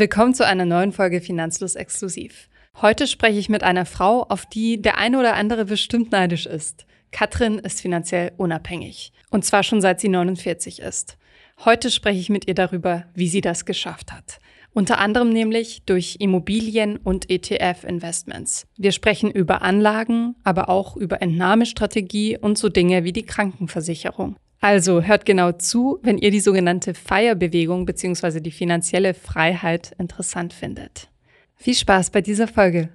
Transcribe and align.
Willkommen 0.00 0.32
zu 0.32 0.46
einer 0.46 0.64
neuen 0.64 0.92
Folge 0.92 1.20
Finanzlos 1.20 1.74
Exklusiv. 1.74 2.48
Heute 2.80 3.06
spreche 3.06 3.38
ich 3.38 3.50
mit 3.50 3.62
einer 3.62 3.84
Frau, 3.84 4.22
auf 4.22 4.46
die 4.46 4.80
der 4.80 4.96
eine 4.96 5.18
oder 5.18 5.34
andere 5.34 5.66
bestimmt 5.66 6.10
neidisch 6.10 6.46
ist. 6.46 6.86
Katrin 7.10 7.58
ist 7.58 7.82
finanziell 7.82 8.32
unabhängig. 8.38 9.12
Und 9.28 9.44
zwar 9.44 9.62
schon 9.62 9.82
seit 9.82 10.00
sie 10.00 10.08
49 10.08 10.80
ist. 10.80 11.18
Heute 11.66 11.90
spreche 11.90 12.18
ich 12.18 12.30
mit 12.30 12.48
ihr 12.48 12.54
darüber, 12.54 13.04
wie 13.12 13.28
sie 13.28 13.42
das 13.42 13.66
geschafft 13.66 14.10
hat. 14.10 14.38
Unter 14.72 14.96
anderem 15.00 15.28
nämlich 15.34 15.82
durch 15.84 16.16
Immobilien 16.18 16.96
und 16.96 17.28
ETF-Investments. 17.28 18.68
Wir 18.78 18.92
sprechen 18.92 19.30
über 19.30 19.60
Anlagen, 19.60 20.34
aber 20.44 20.70
auch 20.70 20.96
über 20.96 21.20
Entnahmestrategie 21.20 22.38
und 22.38 22.56
so 22.56 22.70
Dinge 22.70 23.04
wie 23.04 23.12
die 23.12 23.26
Krankenversicherung. 23.26 24.36
Also 24.62 25.00
hört 25.00 25.24
genau 25.24 25.52
zu, 25.52 25.98
wenn 26.02 26.18
ihr 26.18 26.30
die 26.30 26.40
sogenannte 26.40 26.92
Feierbewegung 26.92 27.86
bzw. 27.86 28.40
die 28.40 28.50
finanzielle 28.50 29.14
Freiheit 29.14 29.92
interessant 29.96 30.52
findet. 30.52 31.08
Viel 31.56 31.74
Spaß 31.74 32.10
bei 32.10 32.20
dieser 32.20 32.46
Folge. 32.46 32.90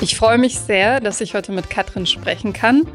Ich 0.00 0.16
freue 0.16 0.38
mich 0.38 0.58
sehr, 0.58 1.00
dass 1.00 1.20
ich 1.20 1.34
heute 1.34 1.52
mit 1.52 1.68
Katrin 1.68 2.06
sprechen 2.06 2.54
kann, 2.54 2.88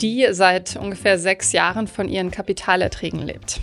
die 0.00 0.28
seit 0.30 0.76
ungefähr 0.76 1.18
sechs 1.18 1.50
Jahren 1.50 1.88
von 1.88 2.08
ihren 2.08 2.30
Kapitalerträgen 2.30 3.20
lebt. 3.20 3.60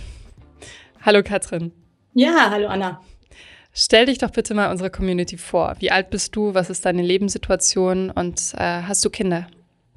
Hallo 1.00 1.22
Katrin. 1.22 1.72
Ja, 2.12 2.50
hallo 2.50 2.68
Anna. 2.68 3.00
Stell 3.78 4.06
dich 4.06 4.16
doch 4.16 4.30
bitte 4.30 4.54
mal 4.54 4.70
unserer 4.70 4.88
Community 4.88 5.36
vor. 5.36 5.74
Wie 5.80 5.90
alt 5.90 6.08
bist 6.08 6.34
du? 6.34 6.54
Was 6.54 6.70
ist 6.70 6.86
deine 6.86 7.02
Lebenssituation? 7.02 8.10
Und 8.10 8.54
äh, 8.56 8.80
hast 8.82 9.04
du 9.04 9.10
Kinder? 9.10 9.48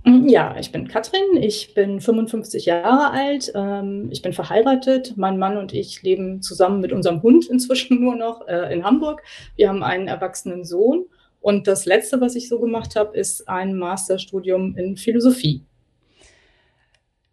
Mm, 0.03 0.27
ja, 0.27 0.57
ich 0.59 0.73
bin 0.73 0.89
Katrin, 0.89 1.37
ich 1.39 1.73
bin 1.73 2.01
55 2.01 2.65
Jahre 2.65 3.11
alt, 3.11 3.53
ähm, 3.55 4.09
ich 4.11 4.21
bin 4.21 4.33
verheiratet. 4.33 5.13
Mein 5.15 5.37
Mann 5.37 5.55
und 5.55 5.73
ich 5.73 6.03
leben 6.03 6.41
zusammen 6.41 6.81
mit 6.81 6.91
unserem 6.91 7.23
Hund 7.23 7.49
inzwischen 7.49 8.01
nur 8.03 8.17
noch 8.17 8.45
äh, 8.49 8.73
in 8.73 8.83
Hamburg. 8.83 9.23
Wir 9.55 9.69
haben 9.69 9.81
einen 9.81 10.09
erwachsenen 10.09 10.65
Sohn. 10.65 11.05
Und 11.39 11.67
das 11.67 11.85
Letzte, 11.85 12.19
was 12.19 12.35
ich 12.35 12.49
so 12.49 12.59
gemacht 12.59 12.97
habe, 12.97 13.17
ist 13.17 13.47
ein 13.47 13.77
Masterstudium 13.77 14.75
in 14.75 14.97
Philosophie. 14.97 15.63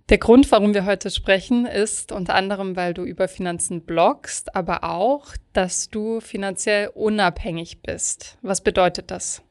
Der 0.09 0.19
Grund, 0.19 0.53
warum 0.53 0.73
wir 0.73 0.87
heute 0.87 1.11
sprechen, 1.11 1.67
ist 1.67 2.13
unter 2.13 2.37
anderem, 2.37 2.77
weil 2.77 2.95
du 2.95 3.03
über 3.03 3.27
Finanzen 3.27 3.81
blogst, 3.81 4.55
aber 4.55 4.85
auch, 4.85 5.33
dass 5.53 5.91
du 5.91 6.21
finanziell 6.21 6.91
unabhängig 6.95 7.83
bist. 7.83 8.39
Was 8.41 8.61
bedeutet 8.61 9.11
das? 9.11 9.43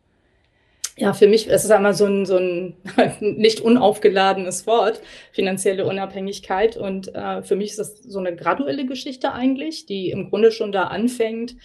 Ja, 0.95 1.11
für 1.11 1.27
mich 1.27 1.47
ist 1.47 1.65
es 1.65 1.71
einmal 1.71 1.93
so 1.93 2.05
ein, 2.05 2.25
so 2.25 2.37
ein 2.37 2.77
nicht 3.19 3.59
unaufgeladenes 3.59 4.65
Wort, 4.65 5.01
finanzielle 5.33 5.85
Unabhängigkeit. 5.85 6.77
Und 6.77 7.13
äh, 7.13 7.43
für 7.43 7.57
mich 7.57 7.71
ist 7.71 7.79
das 7.79 7.97
so 7.97 8.19
eine 8.19 8.33
graduelle 8.33 8.85
Geschichte 8.85 9.33
eigentlich, 9.33 9.85
die 9.85 10.09
im 10.09 10.29
Grunde 10.29 10.53
schon 10.53 10.71
da 10.71 10.83
anfängt, 10.83 11.57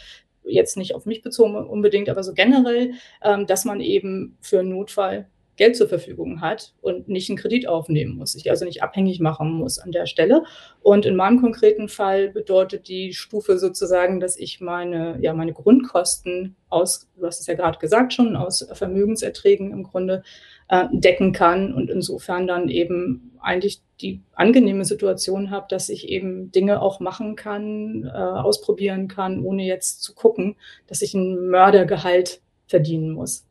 jetzt 0.42 0.76
nicht 0.76 0.96
auf 0.96 1.06
mich 1.06 1.22
bezogen 1.22 1.54
unbedingt, 1.54 2.08
aber 2.08 2.24
so 2.24 2.34
generell, 2.34 2.94
ähm, 3.22 3.46
dass 3.46 3.64
man 3.64 3.80
eben 3.80 4.36
für 4.40 4.58
einen 4.58 4.70
Notfall 4.70 5.28
Geld 5.60 5.76
zur 5.76 5.88
Verfügung 5.88 6.40
hat 6.40 6.72
und 6.80 7.10
nicht 7.10 7.28
einen 7.28 7.36
Kredit 7.36 7.68
aufnehmen 7.68 8.16
muss, 8.16 8.32
sich 8.32 8.50
also 8.50 8.64
nicht 8.64 8.82
abhängig 8.82 9.20
machen 9.20 9.52
muss 9.52 9.78
an 9.78 9.92
der 9.92 10.06
Stelle. 10.06 10.44
Und 10.80 11.04
in 11.04 11.16
meinem 11.16 11.38
konkreten 11.38 11.90
Fall 11.90 12.30
bedeutet 12.30 12.88
die 12.88 13.12
Stufe 13.12 13.58
sozusagen, 13.58 14.20
dass 14.20 14.38
ich 14.38 14.62
meine, 14.62 15.18
ja, 15.20 15.34
meine 15.34 15.52
Grundkosten 15.52 16.56
aus, 16.70 17.10
du 17.14 17.26
hast 17.26 17.40
es 17.40 17.46
ja 17.46 17.52
gerade 17.52 17.78
gesagt 17.78 18.14
schon, 18.14 18.36
aus 18.36 18.66
Vermögenserträgen 18.72 19.70
im 19.70 19.82
Grunde 19.82 20.22
äh, 20.68 20.86
decken 20.92 21.34
kann 21.34 21.74
und 21.74 21.90
insofern 21.90 22.46
dann 22.46 22.70
eben 22.70 23.32
eigentlich 23.42 23.82
die 24.00 24.22
angenehme 24.32 24.86
Situation 24.86 25.50
habe, 25.50 25.66
dass 25.68 25.90
ich 25.90 26.08
eben 26.08 26.50
Dinge 26.52 26.80
auch 26.80 27.00
machen 27.00 27.36
kann, 27.36 28.04
äh, 28.04 28.16
ausprobieren 28.16 29.08
kann, 29.08 29.44
ohne 29.44 29.64
jetzt 29.64 30.02
zu 30.02 30.14
gucken, 30.14 30.56
dass 30.86 31.02
ich 31.02 31.12
ein 31.12 31.50
Mördergehalt 31.50 32.40
verdienen 32.66 33.10
muss. 33.10 33.44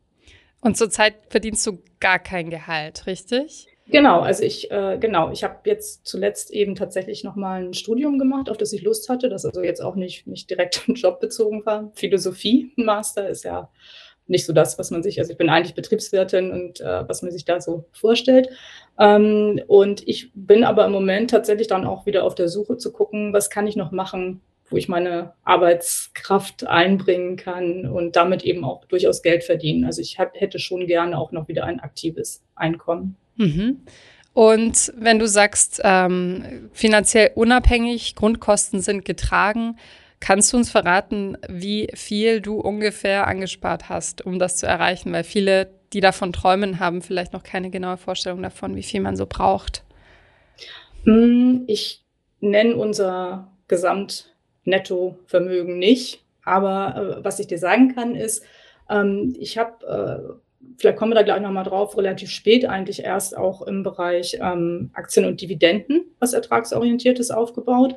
Und 0.60 0.76
zurzeit 0.76 1.14
verdienst 1.28 1.66
du 1.66 1.82
gar 2.00 2.18
kein 2.18 2.50
Gehalt, 2.50 3.06
richtig? 3.06 3.66
Genau, 3.90 4.20
also 4.20 4.44
ich, 4.44 4.70
äh, 4.70 4.98
genau, 4.98 5.30
ich 5.32 5.42
habe 5.42 5.58
jetzt 5.64 6.06
zuletzt 6.06 6.52
eben 6.52 6.74
tatsächlich 6.74 7.24
nochmal 7.24 7.64
ein 7.64 7.74
Studium 7.74 8.18
gemacht, 8.18 8.48
auf 8.48 8.56
das 8.56 8.72
ich 8.72 8.82
Lust 8.82 9.08
hatte, 9.08 9.28
das 9.28 9.44
also 9.44 9.62
jetzt 9.62 9.80
auch 9.80 9.96
nicht, 9.96 10.26
nicht 10.26 10.48
direkt 10.48 10.84
jobbezogen 10.86 11.66
war. 11.66 11.90
Philosophie, 11.94 12.72
Master 12.76 13.28
ist 13.28 13.44
ja 13.44 13.70
nicht 14.26 14.46
so 14.46 14.52
das, 14.52 14.78
was 14.78 14.92
man 14.92 15.02
sich, 15.02 15.18
also 15.18 15.32
ich 15.32 15.38
bin 15.38 15.48
eigentlich 15.48 15.74
Betriebswirtin 15.74 16.52
und 16.52 16.80
äh, 16.80 17.08
was 17.08 17.22
man 17.22 17.32
sich 17.32 17.44
da 17.44 17.60
so 17.60 17.86
vorstellt. 17.90 18.48
Ähm, 18.98 19.60
und 19.66 20.06
ich 20.06 20.30
bin 20.34 20.62
aber 20.62 20.86
im 20.86 20.92
Moment 20.92 21.30
tatsächlich 21.30 21.66
dann 21.66 21.84
auch 21.84 22.06
wieder 22.06 22.22
auf 22.22 22.36
der 22.36 22.48
Suche 22.48 22.76
zu 22.76 22.92
gucken, 22.92 23.32
was 23.32 23.50
kann 23.50 23.66
ich 23.66 23.74
noch 23.74 23.90
machen, 23.90 24.40
wo 24.70 24.76
ich 24.76 24.88
meine 24.88 25.34
Arbeitskraft 25.44 26.66
einbringen 26.66 27.36
kann 27.36 27.86
und 27.86 28.16
damit 28.16 28.44
eben 28.44 28.64
auch 28.64 28.84
durchaus 28.86 29.22
Geld 29.22 29.44
verdienen. 29.44 29.84
Also 29.84 30.00
ich 30.00 30.18
hab, 30.18 30.40
hätte 30.40 30.58
schon 30.58 30.86
gerne 30.86 31.18
auch 31.18 31.32
noch 31.32 31.48
wieder 31.48 31.64
ein 31.64 31.80
aktives 31.80 32.42
Einkommen. 32.54 33.16
Mhm. 33.36 33.80
Und 34.32 34.92
wenn 34.96 35.18
du 35.18 35.26
sagst, 35.26 35.80
ähm, 35.82 36.70
finanziell 36.72 37.32
unabhängig, 37.34 38.14
Grundkosten 38.14 38.80
sind 38.80 39.04
getragen, 39.04 39.76
kannst 40.20 40.52
du 40.52 40.56
uns 40.56 40.70
verraten, 40.70 41.36
wie 41.48 41.88
viel 41.94 42.40
du 42.40 42.60
ungefähr 42.60 43.26
angespart 43.26 43.88
hast, 43.88 44.24
um 44.24 44.38
das 44.38 44.56
zu 44.56 44.66
erreichen? 44.66 45.12
Weil 45.12 45.24
viele, 45.24 45.70
die 45.92 46.00
davon 46.00 46.32
träumen, 46.32 46.78
haben 46.78 47.02
vielleicht 47.02 47.32
noch 47.32 47.42
keine 47.42 47.70
genaue 47.70 47.96
Vorstellung 47.96 48.42
davon, 48.42 48.76
wie 48.76 48.84
viel 48.84 49.00
man 49.00 49.16
so 49.16 49.26
braucht. 49.26 49.82
Hm, 51.04 51.64
ich 51.66 52.04
nenne 52.40 52.76
unser 52.76 53.50
Gesamt 53.66 54.29
Nettovermögen 54.64 55.78
nicht. 55.78 56.24
Aber 56.44 57.18
äh, 57.20 57.24
was 57.24 57.38
ich 57.38 57.46
dir 57.46 57.58
sagen 57.58 57.94
kann, 57.94 58.14
ist, 58.14 58.42
ähm, 58.88 59.36
ich 59.38 59.58
habe, 59.58 59.86
äh, 59.86 60.64
vielleicht 60.78 60.98
kommen 60.98 61.12
wir 61.12 61.16
da 61.16 61.22
gleich 61.22 61.40
nochmal 61.40 61.64
drauf, 61.64 61.96
relativ 61.96 62.30
spät 62.30 62.64
eigentlich 62.64 63.04
erst 63.04 63.36
auch 63.36 63.62
im 63.62 63.82
Bereich 63.82 64.38
ähm, 64.40 64.90
Aktien 64.94 65.26
und 65.26 65.40
Dividenden, 65.40 66.06
was 66.18 66.32
ertragsorientiertes 66.32 67.30
aufgebaut. 67.30 67.96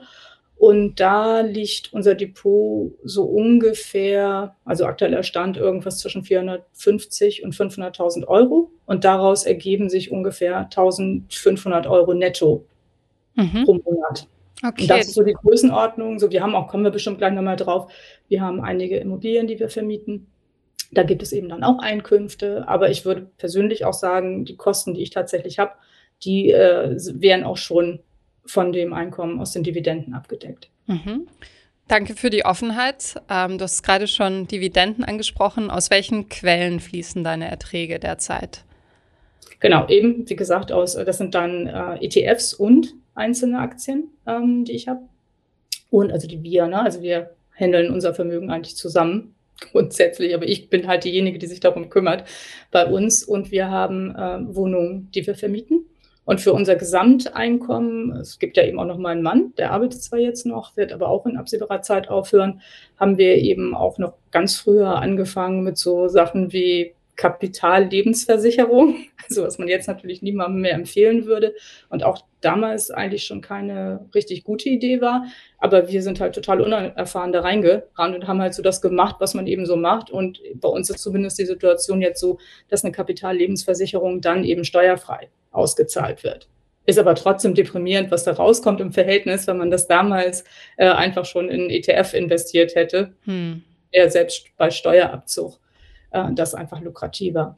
Und 0.55 0.99
da 1.01 1.41
liegt 1.41 1.91
unser 1.91 2.15
Depot 2.15 2.93
so 3.03 3.25
ungefähr, 3.25 4.55
also 4.63 4.85
aktueller 4.85 5.23
Stand 5.23 5.57
irgendwas 5.57 5.99
zwischen 5.99 6.23
450 6.23 7.43
und 7.43 7.53
500.000 7.53 8.27
Euro. 8.27 8.71
Und 8.85 9.03
daraus 9.03 9.45
ergeben 9.45 9.89
sich 9.89 10.11
ungefähr 10.11 10.59
1500 10.59 11.87
Euro 11.87 12.13
netto 12.13 12.65
mhm. 13.35 13.65
pro 13.65 13.73
Monat. 13.73 14.27
Okay. 14.65 14.83
Und 14.83 14.89
das 14.89 15.07
ist 15.07 15.15
so 15.15 15.23
die 15.23 15.33
Größenordnung. 15.33 16.19
So, 16.19 16.31
wir 16.31 16.41
haben 16.41 16.55
auch, 16.55 16.67
kommen 16.67 16.83
wir 16.83 16.91
bestimmt 16.91 17.17
gleich 17.17 17.33
nochmal 17.33 17.57
drauf, 17.57 17.91
wir 18.29 18.41
haben 18.41 18.61
einige 18.61 18.97
Immobilien, 18.97 19.47
die 19.47 19.59
wir 19.59 19.69
vermieten. 19.69 20.27
Da 20.91 21.03
gibt 21.03 21.21
es 21.21 21.31
eben 21.33 21.49
dann 21.49 21.63
auch 21.63 21.79
Einkünfte. 21.79 22.67
Aber 22.67 22.89
ich 22.89 23.03
würde 23.03 23.29
persönlich 23.37 23.83
auch 23.83 23.93
sagen, 23.93 24.45
die 24.45 24.55
Kosten, 24.55 24.93
die 24.93 25.01
ich 25.01 25.09
tatsächlich 25.09 25.59
habe, 25.59 25.73
die 26.23 26.51
äh, 26.51 26.95
wären 27.15 27.43
auch 27.43 27.57
schon 27.57 27.99
von 28.45 28.71
dem 28.71 28.93
Einkommen 28.93 29.39
aus 29.39 29.51
den 29.51 29.63
Dividenden 29.63 30.13
abgedeckt. 30.13 30.69
Mhm. 30.87 31.27
Danke 31.87 32.15
für 32.15 32.29
die 32.29 32.45
Offenheit. 32.45 33.15
Ähm, 33.29 33.57
du 33.57 33.63
hast 33.63 33.83
gerade 33.83 34.07
schon 34.07 34.47
Dividenden 34.47 35.03
angesprochen. 35.03 35.69
Aus 35.69 35.89
welchen 35.89 36.29
Quellen 36.29 36.79
fließen 36.79 37.23
deine 37.23 37.49
Erträge 37.49 37.99
derzeit? 37.99 38.63
Genau, 39.59 39.87
eben, 39.87 40.29
wie 40.29 40.35
gesagt, 40.35 40.71
aus, 40.71 40.93
das 40.93 41.17
sind 41.17 41.35
dann 41.35 41.67
äh, 41.67 42.05
ETFs 42.05 42.53
und 42.53 42.93
einzelne 43.15 43.59
Aktien, 43.59 44.09
ähm, 44.25 44.65
die 44.65 44.73
ich 44.73 44.87
habe. 44.87 45.01
Und 45.89 46.11
also 46.11 46.27
die 46.27 46.41
wir, 46.43 46.67
ne? 46.67 46.81
also 46.81 47.01
wir 47.01 47.31
handeln 47.57 47.91
unser 47.93 48.13
Vermögen 48.13 48.49
eigentlich 48.49 48.75
zusammen 48.75 49.35
grundsätzlich, 49.71 50.33
aber 50.33 50.47
ich 50.47 50.69
bin 50.69 50.87
halt 50.87 51.03
diejenige, 51.03 51.37
die 51.37 51.47
sich 51.47 51.59
darum 51.59 51.89
kümmert 51.89 52.23
bei 52.71 52.85
uns 52.85 53.23
und 53.23 53.51
wir 53.51 53.69
haben 53.69 54.15
äh, 54.15 54.55
Wohnungen, 54.55 55.09
die 55.13 55.25
wir 55.25 55.35
vermieten. 55.35 55.85
Und 56.25 56.39
für 56.39 56.53
unser 56.53 56.77
Gesamteinkommen, 56.77 58.11
es 58.13 58.39
gibt 58.39 58.55
ja 58.55 58.63
eben 58.63 58.79
auch 58.79 58.85
noch 58.85 58.97
mal 58.97 59.09
einen 59.09 59.23
Mann, 59.23 59.53
der 59.57 59.71
arbeitet 59.71 60.01
zwar 60.01 60.19
jetzt 60.19 60.45
noch, 60.45 60.77
wird 60.77 60.93
aber 60.93 61.09
auch 61.09 61.25
in 61.25 61.35
absehbarer 61.35 61.81
Zeit 61.81 62.09
aufhören, 62.09 62.61
haben 62.97 63.17
wir 63.17 63.35
eben 63.35 63.75
auch 63.75 63.97
noch 63.97 64.13
ganz 64.31 64.55
früher 64.55 65.01
angefangen 65.01 65.63
mit 65.63 65.77
so 65.77 66.07
Sachen 66.07 66.53
wie 66.53 66.95
Kapitallebensversicherung, 67.15 69.05
also 69.29 69.43
was 69.43 69.57
man 69.57 69.67
jetzt 69.67 69.87
natürlich 69.87 70.21
niemandem 70.21 70.61
mehr 70.61 70.73
empfehlen 70.73 71.25
würde 71.25 71.55
und 71.89 72.03
auch 72.03 72.23
damals 72.41 72.91
eigentlich 72.91 73.23
schon 73.23 73.41
keine 73.41 74.09
richtig 74.13 74.43
gute 74.43 74.69
Idee 74.69 75.01
war. 75.01 75.25
Aber 75.59 75.89
wir 75.89 76.01
sind 76.01 76.19
halt 76.19 76.35
total 76.35 76.61
unerfahren 76.61 77.31
da 77.31 77.41
reingerannt 77.41 78.15
und 78.15 78.27
haben 78.27 78.41
halt 78.41 78.53
so 78.53 78.61
das 78.61 78.81
gemacht, 78.81 79.17
was 79.19 79.33
man 79.33 79.47
eben 79.47 79.65
so 79.65 79.75
macht. 79.75 80.09
Und 80.09 80.41
bei 80.55 80.67
uns 80.67 80.89
ist 80.89 80.99
zumindest 80.99 81.39
die 81.39 81.45
Situation 81.45 82.01
jetzt 82.01 82.19
so, 82.19 82.39
dass 82.69 82.83
eine 82.83 82.91
Kapitallebensversicherung 82.91 84.21
dann 84.21 84.43
eben 84.43 84.65
steuerfrei 84.65 85.29
ausgezahlt 85.51 86.23
wird. 86.23 86.47
Ist 86.85 86.99
aber 86.99 87.15
trotzdem 87.15 87.53
deprimierend, 87.53 88.11
was 88.11 88.25
da 88.25 88.33
rauskommt 88.33 88.81
im 88.81 88.91
Verhältnis, 88.91 89.47
wenn 89.47 89.57
man 89.57 89.71
das 89.71 89.87
damals 89.87 90.43
äh, 90.75 90.89
einfach 90.89 91.23
schon 91.25 91.49
in 91.49 91.69
ETF 91.69 92.13
investiert 92.13 92.75
hätte. 92.75 93.13
Hm. 93.23 93.63
Er 93.91 94.09
selbst 94.09 94.47
bei 94.57 94.69
Steuerabzug 94.69 95.59
äh, 96.13 96.31
das 96.31 96.55
einfach 96.55 96.81
lukrativer. 96.81 97.57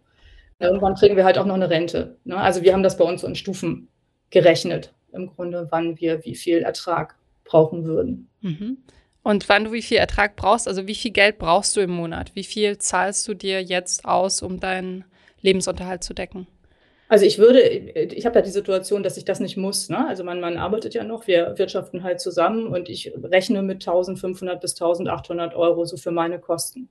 irgendwann 0.60 0.96
kriegen 0.96 1.16
wir 1.16 1.25
halt 1.25 1.38
auch 1.38 1.46
noch 1.46 1.56
eine 1.56 1.69
Rente. 1.69 2.18
Ne? 2.24 2.38
Also 2.38 2.63
wir 2.63 2.74
haben 2.74 2.84
das 2.84 2.98
bei 2.98 3.06
uns 3.06 3.22
so 3.22 3.28
in 3.28 3.36
Stufen 3.36 3.90
gerechnet, 4.30 4.94
im 5.12 5.28
Grunde, 5.28 5.68
wann 5.69 6.00
wir 6.00 6.25
wie 6.25 6.36
viel 6.36 6.60
Ertrag 6.60 7.16
brauchen 7.44 7.86
würden. 7.86 8.30
Mhm. 8.42 8.78
Und 9.24 9.50
wann 9.50 9.66
du 9.66 9.72
wie 9.72 9.81
viel 9.81 9.98
Ertrag 9.98 10.36
brauchst, 10.36 10.68
also 10.68 10.88
wie 10.88 10.96
viel 10.96 11.12
Geld 11.12 11.40
brauchst 11.40 11.75
du 11.75 11.81
im 11.81 11.90
Monat? 11.90 12.36
Wie 12.36 12.44
viel 12.44 12.78
zahlst 12.78 13.28
du 13.28 13.34
dir 13.34 13.62
jetzt 13.62 14.06
aus, 14.06 14.42
um 14.42 14.60
deinen 14.60 15.04
Lebensunterhalt 15.42 16.04
zu 16.04 16.13
decken? 16.13 16.48
Also 17.08 17.25
ich 17.25 17.38
würde, 17.38 17.62
ich 17.62 18.25
habe 18.25 18.40
ja 18.40 18.42
die 18.42 18.51
Situation, 18.51 19.04
dass 19.04 19.18
ich 19.18 19.25
das 19.25 19.40
nicht 19.40 19.58
muss. 19.58 19.90
Ne? 19.90 20.08
Also 20.08 20.24
mein 20.24 20.40
Mann 20.40 20.58
arbeitet 20.58 20.96
ja 20.96 21.04
noch, 21.04 21.28
wir 21.28 21.58
wirtschaften 21.58 22.04
halt 22.04 22.19
zusammen 22.19 22.68
und 22.68 22.90
ich 22.90 23.13
rechne 23.24 23.62
mit 23.62 23.88
1500 23.88 24.60
bis 24.60 24.74
1800 24.74 25.56
Euro 25.56 25.86
so 25.86 25.98
für 25.98 26.12
meine 26.12 26.40
Kosten. 26.40 26.90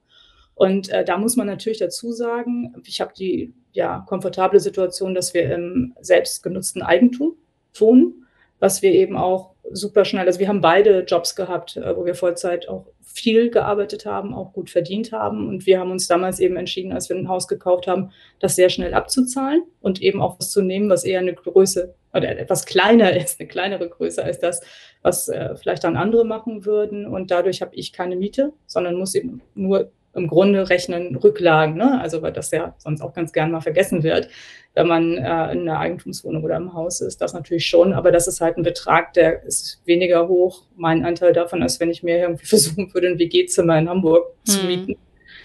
Und 0.54 0.88
äh, 0.90 1.04
da 1.04 1.18
muss 1.18 1.36
man 1.36 1.46
natürlich 1.46 1.78
dazu 1.78 2.12
sagen, 2.12 2.74
ich 2.86 3.00
habe 3.00 3.12
die 3.16 3.52
ja, 3.72 4.04
komfortable 4.06 4.60
Situation, 4.60 5.14
dass 5.14 5.34
wir 5.34 5.52
im 5.52 5.94
selbstgenutzten 6.00 6.82
Eigentum 6.82 7.36
wohnen, 7.74 8.26
was 8.60 8.82
wir 8.82 8.92
eben 8.92 9.16
auch 9.16 9.54
super 9.72 10.04
schnell, 10.04 10.26
also 10.26 10.38
wir 10.38 10.48
haben 10.48 10.60
beide 10.60 11.00
Jobs 11.00 11.34
gehabt, 11.34 11.76
äh, 11.76 11.96
wo 11.96 12.04
wir 12.04 12.14
Vollzeit 12.14 12.68
auch 12.68 12.86
viel 13.02 13.50
gearbeitet 13.50 14.06
haben, 14.06 14.34
auch 14.34 14.52
gut 14.52 14.70
verdient 14.70 15.12
haben. 15.12 15.48
Und 15.48 15.66
wir 15.66 15.78
haben 15.78 15.90
uns 15.90 16.08
damals 16.08 16.40
eben 16.40 16.56
entschieden, 16.56 16.92
als 16.92 17.08
wir 17.08 17.16
ein 17.16 17.28
Haus 17.28 17.46
gekauft 17.46 17.86
haben, 17.86 18.10
das 18.40 18.56
sehr 18.56 18.70
schnell 18.70 18.92
abzuzahlen 18.92 19.62
und 19.80 20.02
eben 20.02 20.20
auch 20.20 20.38
was 20.38 20.50
zu 20.50 20.62
nehmen, 20.62 20.90
was 20.90 21.04
eher 21.04 21.20
eine 21.20 21.34
Größe 21.34 21.94
oder 22.12 22.36
etwas 22.36 22.66
kleiner 22.66 23.16
ist, 23.16 23.40
eine 23.40 23.48
kleinere 23.48 23.88
Größe 23.88 24.22
als 24.22 24.38
das, 24.40 24.62
was 25.02 25.28
äh, 25.28 25.56
vielleicht 25.56 25.84
dann 25.84 25.96
andere 25.96 26.24
machen 26.24 26.64
würden. 26.64 27.06
Und 27.06 27.30
dadurch 27.30 27.62
habe 27.62 27.74
ich 27.74 27.92
keine 27.92 28.16
Miete, 28.16 28.52
sondern 28.66 28.96
muss 28.96 29.14
eben 29.14 29.42
nur 29.54 29.92
im 30.14 30.28
Grunde 30.28 30.68
rechnen 30.68 31.16
Rücklagen, 31.16 31.76
ne? 31.76 32.00
also 32.00 32.22
weil 32.22 32.32
das 32.32 32.50
ja 32.50 32.74
sonst 32.78 33.00
auch 33.00 33.12
ganz 33.12 33.32
gern 33.32 33.50
mal 33.50 33.60
vergessen 33.60 34.02
wird, 34.02 34.28
wenn 34.74 34.86
man 34.86 35.12
äh, 35.16 35.52
in 35.52 35.68
einer 35.68 35.78
Eigentumswohnung 35.78 36.42
oder 36.44 36.56
im 36.56 36.74
Haus 36.74 37.00
ist, 37.00 37.20
das 37.20 37.32
natürlich 37.32 37.66
schon, 37.66 37.92
aber 37.92 38.12
das 38.12 38.26
ist 38.26 38.40
halt 38.40 38.56
ein 38.56 38.62
Betrag, 38.62 39.12
der 39.14 39.42
ist 39.44 39.80
weniger 39.84 40.28
hoch, 40.28 40.64
mein 40.76 41.04
Anteil 41.04 41.32
davon, 41.32 41.62
als 41.62 41.80
wenn 41.80 41.90
ich 41.90 42.02
mir 42.02 42.18
irgendwie 42.18 42.46
versuchen 42.46 42.92
würde, 42.94 43.08
ein 43.08 43.18
WG-Zimmer 43.18 43.78
in 43.78 43.88
Hamburg 43.88 44.26
hm. 44.46 44.54
zu 44.54 44.66
mieten. 44.66 44.96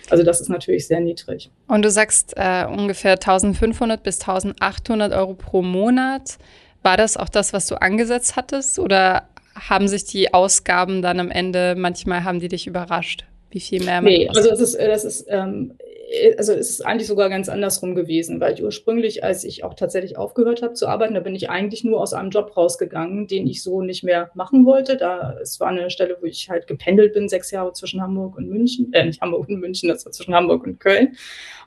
Also 0.09 0.23
das 0.23 0.41
ist 0.41 0.49
natürlich 0.49 0.87
sehr 0.87 0.99
niedrig. 0.99 1.51
Und 1.67 1.85
du 1.85 1.91
sagst 1.91 2.33
äh, 2.35 2.65
ungefähr 2.65 3.13
1500 3.13 4.01
bis 4.01 4.19
1800 4.21 5.13
Euro 5.13 5.35
pro 5.35 5.61
Monat. 5.61 6.39
War 6.81 6.97
das 6.97 7.15
auch 7.15 7.29
das, 7.29 7.53
was 7.53 7.67
du 7.67 7.79
angesetzt 7.79 8.35
hattest 8.35 8.79
oder 8.79 9.27
haben 9.55 9.87
sich 9.87 10.05
die 10.05 10.33
Ausgaben 10.33 11.01
dann 11.01 11.19
am 11.19 11.29
Ende, 11.29 11.75
manchmal 11.77 12.23
haben 12.23 12.39
die 12.39 12.47
dich 12.47 12.65
überrascht? 12.65 13.25
Wie 13.51 13.59
viel 13.59 13.83
mehr? 13.83 14.01
Nee, 14.01 14.27
also 14.29 14.49
das 14.49 14.59
ist, 14.59 14.79
das 14.79 15.03
ist, 15.03 15.25
ähm, 15.29 15.75
äh, 16.09 16.35
also 16.37 16.53
es 16.53 16.69
ist 16.69 16.85
eigentlich 16.85 17.07
sogar 17.07 17.29
ganz 17.29 17.49
andersrum 17.49 17.95
gewesen, 17.95 18.39
weil 18.39 18.53
ich 18.53 18.63
ursprünglich, 18.63 19.23
als 19.23 19.43
ich 19.43 19.63
auch 19.63 19.73
tatsächlich 19.73 20.17
aufgehört 20.17 20.61
habe 20.61 20.73
zu 20.73 20.87
arbeiten, 20.87 21.13
da 21.13 21.19
bin 21.19 21.35
ich 21.35 21.49
eigentlich 21.49 21.83
nur 21.83 22.01
aus 22.01 22.13
einem 22.13 22.29
Job 22.29 22.55
rausgegangen, 22.55 23.27
den 23.27 23.47
ich 23.47 23.63
so 23.63 23.81
nicht 23.81 24.03
mehr 24.03 24.29
machen 24.33 24.65
wollte. 24.65 24.97
Da 24.97 25.37
es 25.41 25.59
war 25.59 25.69
eine 25.69 25.89
Stelle, 25.89 26.17
wo 26.21 26.25
ich 26.25 26.49
halt 26.49 26.67
gependelt 26.67 27.13
bin, 27.13 27.29
sechs 27.29 27.51
Jahre 27.51 27.73
zwischen 27.73 28.01
Hamburg 28.01 28.37
und 28.37 28.49
München, 28.49 28.93
äh, 28.93 29.05
nicht 29.05 29.21
Hamburg 29.21 29.49
und 29.49 29.59
München, 29.59 29.89
das 29.89 30.05
war 30.05 30.11
zwischen 30.11 30.35
Hamburg 30.35 30.63
und 30.65 30.79
Köln. 30.79 31.15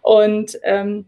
Und 0.02 0.58
ähm, 0.62 1.06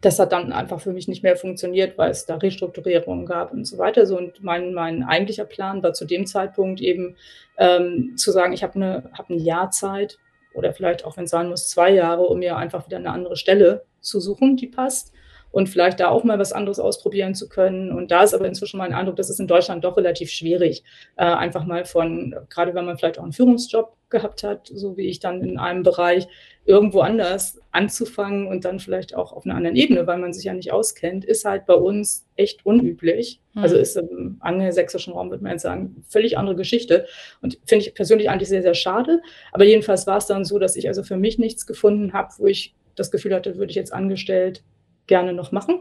das 0.00 0.18
hat 0.18 0.32
dann 0.32 0.52
einfach 0.52 0.80
für 0.80 0.92
mich 0.92 1.08
nicht 1.08 1.22
mehr 1.22 1.36
funktioniert, 1.36 1.98
weil 1.98 2.10
es 2.10 2.26
da 2.26 2.36
Restrukturierungen 2.36 3.26
gab 3.26 3.52
und 3.52 3.64
so 3.64 3.78
weiter. 3.78 4.06
So, 4.06 4.16
und 4.16 4.42
mein, 4.42 4.72
mein 4.72 5.02
eigentlicher 5.02 5.44
Plan 5.44 5.82
war 5.82 5.92
zu 5.92 6.04
dem 6.04 6.26
Zeitpunkt 6.26 6.80
eben 6.80 7.16
ähm, 7.56 8.14
zu 8.16 8.30
sagen, 8.30 8.52
ich 8.52 8.62
habe 8.62 8.74
eine, 8.76 9.10
hab 9.12 9.30
ein 9.30 9.38
Jahr 9.38 9.70
Zeit 9.70 10.18
oder 10.54 10.72
vielleicht 10.72 11.04
auch, 11.04 11.16
wenn 11.16 11.24
es 11.24 11.30
sein 11.30 11.48
muss, 11.48 11.68
zwei 11.68 11.90
Jahre, 11.90 12.22
um 12.22 12.38
mir 12.38 12.56
einfach 12.56 12.86
wieder 12.86 12.98
eine 12.98 13.10
andere 13.10 13.36
Stelle 13.36 13.84
zu 14.00 14.20
suchen, 14.20 14.56
die 14.56 14.66
passt 14.66 15.12
und 15.50 15.68
vielleicht 15.68 16.00
da 16.00 16.08
auch 16.08 16.24
mal 16.24 16.38
was 16.38 16.52
anderes 16.52 16.78
ausprobieren 16.78 17.34
zu 17.34 17.48
können. 17.48 17.90
Und 17.90 18.10
da 18.10 18.22
ist 18.22 18.34
aber 18.34 18.46
inzwischen 18.46 18.78
mein 18.78 18.92
Eindruck, 18.92 19.16
das 19.16 19.30
ist 19.30 19.40
in 19.40 19.46
Deutschland 19.46 19.84
doch 19.84 19.96
relativ 19.96 20.30
schwierig, 20.30 20.84
äh, 21.16 21.24
einfach 21.24 21.64
mal 21.64 21.84
von, 21.84 22.36
gerade 22.50 22.74
wenn 22.74 22.84
man 22.84 22.98
vielleicht 22.98 23.18
auch 23.18 23.24
einen 23.24 23.32
Führungsjob 23.32 23.97
gehabt 24.10 24.42
hat, 24.42 24.70
so 24.72 24.96
wie 24.96 25.06
ich 25.06 25.20
dann 25.20 25.42
in 25.42 25.58
einem 25.58 25.82
Bereich, 25.82 26.28
irgendwo 26.64 27.00
anders 27.00 27.60
anzufangen 27.72 28.46
und 28.46 28.64
dann 28.64 28.78
vielleicht 28.78 29.14
auch 29.14 29.32
auf 29.32 29.46
einer 29.46 29.54
anderen 29.54 29.76
Ebene, 29.76 30.06
weil 30.06 30.18
man 30.18 30.34
sich 30.34 30.44
ja 30.44 30.52
nicht 30.52 30.72
auskennt, 30.72 31.24
ist 31.24 31.44
halt 31.44 31.64
bei 31.64 31.74
uns 31.74 32.26
echt 32.36 32.66
unüblich. 32.66 33.40
Mhm. 33.54 33.62
Also 33.62 33.76
ist 33.76 33.96
im 33.96 34.36
angelsächsischen 34.40 35.14
Raum, 35.14 35.30
würde 35.30 35.42
man 35.42 35.52
jetzt 35.52 35.62
sagen, 35.62 36.04
völlig 36.08 36.36
andere 36.36 36.56
Geschichte. 36.56 37.06
Und 37.40 37.58
finde 37.64 37.86
ich 37.86 37.94
persönlich 37.94 38.28
eigentlich 38.28 38.50
sehr, 38.50 38.62
sehr 38.62 38.74
schade. 38.74 39.22
Aber 39.52 39.64
jedenfalls 39.64 40.06
war 40.06 40.18
es 40.18 40.26
dann 40.26 40.44
so, 40.44 40.58
dass 40.58 40.76
ich 40.76 40.88
also 40.88 41.02
für 41.02 41.16
mich 41.16 41.38
nichts 41.38 41.66
gefunden 41.66 42.12
habe, 42.12 42.34
wo 42.38 42.46
ich 42.46 42.74
das 42.96 43.10
Gefühl 43.10 43.34
hatte, 43.34 43.56
würde 43.56 43.70
ich 43.70 43.76
jetzt 43.76 43.92
angestellt 43.92 44.62
gerne 45.06 45.32
noch 45.32 45.52
machen. 45.52 45.80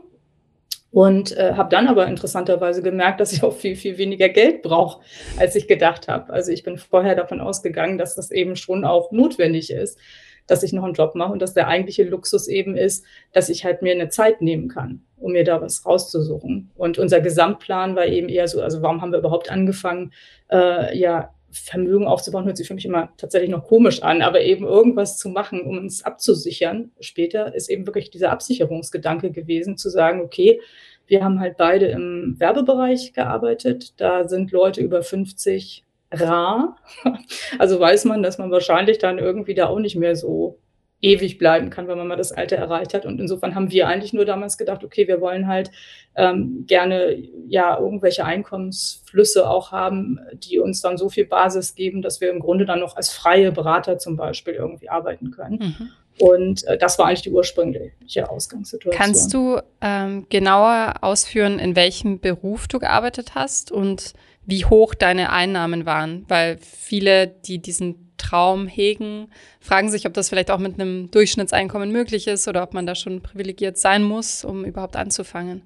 Und 0.97 1.37
äh, 1.37 1.53
habe 1.53 1.69
dann 1.69 1.87
aber 1.87 2.07
interessanterweise 2.07 2.81
gemerkt, 2.81 3.19
dass 3.19 3.31
ich 3.31 3.43
auch 3.43 3.53
viel, 3.53 3.75
viel 3.75 3.99
weniger 3.99 4.29
Geld 4.29 4.63
brauche, 4.63 5.03
als 5.37 5.55
ich 5.55 5.67
gedacht 5.67 6.07
habe. 6.07 6.33
Also 6.33 6.51
ich 6.51 6.63
bin 6.63 6.79
vorher 6.79 7.13
davon 7.13 7.39
ausgegangen, 7.39 7.99
dass 7.99 8.15
das 8.15 8.31
eben 8.31 8.55
schon 8.55 8.83
auch 8.83 9.11
notwendig 9.11 9.69
ist, 9.69 9.99
dass 10.47 10.63
ich 10.63 10.73
noch 10.73 10.83
einen 10.83 10.95
Job 10.95 11.13
mache 11.13 11.31
und 11.31 11.39
dass 11.39 11.53
der 11.53 11.67
eigentliche 11.67 12.03
Luxus 12.03 12.47
eben 12.47 12.75
ist, 12.75 13.05
dass 13.31 13.49
ich 13.49 13.63
halt 13.63 13.83
mir 13.83 13.91
eine 13.91 14.09
Zeit 14.09 14.41
nehmen 14.41 14.69
kann, 14.69 15.03
um 15.17 15.33
mir 15.33 15.43
da 15.43 15.61
was 15.61 15.85
rauszusuchen. 15.85 16.71
Und 16.75 16.97
unser 16.97 17.21
Gesamtplan 17.21 17.95
war 17.95 18.07
eben 18.07 18.27
eher 18.27 18.47
so, 18.47 18.63
also 18.63 18.81
warum 18.81 18.99
haben 19.03 19.11
wir 19.11 19.19
überhaupt 19.19 19.51
angefangen, 19.51 20.13
äh, 20.51 20.97
ja, 20.97 21.31
Vermögen 21.57 22.07
aufzubauen, 22.07 22.45
hört 22.45 22.57
sich 22.57 22.67
für 22.67 22.73
mich 22.73 22.85
immer 22.85 23.09
tatsächlich 23.17 23.49
noch 23.49 23.63
komisch 23.63 24.03
an, 24.03 24.21
aber 24.21 24.41
eben 24.41 24.65
irgendwas 24.65 25.17
zu 25.17 25.29
machen, 25.29 25.61
um 25.61 25.77
uns 25.77 26.03
abzusichern. 26.03 26.91
Später 26.99 27.53
ist 27.53 27.69
eben 27.69 27.85
wirklich 27.85 28.09
dieser 28.09 28.31
Absicherungsgedanke 28.31 29.31
gewesen, 29.31 29.77
zu 29.77 29.89
sagen, 29.89 30.21
okay, 30.21 30.61
wir 31.07 31.23
haben 31.23 31.39
halt 31.39 31.57
beide 31.57 31.87
im 31.87 32.35
Werbebereich 32.37 33.13
gearbeitet. 33.13 33.93
Da 33.97 34.27
sind 34.27 34.51
Leute 34.51 34.81
über 34.81 35.01
50 35.01 35.83
rar. 36.11 36.77
Also 37.59 37.79
weiß 37.79 38.05
man, 38.05 38.23
dass 38.23 38.37
man 38.37 38.51
wahrscheinlich 38.51 38.97
dann 38.97 39.17
irgendwie 39.17 39.55
da 39.55 39.67
auch 39.67 39.79
nicht 39.79 39.95
mehr 39.95 40.15
so 40.15 40.59
ewig 41.01 41.37
bleiben 41.37 41.69
kann, 41.69 41.87
wenn 41.87 41.97
man 41.97 42.07
mal 42.07 42.15
das 42.15 42.31
Alter 42.31 42.55
erreicht 42.55 42.93
hat. 42.93 43.05
Und 43.05 43.19
insofern 43.19 43.53
haben 43.53 43.71
wir 43.71 43.87
eigentlich 43.87 44.13
nur 44.13 44.25
damals 44.25 44.57
gedacht, 44.57 44.83
okay, 44.83 45.07
wir 45.07 45.21
wollen 45.21 45.47
halt 45.47 45.69
ähm, 46.15 46.65
gerne 46.67 47.15
ja 47.47 47.77
irgendwelche 47.77 48.25
Einkommensflüsse 48.25 49.47
auch 49.47 49.71
haben, 49.71 50.19
die 50.33 50.59
uns 50.59 50.81
dann 50.81 50.97
so 50.97 51.09
viel 51.09 51.25
Basis 51.25 51.75
geben, 51.75 52.01
dass 52.01 52.19
wir 52.19 52.31
im 52.31 52.39
Grunde 52.39 52.65
dann 52.65 52.79
noch 52.79 52.95
als 52.95 53.11
freie 53.11 53.51
Berater 53.51 53.99
zum 53.99 54.17
Beispiel 54.17 54.53
irgendwie 54.53 54.89
arbeiten 54.89 55.31
können. 55.31 55.59
Mhm. 55.59 55.89
Und 56.19 56.65
äh, 56.65 56.79
das 56.79 56.97
war 56.97 57.05
eigentlich 57.05 57.21
die 57.21 57.31
ursprüngliche 57.31 58.29
Ausgangssituation. 58.29 58.99
Kannst 58.99 59.33
du 59.35 59.59
ähm, 59.81 60.25
genauer 60.29 60.95
ausführen, 61.01 61.59
in 61.59 61.75
welchem 61.75 62.19
Beruf 62.19 62.67
du 62.67 62.79
gearbeitet 62.79 63.35
hast 63.35 63.71
und 63.71 64.13
wie 64.45 64.65
hoch 64.65 64.95
deine 64.95 65.31
Einnahmen 65.31 65.85
waren? 65.85 66.25
Weil 66.27 66.57
viele, 66.57 67.27
die 67.27 67.59
diesen 67.59 68.06
Traum 68.17 68.67
hegen, 68.67 69.29
fragen 69.59 69.89
sich, 69.89 70.05
ob 70.05 70.13
das 70.13 70.29
vielleicht 70.29 70.51
auch 70.51 70.59
mit 70.59 70.79
einem 70.79 71.09
Durchschnittseinkommen 71.11 71.91
möglich 71.91 72.27
ist 72.27 72.47
oder 72.47 72.63
ob 72.63 72.73
man 72.73 72.85
da 72.85 72.95
schon 72.95 73.21
privilegiert 73.21 73.77
sein 73.77 74.03
muss, 74.03 74.43
um 74.43 74.65
überhaupt 74.65 74.95
anzufangen. 74.95 75.61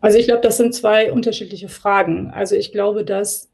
Also 0.00 0.18
ich 0.18 0.26
glaube, 0.26 0.42
das 0.42 0.56
sind 0.56 0.74
zwei 0.74 1.12
unterschiedliche 1.12 1.68
Fragen. 1.68 2.30
Also 2.30 2.56
ich 2.56 2.72
glaube, 2.72 3.04
dass 3.04 3.48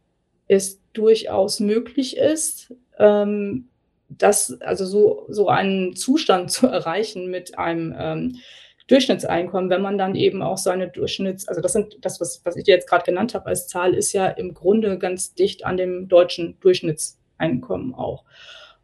es 0.49 0.81
durchaus 0.93 1.61
möglich 1.61 2.17
ist, 2.17 2.73
ähm, 2.99 3.69
das, 4.09 4.61
also 4.61 4.87
so, 4.87 5.27
so 5.29 5.49
einen 5.49 5.97
Zustand 5.97 6.51
zu 6.51 6.67
erreichen 6.67 7.31
mit 7.31 7.59
einem 7.59 7.95
ähm, 7.99 8.37
Durchschnittseinkommen, 8.87 9.71
wenn 9.71 9.81
man 9.81 9.97
dann 9.97 10.15
eben 10.15 10.43
auch 10.43 10.59
seine 10.59 10.89
Durchschnitts, 10.89 11.49
also 11.49 11.63
das 11.63 11.73
sind 11.73 11.97
das, 12.03 12.21
was, 12.21 12.43
was 12.45 12.57
ich 12.57 12.65
dir 12.65 12.75
jetzt 12.75 12.89
gerade 12.89 13.05
genannt 13.05 13.35
habe 13.35 13.47
als 13.47 13.67
Zahl, 13.67 13.95
ist 13.95 14.13
ja 14.13 14.27
im 14.27 14.53
Grunde 14.53 14.99
ganz 14.99 15.35
dicht 15.35 15.65
an 15.65 15.79
dem 15.79 16.09
deutschen 16.09 16.59
Durchschnittseinkommen 16.61 17.24
Einkommen 17.39 17.95
auch. 17.95 18.25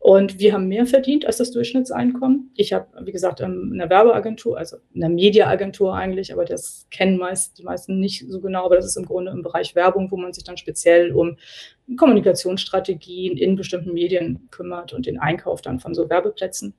Und 0.01 0.39
wir 0.39 0.55
haben 0.55 0.67
mehr 0.67 0.87
verdient 0.87 1.27
als 1.27 1.37
das 1.37 1.51
Durchschnittseinkommen. 1.51 2.53
Ich 2.57 2.73
habe, 2.73 2.87
wie 3.05 3.13
gesagt, 3.13 3.41
in 3.41 3.73
einer 3.75 3.91
Werbeagentur, 3.91 4.57
also 4.57 4.79
in 4.95 5.05
einer 5.05 5.15
Mediaagentur 5.15 5.95
eigentlich, 5.95 6.33
aber 6.33 6.47
das 6.47 6.87
kennen 6.91 7.19
meist 7.19 7.59
die 7.59 7.65
meisten 7.65 8.01
nicht 8.01 8.25
so 8.27 8.41
genau, 8.41 8.65
aber 8.65 8.77
das 8.77 8.87
ist 8.87 8.97
im 8.97 9.05
Grunde 9.05 9.31
im 9.31 9.43
Bereich 9.43 9.75
Werbung, 9.75 10.11
wo 10.11 10.17
man 10.17 10.33
sich 10.33 10.43
dann 10.43 10.57
speziell 10.57 11.13
um 11.13 11.37
Kommunikationsstrategien 11.99 13.37
in 13.37 13.57
bestimmten 13.57 13.93
Medien 13.93 14.49
kümmert 14.51 14.95
und 14.95 15.05
den 15.05 15.19
Einkauf 15.19 15.61
dann 15.61 15.81
von 15.81 15.93
so 15.93 16.09
Werbeplätzen. 16.09 16.73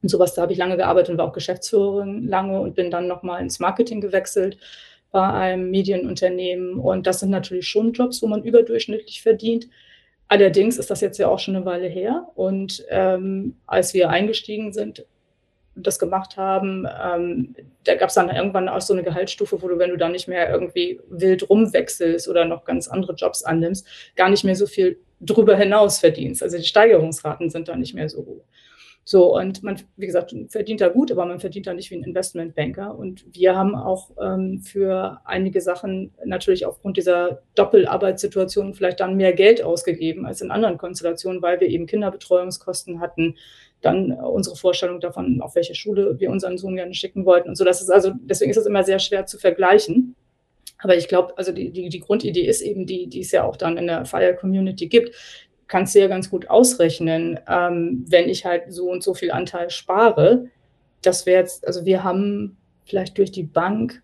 Und 0.00 0.08
sowas, 0.08 0.34
da 0.34 0.42
habe 0.42 0.52
ich 0.52 0.58
lange 0.58 0.76
gearbeitet 0.76 1.10
und 1.10 1.18
war 1.18 1.26
auch 1.26 1.32
Geschäftsführerin 1.32 2.28
lange 2.28 2.60
und 2.60 2.76
bin 2.76 2.92
dann 2.92 3.08
nochmal 3.08 3.42
ins 3.42 3.58
Marketing 3.58 4.00
gewechselt 4.00 4.56
bei 5.10 5.28
einem 5.28 5.68
Medienunternehmen. 5.70 6.74
Und 6.74 7.08
das 7.08 7.18
sind 7.18 7.30
natürlich 7.30 7.66
schon 7.66 7.92
Jobs, 7.92 8.22
wo 8.22 8.28
man 8.28 8.44
überdurchschnittlich 8.44 9.20
verdient. 9.20 9.66
Allerdings 10.32 10.78
ist 10.78 10.90
das 10.90 11.02
jetzt 11.02 11.18
ja 11.18 11.28
auch 11.28 11.38
schon 11.38 11.54
eine 11.54 11.66
Weile 11.66 11.88
her. 11.88 12.26
Und 12.34 12.86
ähm, 12.88 13.56
als 13.66 13.92
wir 13.92 14.08
eingestiegen 14.08 14.72
sind, 14.72 15.04
das 15.74 15.98
gemacht 15.98 16.38
haben, 16.38 16.86
ähm, 17.04 17.54
da 17.84 17.96
gab 17.96 18.08
es 18.08 18.14
dann 18.14 18.30
irgendwann 18.30 18.70
auch 18.70 18.80
so 18.80 18.94
eine 18.94 19.02
Gehaltsstufe, 19.02 19.60
wo 19.60 19.68
du, 19.68 19.78
wenn 19.78 19.90
du 19.90 19.98
da 19.98 20.08
nicht 20.08 20.28
mehr 20.28 20.48
irgendwie 20.48 20.98
wild 21.10 21.50
rumwechselst 21.50 22.28
oder 22.28 22.46
noch 22.46 22.64
ganz 22.64 22.88
andere 22.88 23.12
Jobs 23.12 23.42
annimmst, 23.42 23.86
gar 24.16 24.30
nicht 24.30 24.42
mehr 24.42 24.56
so 24.56 24.66
viel 24.66 24.98
drüber 25.20 25.54
hinaus 25.54 25.98
verdienst. 25.98 26.42
Also 26.42 26.56
die 26.56 26.64
Steigerungsraten 26.64 27.50
sind 27.50 27.68
da 27.68 27.76
nicht 27.76 27.92
mehr 27.92 28.08
so 28.08 28.24
hoch. 28.24 28.44
So, 29.04 29.36
und 29.36 29.64
man, 29.64 29.80
wie 29.96 30.06
gesagt, 30.06 30.32
verdient 30.48 30.80
da 30.80 30.88
gut, 30.88 31.10
aber 31.10 31.26
man 31.26 31.40
verdient 31.40 31.66
da 31.66 31.74
nicht 31.74 31.90
wie 31.90 31.96
ein 31.96 32.04
Investmentbanker. 32.04 32.96
Und 32.96 33.24
wir 33.32 33.56
haben 33.56 33.74
auch 33.74 34.10
ähm, 34.20 34.60
für 34.60 35.20
einige 35.24 35.60
Sachen 35.60 36.12
natürlich 36.24 36.66
aufgrund 36.66 36.96
dieser 36.96 37.42
Doppelarbeitssituation 37.56 38.74
vielleicht 38.74 39.00
dann 39.00 39.16
mehr 39.16 39.32
Geld 39.32 39.60
ausgegeben 39.62 40.24
als 40.24 40.40
in 40.40 40.52
anderen 40.52 40.78
Konstellationen, 40.78 41.42
weil 41.42 41.58
wir 41.58 41.68
eben 41.68 41.86
Kinderbetreuungskosten 41.86 43.00
hatten, 43.00 43.36
dann 43.80 44.12
unsere 44.12 44.54
Vorstellung 44.54 45.00
davon, 45.00 45.40
auf 45.42 45.56
welche 45.56 45.74
Schule 45.74 46.20
wir 46.20 46.30
unseren 46.30 46.56
Sohn 46.56 46.76
gerne 46.76 46.94
schicken 46.94 47.26
wollten 47.26 47.48
und 47.48 47.56
so. 47.56 47.64
Das 47.64 47.82
ist 47.82 47.90
also, 47.90 48.12
deswegen 48.22 48.52
ist 48.52 48.56
es 48.56 48.66
immer 48.66 48.84
sehr 48.84 49.00
schwer 49.00 49.26
zu 49.26 49.36
vergleichen. 49.38 50.14
Aber 50.78 50.96
ich 50.96 51.08
glaube, 51.08 51.36
also 51.36 51.50
die, 51.50 51.70
die, 51.70 51.88
die 51.88 52.00
Grundidee 52.00 52.46
ist 52.46 52.60
eben 52.60 52.86
die, 52.86 53.08
die 53.08 53.20
es 53.20 53.32
ja 53.32 53.44
auch 53.44 53.56
dann 53.56 53.78
in 53.78 53.88
der 53.88 54.04
Fire 54.04 54.34
Community 54.34 54.86
gibt 54.86 55.16
kannst 55.72 55.94
du 55.94 56.00
ja 56.00 56.06
ganz 56.06 56.28
gut 56.28 56.50
ausrechnen, 56.50 57.40
ähm, 57.48 58.04
wenn 58.06 58.28
ich 58.28 58.44
halt 58.44 58.64
so 58.70 58.90
und 58.90 59.02
so 59.02 59.14
viel 59.14 59.30
Anteil 59.30 59.70
spare. 59.70 60.50
Das 61.00 61.24
wäre 61.24 61.40
jetzt, 61.40 61.66
also 61.66 61.86
wir 61.86 62.04
haben 62.04 62.58
vielleicht 62.84 63.16
durch 63.16 63.32
die 63.32 63.42
Bank, 63.42 64.02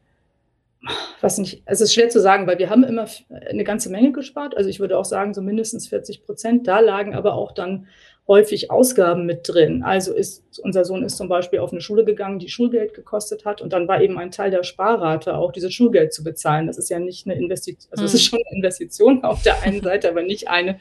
was 1.21 1.39
nicht, 1.39 1.63
es 1.67 1.81
ist 1.81 1.95
schwer 1.95 2.09
zu 2.09 2.21
sagen, 2.21 2.47
weil 2.47 2.59
wir 2.59 2.71
haben 2.71 2.85
immer 2.85 3.07
eine 3.49 3.65
ganze 3.65 3.91
Menge 3.91 4.13
gespart. 4.13 4.57
Also 4.57 4.71
ich 4.71 4.81
würde 4.81 4.97
auch 4.97 5.05
sagen, 5.05 5.35
so 5.35 5.43
mindestens 5.43 5.89
40 5.89 6.25
Prozent. 6.25 6.67
Da 6.67 6.81
lagen 6.81 7.15
aber 7.15 7.35
auch 7.35 7.53
dann 7.53 7.89
häufig 8.29 8.71
Ausgaben 8.71 9.25
mit 9.25 9.49
drin. 9.49 9.83
Also 9.83 10.13
ist 10.13 10.45
unser 10.63 10.85
Sohn 10.85 11.03
ist 11.03 11.17
zum 11.17 11.29
Beispiel 11.29 11.61
auf 11.61 11.73
eine 11.73 11.81
Schule 11.81 12.05
gegangen, 12.05 12.39
die 12.39 12.51
Schulgeld 12.51 12.93
gekostet 12.93 13.47
hat 13.47 13.63
und 13.63 13.73
dann 13.73 13.89
war 13.89 14.03
eben 14.03 14.19
ein 14.19 14.31
Teil 14.31 14.51
der 14.51 14.65
Sparrate 14.65 15.35
auch 15.35 15.51
dieses 15.51 15.73
Schulgeld 15.73 16.13
zu 16.13 16.23
bezahlen. 16.23 16.67
Das 16.67 16.77
ist 16.77 16.91
ja 16.91 16.99
nicht 16.99 17.27
eine 17.27 17.37
Investition, 17.37 17.91
also 17.91 18.05
es 18.05 18.13
ist 18.13 18.21
hm. 18.21 18.29
schon 18.29 18.41
eine 18.47 18.59
Investition 18.59 19.25
auf 19.25 19.43
der 19.43 19.63
einen 19.63 19.83
Seite, 19.83 20.11
aber 20.11 20.23
nicht 20.23 20.49
eine, 20.49 20.79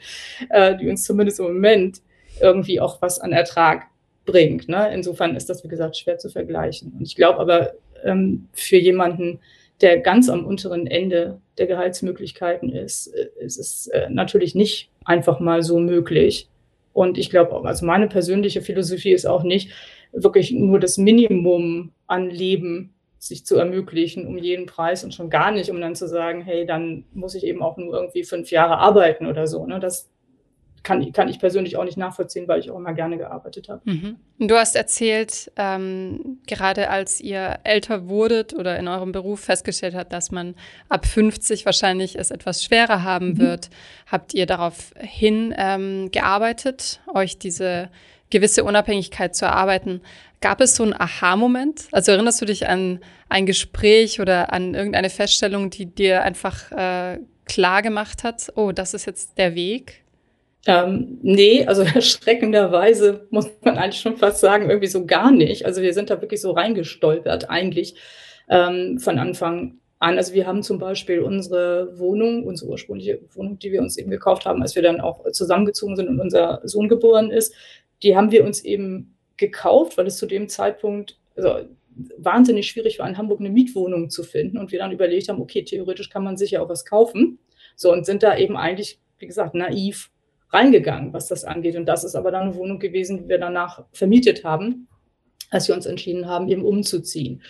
äh, 0.50 0.76
die 0.76 0.88
uns 0.88 1.04
zumindest 1.04 1.40
im 1.40 1.46
Moment 1.46 2.02
irgendwie 2.40 2.80
auch 2.80 3.00
was 3.00 3.18
an 3.18 3.32
Ertrag 3.32 3.86
bringt. 4.26 4.68
Ne? 4.68 4.92
Insofern 4.92 5.34
ist 5.34 5.48
das 5.48 5.64
wie 5.64 5.68
gesagt 5.68 5.96
schwer 5.96 6.18
zu 6.18 6.28
vergleichen. 6.28 6.92
Und 6.98 7.06
ich 7.06 7.16
glaube 7.16 7.40
aber 7.40 7.72
ähm, 8.04 8.48
für 8.52 8.76
jemanden 8.76 9.40
der 9.80 10.00
ganz 10.00 10.28
am 10.28 10.44
unteren 10.44 10.86
Ende 10.86 11.40
der 11.56 11.66
Gehaltsmöglichkeiten 11.66 12.72
ist, 12.72 13.06
ist 13.06 13.58
es 13.58 13.86
äh, 13.88 14.08
natürlich 14.10 14.54
nicht 14.54 14.90
einfach 15.04 15.40
mal 15.40 15.62
so 15.62 15.78
möglich, 15.78 16.48
und 16.98 17.16
ich 17.16 17.30
glaube, 17.30 17.64
also 17.64 17.86
meine 17.86 18.08
persönliche 18.08 18.60
Philosophie 18.60 19.12
ist 19.12 19.24
auch 19.24 19.44
nicht, 19.44 19.70
wirklich 20.10 20.50
nur 20.50 20.80
das 20.80 20.98
Minimum 20.98 21.92
an 22.08 22.28
Leben 22.28 22.92
sich 23.20 23.46
zu 23.46 23.56
ermöglichen 23.56 24.26
um 24.26 24.36
jeden 24.36 24.66
Preis 24.66 25.04
und 25.04 25.14
schon 25.14 25.30
gar 25.30 25.52
nicht, 25.52 25.70
um 25.70 25.80
dann 25.80 25.94
zu 25.94 26.08
sagen, 26.08 26.42
hey, 26.42 26.66
dann 26.66 27.04
muss 27.12 27.36
ich 27.36 27.44
eben 27.44 27.62
auch 27.62 27.76
nur 27.76 27.94
irgendwie 27.94 28.24
fünf 28.24 28.50
Jahre 28.50 28.78
arbeiten 28.78 29.26
oder 29.26 29.46
so. 29.46 29.64
Ne? 29.64 29.78
Das, 29.78 30.10
kann, 30.88 31.12
kann 31.12 31.28
ich 31.28 31.38
persönlich 31.38 31.76
auch 31.76 31.84
nicht 31.84 31.98
nachvollziehen, 31.98 32.48
weil 32.48 32.60
ich 32.60 32.70
auch 32.70 32.78
immer 32.78 32.94
gerne 32.94 33.18
gearbeitet 33.18 33.68
habe. 33.68 33.82
Mhm. 33.84 34.16
Du 34.38 34.56
hast 34.56 34.74
erzählt, 34.74 35.52
ähm, 35.56 36.38
gerade 36.46 36.88
als 36.88 37.20
ihr 37.20 37.58
älter 37.64 38.08
wurdet 38.08 38.54
oder 38.54 38.78
in 38.78 38.88
eurem 38.88 39.12
Beruf 39.12 39.40
festgestellt 39.40 39.94
habt, 39.94 40.12
dass 40.12 40.30
man 40.30 40.54
ab 40.88 41.04
50 41.04 41.66
wahrscheinlich 41.66 42.18
es 42.18 42.30
etwas 42.30 42.64
schwerer 42.64 43.02
haben 43.02 43.32
mhm. 43.32 43.38
wird, 43.38 43.70
habt 44.10 44.32
ihr 44.32 44.46
daraufhin 44.46 45.54
ähm, 45.58 46.10
gearbeitet, 46.10 47.00
euch 47.12 47.38
diese 47.38 47.90
gewisse 48.30 48.64
Unabhängigkeit 48.64 49.36
zu 49.36 49.44
erarbeiten. 49.44 50.00
Gab 50.40 50.60
es 50.60 50.76
so 50.76 50.84
einen 50.84 50.94
Aha-Moment? 50.94 51.88
Also 51.92 52.12
erinnerst 52.12 52.40
du 52.40 52.46
dich 52.46 52.66
an 52.66 53.00
ein 53.28 53.44
Gespräch 53.44 54.20
oder 54.20 54.52
an 54.52 54.74
irgendeine 54.74 55.10
Feststellung, 55.10 55.68
die 55.68 55.86
dir 55.86 56.22
einfach 56.22 56.72
äh, 56.72 57.18
klar 57.44 57.82
gemacht 57.82 58.24
hat, 58.24 58.52
oh, 58.54 58.72
das 58.72 58.94
ist 58.94 59.06
jetzt 59.06 59.36
der 59.36 59.54
Weg? 59.54 60.02
Ähm, 60.66 61.18
nee, 61.22 61.64
also 61.66 61.82
erschreckenderweise 61.94 63.26
muss 63.30 63.50
man 63.62 63.78
eigentlich 63.78 64.00
schon 64.00 64.16
fast 64.16 64.40
sagen, 64.40 64.68
irgendwie 64.68 64.88
so 64.88 65.06
gar 65.06 65.30
nicht. 65.30 65.66
Also 65.66 65.82
wir 65.82 65.94
sind 65.94 66.10
da 66.10 66.20
wirklich 66.20 66.40
so 66.40 66.52
reingestolpert 66.52 67.48
eigentlich 67.48 67.94
ähm, 68.48 68.98
von 68.98 69.18
Anfang 69.18 69.78
an. 69.98 70.16
Also 70.16 70.34
wir 70.34 70.46
haben 70.46 70.62
zum 70.62 70.78
Beispiel 70.78 71.20
unsere 71.20 71.98
Wohnung, 71.98 72.44
unsere 72.44 72.70
ursprüngliche 72.70 73.20
Wohnung, 73.34 73.58
die 73.58 73.72
wir 73.72 73.80
uns 73.80 73.98
eben 73.98 74.10
gekauft 74.10 74.46
haben, 74.46 74.62
als 74.62 74.74
wir 74.74 74.82
dann 74.82 75.00
auch 75.00 75.30
zusammengezogen 75.32 75.96
sind 75.96 76.08
und 76.08 76.20
unser 76.20 76.60
Sohn 76.64 76.88
geboren 76.88 77.30
ist, 77.30 77.54
die 78.02 78.16
haben 78.16 78.30
wir 78.30 78.44
uns 78.44 78.64
eben 78.64 79.16
gekauft, 79.36 79.96
weil 79.98 80.06
es 80.06 80.16
zu 80.16 80.26
dem 80.26 80.48
Zeitpunkt 80.48 81.18
also 81.36 81.68
wahnsinnig 82.16 82.68
schwierig 82.68 82.98
war, 82.98 83.08
in 83.08 83.18
Hamburg 83.18 83.40
eine 83.40 83.50
Mietwohnung 83.50 84.10
zu 84.10 84.22
finden 84.22 84.58
und 84.58 84.70
wir 84.70 84.78
dann 84.78 84.92
überlegt 84.92 85.28
haben, 85.28 85.40
okay, 85.40 85.64
theoretisch 85.64 86.10
kann 86.10 86.24
man 86.24 86.36
sich 86.36 86.52
ja 86.52 86.62
auch 86.62 86.68
was 86.68 86.84
kaufen. 86.84 87.38
So 87.74 87.92
und 87.92 88.06
sind 88.06 88.22
da 88.22 88.36
eben 88.36 88.56
eigentlich, 88.56 89.00
wie 89.18 89.26
gesagt, 89.26 89.54
naiv 89.54 90.10
reingegangen, 90.50 91.12
was 91.12 91.28
das 91.28 91.44
angeht. 91.44 91.76
Und 91.76 91.86
das 91.86 92.04
ist 92.04 92.14
aber 92.14 92.30
dann 92.30 92.42
eine 92.42 92.54
Wohnung 92.56 92.78
gewesen, 92.78 93.18
die 93.18 93.28
wir 93.28 93.38
danach 93.38 93.84
vermietet 93.92 94.44
haben, 94.44 94.88
als 95.50 95.68
wir 95.68 95.74
uns 95.74 95.86
entschieden 95.86 96.26
haben, 96.26 96.48
eben 96.48 96.64
umzuziehen. 96.64 97.42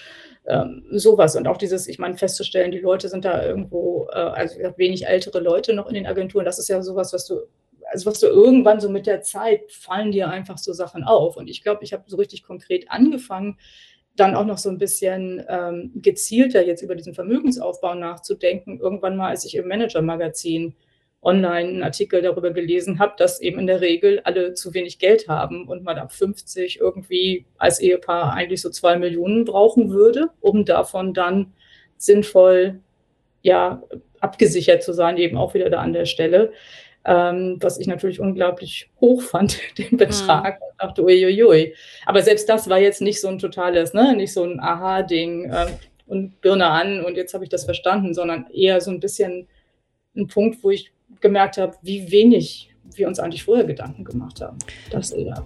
Ähm, 0.46 0.84
sowas 0.90 1.36
und 1.36 1.46
auch 1.46 1.58
dieses, 1.58 1.88
ich 1.88 1.98
meine, 1.98 2.16
festzustellen, 2.16 2.70
die 2.70 2.78
Leute 2.78 3.08
sind 3.08 3.24
da 3.24 3.44
irgendwo, 3.44 4.08
äh, 4.12 4.16
also 4.16 4.56
wenig 4.76 5.06
ältere 5.06 5.40
Leute 5.40 5.74
noch 5.74 5.88
in 5.88 5.94
den 5.94 6.06
Agenturen, 6.06 6.44
das 6.44 6.58
ist 6.58 6.68
ja 6.68 6.80
sowas, 6.82 7.12
was 7.12 7.26
du, 7.26 7.40
also 7.90 8.10
was 8.10 8.20
du 8.20 8.28
irgendwann 8.28 8.80
so 8.80 8.88
mit 8.88 9.06
der 9.06 9.20
Zeit 9.20 9.70
fallen 9.70 10.10
dir 10.10 10.30
einfach 10.30 10.56
so 10.56 10.72
Sachen 10.72 11.04
auf. 11.04 11.36
Und 11.36 11.48
ich 11.50 11.62
glaube, 11.62 11.84
ich 11.84 11.92
habe 11.92 12.04
so 12.06 12.16
richtig 12.16 12.44
konkret 12.44 12.90
angefangen, 12.90 13.58
dann 14.16 14.34
auch 14.34 14.44
noch 14.44 14.58
so 14.58 14.68
ein 14.68 14.78
bisschen 14.78 15.44
ähm, 15.48 15.92
gezielter 15.94 16.64
jetzt 16.64 16.82
über 16.82 16.94
diesen 16.94 17.14
Vermögensaufbau 17.14 17.94
nachzudenken, 17.94 18.80
irgendwann 18.80 19.16
mal, 19.16 19.28
als 19.28 19.44
ich 19.44 19.54
im 19.54 19.68
Manager-Magazin 19.68 20.74
online 21.22 21.68
einen 21.68 21.82
Artikel 21.82 22.22
darüber 22.22 22.52
gelesen 22.52 22.98
habe, 22.98 23.14
dass 23.16 23.40
eben 23.40 23.58
in 23.58 23.66
der 23.66 23.80
Regel 23.80 24.20
alle 24.24 24.54
zu 24.54 24.72
wenig 24.74 24.98
Geld 24.98 25.28
haben 25.28 25.66
und 25.66 25.82
man 25.82 25.98
ab 25.98 26.12
50 26.12 26.78
irgendwie 26.80 27.44
als 27.56 27.80
Ehepaar 27.80 28.32
eigentlich 28.34 28.60
so 28.60 28.70
zwei 28.70 28.96
Millionen 28.96 29.44
brauchen 29.44 29.90
würde, 29.90 30.30
um 30.40 30.64
davon 30.64 31.14
dann 31.14 31.52
sinnvoll 31.96 32.80
ja 33.42 33.82
abgesichert 34.20 34.82
zu 34.82 34.92
sein, 34.92 35.16
eben 35.16 35.36
auch 35.36 35.54
wieder 35.54 35.70
da 35.70 35.80
an 35.80 35.92
der 35.92 36.06
Stelle. 36.06 36.52
Ähm, 37.04 37.58
was 37.60 37.78
ich 37.78 37.86
natürlich 37.86 38.20
unglaublich 38.20 38.90
hoch 39.00 39.22
fand, 39.22 39.58
den 39.78 39.96
Betrag. 39.96 40.60
Mhm. 40.60 40.66
Und 40.66 40.82
dachte, 40.82 41.02
uiuiui. 41.02 41.74
Aber 42.06 42.22
selbst 42.22 42.48
das 42.48 42.68
war 42.68 42.78
jetzt 42.78 43.00
nicht 43.00 43.20
so 43.20 43.28
ein 43.28 43.38
totales, 43.38 43.94
ne, 43.94 44.14
nicht 44.14 44.32
so 44.32 44.44
ein 44.44 44.60
Aha-Ding 44.60 45.50
äh, 45.50 45.66
und 46.06 46.40
Birne 46.40 46.66
an 46.66 47.04
und 47.04 47.16
jetzt 47.16 47.34
habe 47.34 47.44
ich 47.44 47.50
das 47.50 47.64
verstanden, 47.64 48.14
sondern 48.14 48.46
eher 48.52 48.80
so 48.80 48.90
ein 48.90 49.00
bisschen 49.00 49.48
ein 50.16 50.26
Punkt, 50.26 50.62
wo 50.62 50.70
ich 50.70 50.92
gemerkt 51.20 51.58
habe, 51.58 51.76
wie 51.82 52.10
wenig 52.10 52.70
wir 52.94 53.08
uns 53.08 53.18
eigentlich 53.18 53.44
vorher 53.44 53.64
Gedanken 53.64 54.04
gemacht 54.04 54.40
haben. 54.40 54.58
Das 54.90 55.10
eher. 55.12 55.44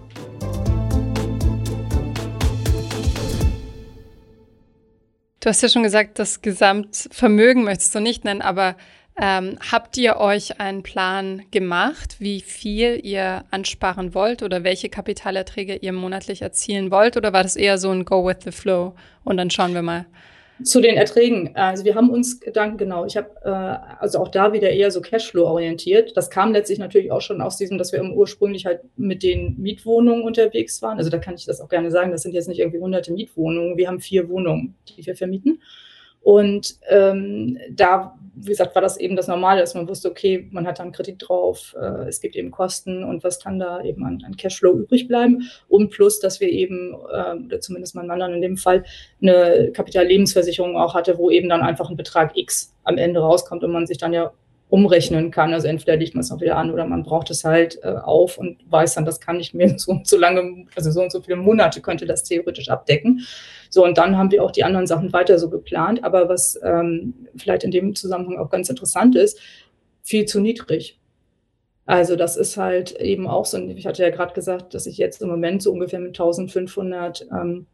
Du 5.39 5.49
hast 5.49 5.61
ja 5.61 5.67
schon 5.67 5.83
gesagt, 5.83 6.19
das 6.19 6.41
Gesamtvermögen 6.41 7.65
möchtest 7.65 7.93
du 7.93 7.99
nicht 7.99 8.23
nennen, 8.23 8.41
aber 8.41 8.77
ähm, 9.19 9.59
habt 9.71 9.97
ihr 9.97 10.17
euch 10.17 10.59
einen 10.59 10.81
Plan 10.81 11.43
gemacht, 11.51 12.15
wie 12.19 12.41
viel 12.41 12.99
ihr 13.03 13.43
ansparen 13.51 14.15
wollt 14.15 14.41
oder 14.41 14.63
welche 14.63 14.89
Kapitalerträge 14.89 15.75
ihr 15.75 15.93
monatlich 15.93 16.41
erzielen 16.41 16.89
wollt? 16.89 17.17
Oder 17.17 17.33
war 17.33 17.43
das 17.43 17.55
eher 17.55 17.77
so 17.77 17.91
ein 17.91 18.05
Go 18.05 18.25
with 18.25 18.37
the 18.43 18.51
Flow 18.51 18.95
und 19.23 19.37
dann 19.37 19.51
schauen 19.51 19.73
wir 19.73 19.83
mal? 19.83 20.05
Zu 20.61 20.81
den 20.81 20.95
Erträgen. 20.95 21.55
Also 21.55 21.83
wir 21.83 21.95
haben 21.95 22.09
uns 22.09 22.39
Gedanken, 22.39 22.77
genau, 22.77 23.05
ich 23.05 23.17
habe 23.17 23.29
äh, 23.43 23.49
also 23.99 24.19
auch 24.19 24.27
da 24.27 24.53
wieder 24.53 24.69
eher 24.69 24.91
so 24.91 25.01
Cashflow 25.01 25.45
orientiert. 25.45 26.15
Das 26.15 26.29
kam 26.29 26.53
letztlich 26.53 26.77
natürlich 26.77 27.11
auch 27.11 27.21
schon 27.21 27.41
aus 27.41 27.57
diesem, 27.57 27.77
dass 27.77 27.91
wir 27.91 28.03
ursprünglich 28.03 28.65
halt 28.65 28.81
mit 28.95 29.23
den 29.23 29.59
Mietwohnungen 29.59 30.23
unterwegs 30.23 30.81
waren. 30.81 30.99
Also 30.99 31.09
da 31.09 31.17
kann 31.17 31.35
ich 31.35 31.45
das 31.45 31.59
auch 31.59 31.69
gerne 31.69 31.89
sagen, 31.89 32.11
das 32.11 32.21
sind 32.21 32.33
jetzt 32.33 32.47
nicht 32.47 32.59
irgendwie 32.59 32.79
hunderte 32.79 33.11
Mietwohnungen. 33.11 33.77
Wir 33.77 33.87
haben 33.87 33.99
vier 33.99 34.29
Wohnungen, 34.29 34.75
die 34.89 35.05
wir 35.05 35.15
vermieten. 35.15 35.59
Und 36.23 36.75
ähm, 36.89 37.59
da, 37.69 38.17
wie 38.35 38.51
gesagt, 38.51 38.73
war 38.75 38.81
das 38.81 38.97
eben 38.97 39.17
das 39.17 39.27
Normale, 39.27 39.59
dass 39.59 39.75
man 39.75 39.89
wusste, 39.89 40.09
okay, 40.09 40.47
man 40.51 40.65
hat 40.65 40.79
da 40.79 40.83
einen 40.83 40.93
Kredit 40.93 41.17
drauf, 41.19 41.75
äh, 41.79 42.07
es 42.07 42.21
gibt 42.21 42.37
eben 42.37 42.49
Kosten 42.49 43.03
und 43.03 43.25
was 43.25 43.41
kann 43.41 43.59
da 43.59 43.83
eben 43.83 44.05
an, 44.05 44.23
an 44.25 44.37
Cashflow 44.37 44.71
übrig 44.71 45.09
bleiben. 45.09 45.49
Und 45.67 45.91
plus, 45.91 46.21
dass 46.21 46.39
wir 46.39 46.49
eben, 46.49 46.93
äh, 46.93 47.45
oder 47.45 47.59
zumindest 47.59 47.95
mein 47.95 48.07
Mann 48.07 48.19
dann 48.19 48.33
in 48.33 48.41
dem 48.41 48.55
Fall, 48.55 48.85
eine 49.21 49.71
Kapitallebensversicherung 49.73 50.77
auch 50.77 50.93
hatte, 50.93 51.17
wo 51.17 51.29
eben 51.29 51.49
dann 51.49 51.61
einfach 51.61 51.89
ein 51.89 51.97
Betrag 51.97 52.37
X 52.37 52.73
am 52.85 52.97
Ende 52.97 53.19
rauskommt 53.19 53.63
und 53.63 53.71
man 53.71 53.85
sich 53.85 53.97
dann 53.97 54.13
ja 54.13 54.31
umrechnen 54.73 55.29
kann. 55.29 55.53
Also 55.53 55.67
entweder 55.67 55.95
legt 55.97 56.15
man 56.15 56.21
es 56.21 56.31
noch 56.31 56.41
wieder 56.41 56.57
an 56.57 56.71
oder 56.71 56.87
man 56.87 57.03
braucht 57.03 57.29
es 57.29 57.43
halt 57.43 57.77
äh, 57.83 57.89
auf 57.89 58.39
und 58.39 58.57
weiß 58.71 58.95
dann, 58.95 59.05
das 59.05 59.19
kann 59.19 59.37
nicht 59.37 59.53
mehr 59.53 59.69
so 59.77 59.91
und 59.91 60.07
so 60.07 60.17
lange, 60.17 60.65
also 60.75 60.89
so 60.89 60.99
und 60.99 61.11
so 61.11 61.21
viele 61.21 61.37
Monate 61.37 61.79
könnte 61.79 62.07
das 62.07 62.23
theoretisch 62.23 62.69
abdecken. 62.69 63.21
So, 63.69 63.85
und 63.85 63.99
dann 63.99 64.17
haben 64.17 64.31
wir 64.31 64.43
auch 64.43 64.49
die 64.49 64.63
anderen 64.63 64.87
Sachen 64.87 65.13
weiter 65.13 65.37
so 65.37 65.51
geplant. 65.51 66.03
Aber 66.03 66.27
was 66.27 66.59
ähm, 66.63 67.13
vielleicht 67.35 67.63
in 67.63 67.69
dem 67.69 67.93
Zusammenhang 67.93 68.39
auch 68.39 68.49
ganz 68.49 68.67
interessant 68.67 69.15
ist, 69.15 69.39
viel 70.01 70.25
zu 70.25 70.39
niedrig. 70.39 70.99
Also 71.85 72.15
das 72.15 72.35
ist 72.35 72.57
halt 72.57 72.93
eben 72.99 73.27
auch 73.27 73.45
so, 73.45 73.59
ich 73.59 73.85
hatte 73.85 74.01
ja 74.01 74.09
gerade 74.09 74.33
gesagt, 74.33 74.73
dass 74.73 74.87
ich 74.87 74.97
jetzt 74.97 75.21
im 75.21 75.27
Moment 75.27 75.61
so 75.61 75.71
ungefähr 75.71 75.99
mit 75.99 76.19
1500 76.19 77.27
ähm, 77.31 77.67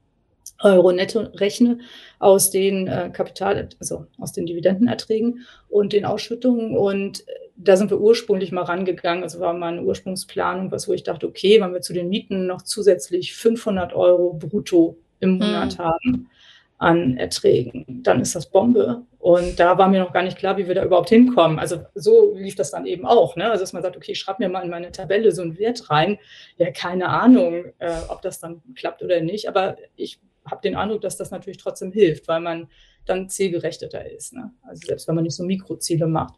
Euro 0.62 0.92
netto 0.92 1.22
rechne 1.36 1.80
aus 2.20 2.52
den 2.52 2.88
äh, 2.88 3.10
Kapital, 3.12 3.70
also 3.80 4.06
aus 4.18 4.34
den 4.34 4.46
Dividendenerträgen 4.46 5.46
und 5.70 5.94
den 5.94 6.06
Ausschüttungen. 6.06 6.78
Und 6.78 7.26
da 7.56 7.78
sind 7.78 7.92
wir 7.92 8.00
ursprünglich 8.00 8.52
mal 8.52 8.64
rangegangen. 8.64 9.24
Also 9.24 9.40
war 9.40 9.54
mal 9.54 9.74
eine 9.74 9.84
Ursprungsplanung, 9.84 10.72
was 10.72 10.88
wo 10.88 10.94
ich 10.94 11.04
dachte, 11.04 11.28
okay, 11.28 11.62
wenn 11.62 11.74
wir 11.74 11.82
zu 11.82 11.94
den 11.94 12.10
Mieten 12.10 12.46
noch 12.46 12.62
zusätzlich 12.62 13.34
500 13.34 13.94
Euro 13.94 14.34
brutto 14.34 14.98
im 15.20 15.38
Monat 15.38 15.78
mhm. 15.78 15.84
haben 15.84 16.30
an 16.78 17.18
Erträgen, 17.18 17.86
dann 18.04 18.22
ist 18.22 18.36
das 18.36 18.50
Bombe. 18.50 19.04
Und 19.20 19.60
da 19.60 19.78
war 19.78 19.90
mir 19.90 20.00
noch 20.00 20.14
gar 20.14 20.24
nicht 20.24 20.38
klar, 20.38 20.58
wie 20.58 20.66
wir 20.66 20.76
da 20.76 20.86
überhaupt 20.86 21.10
hinkommen. 21.10 21.60
Also 21.60 21.82
so 21.94 22.34
lief 22.38 22.56
das 22.56 22.72
dann 22.72 22.86
eben 22.86 23.06
auch. 23.06 23.36
Ne? 23.36 23.52
Also 23.52 23.64
dass 23.64 23.74
man 23.74 23.84
sagt, 23.84 23.98
okay, 23.98 24.16
schreib 24.16 24.40
mir 24.40 24.48
mal 24.48 24.64
in 24.64 24.70
meine 24.70 24.94
Tabelle 24.94 25.34
so 25.34 25.42
einen 25.42 25.58
Wert 25.58 25.90
rein. 25.90 26.18
Ja, 26.56 26.72
keine 26.72 27.10
Ahnung, 27.10 27.66
äh, 27.80 27.92
ob 28.08 28.22
das 28.22 28.40
dann 28.40 28.62
klappt 28.76 29.04
oder 29.04 29.20
nicht. 29.20 29.50
Aber 29.50 29.76
ich 29.98 30.22
habe 30.52 30.62
den 30.62 30.76
Eindruck, 30.76 31.02
dass 31.02 31.18
das 31.18 31.32
natürlich 31.32 31.58
trotzdem 31.58 31.92
hilft, 31.92 32.28
weil 32.28 32.42
man 32.42 32.68
dann 33.06 33.30
zielgerichteter 33.30 34.10
ist. 34.10 34.34
Ne? 34.34 34.52
Also 34.64 34.82
selbst 34.86 35.08
wenn 35.08 35.16
man 35.16 35.24
nicht 35.24 35.36
so 35.36 35.44
Mikroziele 35.44 36.08
macht. 36.08 36.36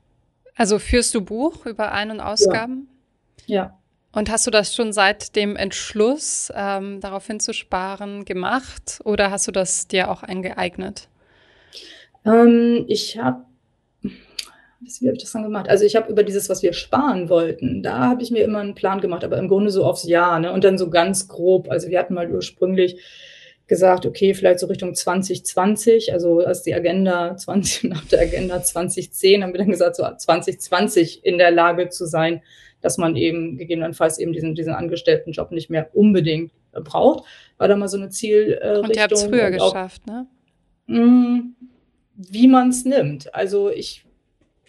Also 0.55 0.79
führst 0.79 1.13
du 1.15 1.21
Buch 1.21 1.65
über 1.65 1.91
Ein- 1.91 2.11
und 2.11 2.19
Ausgaben? 2.19 2.87
Ja. 3.45 3.55
ja. 3.55 3.77
Und 4.13 4.29
hast 4.29 4.45
du 4.45 4.51
das 4.51 4.75
schon 4.75 4.91
seit 4.91 5.35
dem 5.35 5.55
Entschluss, 5.55 6.51
ähm, 6.53 6.99
darauf 6.99 7.25
hinzusparen, 7.27 8.25
gemacht 8.25 8.99
oder 9.05 9.31
hast 9.31 9.47
du 9.47 9.51
das 9.51 9.87
dir 9.87 10.11
auch 10.11 10.21
eingeeignet? 10.21 11.07
Ähm, 12.25 12.83
ich 12.87 13.17
habe, 13.17 13.45
wie 14.01 15.07
habe 15.07 15.15
ich 15.15 15.23
das 15.23 15.31
dann 15.31 15.43
gemacht? 15.43 15.69
Also 15.69 15.85
ich 15.85 15.95
habe 15.95 16.11
über 16.11 16.23
dieses, 16.23 16.49
was 16.49 16.61
wir 16.61 16.73
sparen 16.73 17.29
wollten, 17.29 17.83
da 17.83 17.99
habe 17.99 18.21
ich 18.21 18.31
mir 18.31 18.43
immer 18.43 18.59
einen 18.59 18.75
Plan 18.75 18.99
gemacht, 18.99 19.23
aber 19.23 19.37
im 19.37 19.47
Grunde 19.47 19.71
so 19.71 19.85
aufs 19.85 20.03
Jahr 20.03 20.39
ne? 20.39 20.51
und 20.51 20.65
dann 20.65 20.77
so 20.77 20.89
ganz 20.89 21.29
grob. 21.29 21.69
Also 21.71 21.87
wir 21.87 21.97
hatten 21.97 22.13
mal 22.13 22.29
ursprünglich 22.29 22.99
gesagt, 23.71 24.05
okay, 24.05 24.33
vielleicht 24.33 24.59
so 24.59 24.67
Richtung 24.67 24.93
2020, 24.93 26.11
also 26.11 26.39
als 26.39 26.61
die 26.61 26.75
Agenda 26.75 27.37
20, 27.37 27.83
nach 27.89 28.03
der 28.03 28.19
Agenda 28.19 28.61
2010 28.61 29.41
haben 29.41 29.53
wir 29.53 29.59
dann 29.59 29.71
gesagt, 29.71 29.95
so 29.95 30.03
2020 30.03 31.23
in 31.23 31.37
der 31.37 31.51
Lage 31.51 31.87
zu 31.87 32.05
sein, 32.05 32.41
dass 32.81 32.97
man 32.97 33.15
eben 33.15 33.57
gegebenenfalls 33.57 34.19
eben 34.19 34.33
diesen, 34.33 34.55
diesen 34.55 34.73
Angestelltenjob 34.73 35.53
nicht 35.53 35.69
mehr 35.69 35.89
unbedingt 35.93 36.51
braucht. 36.73 37.23
War 37.57 37.69
da 37.69 37.77
mal 37.77 37.87
so 37.87 37.95
eine 37.95 38.09
Zielrichtung. 38.09 38.83
Und 38.83 38.93
ihr 38.93 39.03
habt 39.03 39.13
es 39.13 39.23
früher 39.23 39.47
auch, 39.61 39.71
geschafft, 39.71 40.05
ne? 40.05 40.27
Mh, 40.87 41.05
mm, 41.05 41.55
wie 42.17 42.47
man 42.49 42.71
es 42.71 42.83
nimmt. 42.83 43.33
Also 43.33 43.69
ich, 43.69 44.03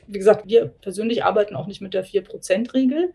wie 0.07 0.19
gesagt, 0.19 0.47
wir 0.47 0.67
persönlich 0.67 1.25
arbeiten 1.25 1.57
auch 1.57 1.67
nicht 1.67 1.81
mit 1.81 1.93
der 1.93 2.07
4%-Regel. 2.07 3.15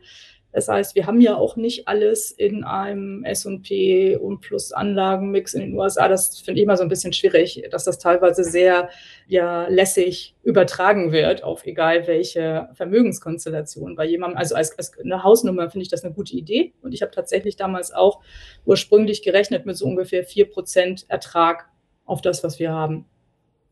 Das 0.51 0.67
heißt, 0.69 0.95
wir 0.95 1.05
haben 1.05 1.21
ja 1.21 1.35
auch 1.35 1.55
nicht 1.55 1.87
alles 1.87 2.31
in 2.31 2.63
einem 2.63 3.23
S&P 3.23 4.15
und 4.15 4.39
plus 4.39 4.71
Anlagenmix 4.71 5.53
in 5.53 5.61
den 5.61 5.73
USA. 5.73 6.07
Das 6.07 6.39
finde 6.39 6.59
ich 6.59 6.63
immer 6.63 6.77
so 6.77 6.83
ein 6.83 6.89
bisschen 6.89 7.13
schwierig, 7.13 7.67
dass 7.69 7.83
das 7.83 7.99
teilweise 7.99 8.43
sehr 8.43 8.89
ja 9.27 9.67
lässig 9.67 10.35
übertragen 10.43 11.11
wird 11.11 11.43
auf 11.43 11.65
egal 11.65 12.07
welche 12.07 12.69
Vermögenskonstellation 12.73 13.95
bei 13.95 14.05
jemandem. 14.05 14.37
Also 14.37 14.55
als, 14.55 14.77
als 14.77 14.97
eine 14.97 15.23
Hausnummer 15.23 15.69
finde 15.69 15.83
ich 15.83 15.89
das 15.89 16.03
eine 16.03 16.13
gute 16.13 16.35
Idee. 16.35 16.73
Und 16.81 16.93
ich 16.93 17.01
habe 17.01 17.11
tatsächlich 17.11 17.57
damals 17.57 17.91
auch 17.91 18.21
ursprünglich 18.65 19.23
gerechnet 19.23 19.65
mit 19.65 19.77
so 19.77 19.85
ungefähr 19.85 20.23
vier 20.23 20.49
Prozent 20.49 21.05
Ertrag 21.09 21.69
auf 22.05 22.21
das, 22.21 22.43
was 22.43 22.57
wir 22.57 22.71
haben. 22.71 23.05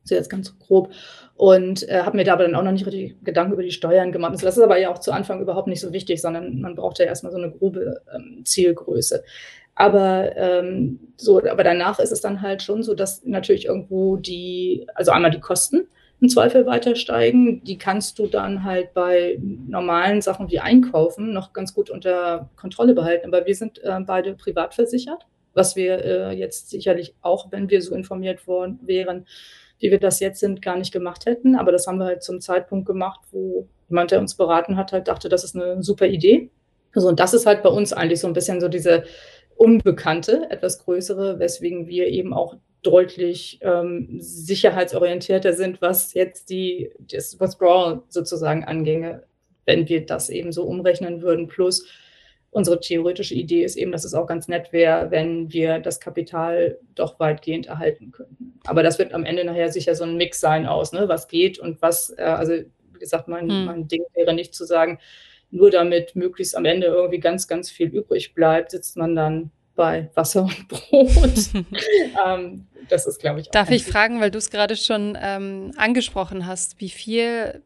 So 0.05 0.15
jetzt 0.15 0.29
ganz 0.29 0.57
grob 0.59 0.91
und 1.35 1.87
äh, 1.89 2.03
habe 2.03 2.15
mir 2.15 2.23
da 2.23 2.33
aber 2.33 2.43
dann 2.43 2.55
auch 2.55 2.63
noch 2.63 2.71
nicht 2.71 2.85
richtig 2.85 3.17
Gedanken 3.23 3.53
über 3.53 3.63
die 3.63 3.71
Steuern 3.71 4.11
gemacht. 4.11 4.35
Das 4.35 4.57
ist 4.57 4.63
aber 4.63 4.77
ja 4.77 4.89
auch 4.89 4.99
zu 4.99 5.11
Anfang 5.11 5.41
überhaupt 5.41 5.67
nicht 5.67 5.81
so 5.81 5.91
wichtig, 5.91 6.21
sondern 6.21 6.61
man 6.61 6.75
braucht 6.75 6.99
ja 6.99 7.05
erstmal 7.05 7.31
so 7.31 7.37
eine 7.37 7.51
grobe 7.51 8.01
ähm, 8.15 8.43
Zielgröße. 8.45 9.23
Aber 9.75 10.35
ähm, 10.37 10.99
so, 11.17 11.43
aber 11.45 11.63
danach 11.65 11.99
ist 11.99 12.13
es 12.13 12.21
dann 12.21 12.41
halt 12.41 12.61
schon 12.61 12.83
so, 12.83 12.93
dass 12.93 13.25
natürlich 13.25 13.65
irgendwo 13.65 14.15
die, 14.15 14.87
also 14.95 15.11
einmal 15.11 15.31
die 15.31 15.41
Kosten 15.41 15.87
im 16.21 16.29
Zweifel 16.29 16.65
weiter 16.65 16.95
steigen. 16.95 17.61
Die 17.65 17.77
kannst 17.77 18.17
du 18.17 18.27
dann 18.27 18.63
halt 18.63 18.93
bei 18.93 19.37
normalen 19.41 20.21
Sachen 20.21 20.49
wie 20.49 20.61
Einkaufen 20.61 21.33
noch 21.33 21.51
ganz 21.51 21.73
gut 21.73 21.89
unter 21.89 22.49
Kontrolle 22.55 22.93
behalten. 22.93 23.27
Aber 23.27 23.45
wir 23.45 23.55
sind 23.55 23.83
äh, 23.83 23.99
beide 23.99 24.33
privat 24.35 24.73
versichert, 24.73 25.25
was 25.53 25.75
wir 25.75 26.05
äh, 26.05 26.31
jetzt 26.31 26.69
sicherlich 26.69 27.13
auch, 27.21 27.51
wenn 27.51 27.69
wir 27.69 27.81
so 27.81 27.93
informiert 27.93 28.47
worden 28.47 28.79
wären, 28.83 29.25
wie 29.79 29.91
wir 29.91 29.99
das 29.99 30.19
jetzt 30.19 30.39
sind, 30.39 30.61
gar 30.61 30.77
nicht 30.77 30.91
gemacht 30.91 31.25
hätten. 31.25 31.55
Aber 31.55 31.71
das 31.71 31.87
haben 31.87 31.97
wir 31.97 32.05
halt 32.05 32.23
zum 32.23 32.41
Zeitpunkt 32.41 32.85
gemacht, 32.85 33.21
wo 33.31 33.67
jemand, 33.89 34.11
der 34.11 34.19
uns 34.19 34.35
beraten 34.35 34.77
hat, 34.77 34.91
halt 34.91 35.07
dachte, 35.07 35.29
das 35.29 35.43
ist 35.43 35.55
eine 35.55 35.83
super 35.83 36.07
Idee. 36.07 36.49
Also, 36.93 37.09
und 37.09 37.19
das 37.19 37.33
ist 37.33 37.45
halt 37.45 37.61
bei 37.61 37.69
uns 37.69 37.93
eigentlich 37.93 38.21
so 38.21 38.27
ein 38.27 38.33
bisschen 38.33 38.61
so 38.61 38.67
diese 38.67 39.03
Unbekannte, 39.57 40.47
etwas 40.49 40.83
größere, 40.83 41.39
weswegen 41.39 41.87
wir 41.87 42.07
eben 42.07 42.33
auch 42.33 42.57
deutlich 42.81 43.59
ähm, 43.61 44.17
sicherheitsorientierter 44.19 45.53
sind, 45.53 45.81
was 45.81 46.13
jetzt 46.13 46.49
die, 46.49 46.91
das 46.99 47.39
Withdrawal 47.39 48.03
sozusagen 48.09 48.63
anginge, 48.63 49.23
wenn 49.65 49.89
wir 49.89 50.05
das 50.05 50.29
eben 50.29 50.51
so 50.51 50.63
umrechnen 50.63 51.21
würden. 51.21 51.47
Plus 51.47 51.87
unsere 52.55 52.79
theoretische 52.79 53.35
Idee 53.35 53.65
ist 53.65 53.75
eben, 53.75 53.91
dass 53.91 54.05
es 54.05 54.13
auch 54.13 54.27
ganz 54.27 54.47
nett 54.47 54.71
wäre, 54.71 55.11
wenn 55.11 55.51
wir 55.51 55.79
das 55.79 55.99
Kapital 55.99 56.79
doch 56.95 57.19
weitgehend 57.19 57.65
erhalten 57.65 58.13
könnten. 58.13 58.57
Aber 58.65 58.81
das 58.81 58.97
wird 58.97 59.13
am 59.13 59.25
Ende 59.25 59.43
nachher 59.43 59.69
sicher 59.73 59.93
so 59.93 60.05
ein 60.05 60.15
Mix 60.15 60.39
sein 60.39 60.65
aus, 60.65 60.93
ne, 60.93 61.09
was 61.09 61.27
geht 61.27 61.59
und 61.59 61.81
was, 61.81 62.11
äh, 62.17 62.23
also 62.23 62.53
wie 62.53 62.99
gesagt, 62.99 63.27
mein, 63.27 63.49
hm. 63.49 63.65
mein 63.65 63.87
Ding 63.89 64.03
wäre 64.13 64.33
nicht 64.33 64.55
zu 64.55 64.63
sagen, 64.63 64.99
nur 65.51 65.69
damit 65.69 66.15
möglichst 66.15 66.55
am 66.55 66.63
Ende 66.63 66.87
irgendwie 66.87 67.19
ganz, 67.19 67.49
ganz 67.49 67.69
viel 67.69 67.89
übrig 67.89 68.33
bleibt, 68.33 68.71
sitzt 68.71 68.95
man 68.95 69.17
dann 69.17 69.51
bei 69.75 70.09
Wasser 70.15 70.43
und 70.43 70.67
Brot. 70.69 71.49
ähm, 72.25 72.67
das 72.87 73.05
ist, 73.05 73.19
glaube 73.19 73.41
ich, 73.41 73.47
auch 73.47 73.51
Darf 73.51 73.69
ich 73.69 73.83
fragen, 73.83 74.21
weil 74.21 74.31
du 74.31 74.37
es 74.37 74.49
gerade 74.49 74.77
schon 74.77 75.17
ähm, 75.21 75.73
angesprochen 75.75 76.47
hast, 76.47 76.79
wie 76.79 76.89
viel 76.89 77.61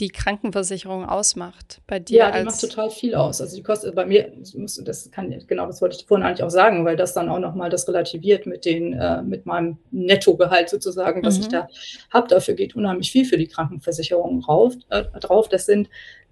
die 0.00 0.08
Krankenversicherung 0.08 1.04
ausmacht 1.04 1.80
bei 1.86 1.98
dir? 1.98 2.18
Ja, 2.18 2.38
die 2.38 2.44
macht 2.44 2.60
total 2.60 2.90
viel 2.90 3.14
aus. 3.14 3.40
Also 3.40 3.56
die 3.56 3.62
kostet 3.62 3.94
bei 3.94 4.06
mir, 4.06 4.32
das 4.82 5.10
kann 5.10 5.30
genau, 5.46 5.66
das 5.66 5.80
wollte 5.82 5.96
ich 5.96 6.06
vorhin 6.06 6.26
eigentlich 6.26 6.42
auch 6.42 6.50
sagen, 6.50 6.84
weil 6.84 6.96
das 6.96 7.12
dann 7.12 7.28
auch 7.28 7.38
nochmal 7.38 7.70
das 7.70 7.86
relativiert 7.86 8.46
mit 8.46 8.64
den, 8.64 8.94
äh, 8.94 9.22
mit 9.22 9.46
meinem 9.46 9.78
Nettogehalt 9.90 10.70
sozusagen, 10.70 11.22
was 11.22 11.36
mhm. 11.36 11.42
ich 11.42 11.48
da 11.48 11.68
habe. 12.10 12.28
Dafür 12.28 12.54
geht 12.54 12.74
unheimlich 12.74 13.12
viel 13.12 13.24
für 13.24 13.36
die 13.36 13.46
Krankenversicherung 13.46 14.42
rauf, 14.42 14.74
äh, 14.88 15.04
drauf. 15.20 15.48
Das 15.48 15.66
sind 15.66 15.88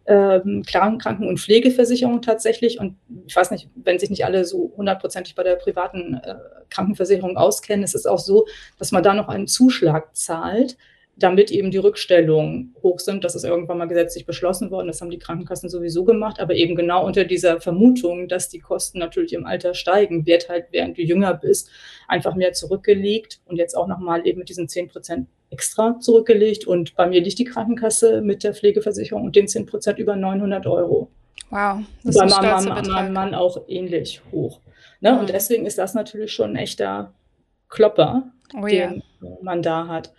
ähm, 0.06 0.62
Kranken- 0.66 1.28
und 1.28 1.38
Pflegeversicherung 1.38 2.22
tatsächlich. 2.22 2.80
Und 2.80 2.96
ich 3.26 3.36
weiß 3.36 3.50
nicht, 3.50 3.68
wenn 3.74 3.98
sich 3.98 4.08
nicht 4.08 4.24
alle 4.24 4.46
so 4.46 4.72
hundertprozentig 4.76 5.34
bei 5.34 5.42
der 5.42 5.56
privaten 5.56 6.14
äh, 6.14 6.36
Krankenversicherung 6.70 7.36
auskennen, 7.36 7.84
ist 7.84 7.94
es 7.94 8.06
auch 8.06 8.18
so, 8.18 8.46
dass 8.78 8.90
man 8.90 9.02
da 9.02 9.12
noch 9.12 9.28
einen 9.28 9.46
Zuschlag 9.46 10.16
zahlt 10.16 10.78
damit 11.18 11.50
eben 11.50 11.70
die 11.70 11.78
Rückstellungen 11.78 12.74
hoch 12.82 13.00
sind. 13.00 13.24
Das 13.24 13.34
ist 13.34 13.44
irgendwann 13.44 13.78
mal 13.78 13.88
gesetzlich 13.88 14.24
beschlossen 14.24 14.70
worden. 14.70 14.86
Das 14.86 15.00
haben 15.00 15.10
die 15.10 15.18
Krankenkassen 15.18 15.68
sowieso 15.68 16.04
gemacht. 16.04 16.40
Aber 16.40 16.54
eben 16.54 16.76
genau 16.76 17.04
unter 17.04 17.24
dieser 17.24 17.60
Vermutung, 17.60 18.28
dass 18.28 18.48
die 18.48 18.60
Kosten 18.60 18.98
natürlich 18.98 19.32
im 19.32 19.44
Alter 19.44 19.74
steigen, 19.74 20.26
wird 20.26 20.48
halt, 20.48 20.66
während 20.70 20.96
du 20.96 21.02
jünger 21.02 21.34
bist, 21.34 21.70
einfach 22.06 22.34
mehr 22.34 22.52
zurückgelegt 22.52 23.40
und 23.46 23.56
jetzt 23.56 23.76
auch 23.76 23.88
nochmal 23.88 24.26
eben 24.26 24.38
mit 24.38 24.48
diesen 24.48 24.68
10 24.68 24.88
Prozent 24.88 25.28
extra 25.50 25.98
zurückgelegt. 25.98 26.66
Und 26.66 26.94
bei 26.94 27.06
mir 27.06 27.20
liegt 27.20 27.38
die 27.38 27.44
Krankenkasse 27.44 28.20
mit 28.20 28.44
der 28.44 28.54
Pflegeversicherung 28.54 29.24
und 29.24 29.34
den 29.34 29.48
10 29.48 29.66
Prozent 29.66 29.98
über 29.98 30.14
900 30.14 30.66
Euro. 30.66 31.10
Wow. 31.50 31.80
Das 32.04 32.16
bei 32.16 32.26
ist 32.26 32.32
ein 32.38 32.64
meinem, 32.64 32.88
meinem 32.88 33.12
Mann 33.12 33.34
auch 33.34 33.62
ähnlich 33.66 34.22
hoch. 34.30 34.60
Ne? 35.00 35.12
Mhm. 35.12 35.18
Und 35.20 35.30
deswegen 35.30 35.66
ist 35.66 35.78
das 35.78 35.94
natürlich 35.94 36.32
schon 36.32 36.50
ein 36.50 36.56
echter 36.56 37.12
Klopper, 37.68 38.30
oh, 38.56 38.66
den 38.66 39.02
ja. 39.20 39.28
man 39.42 39.62
da 39.62 39.88
hat. 39.88 40.12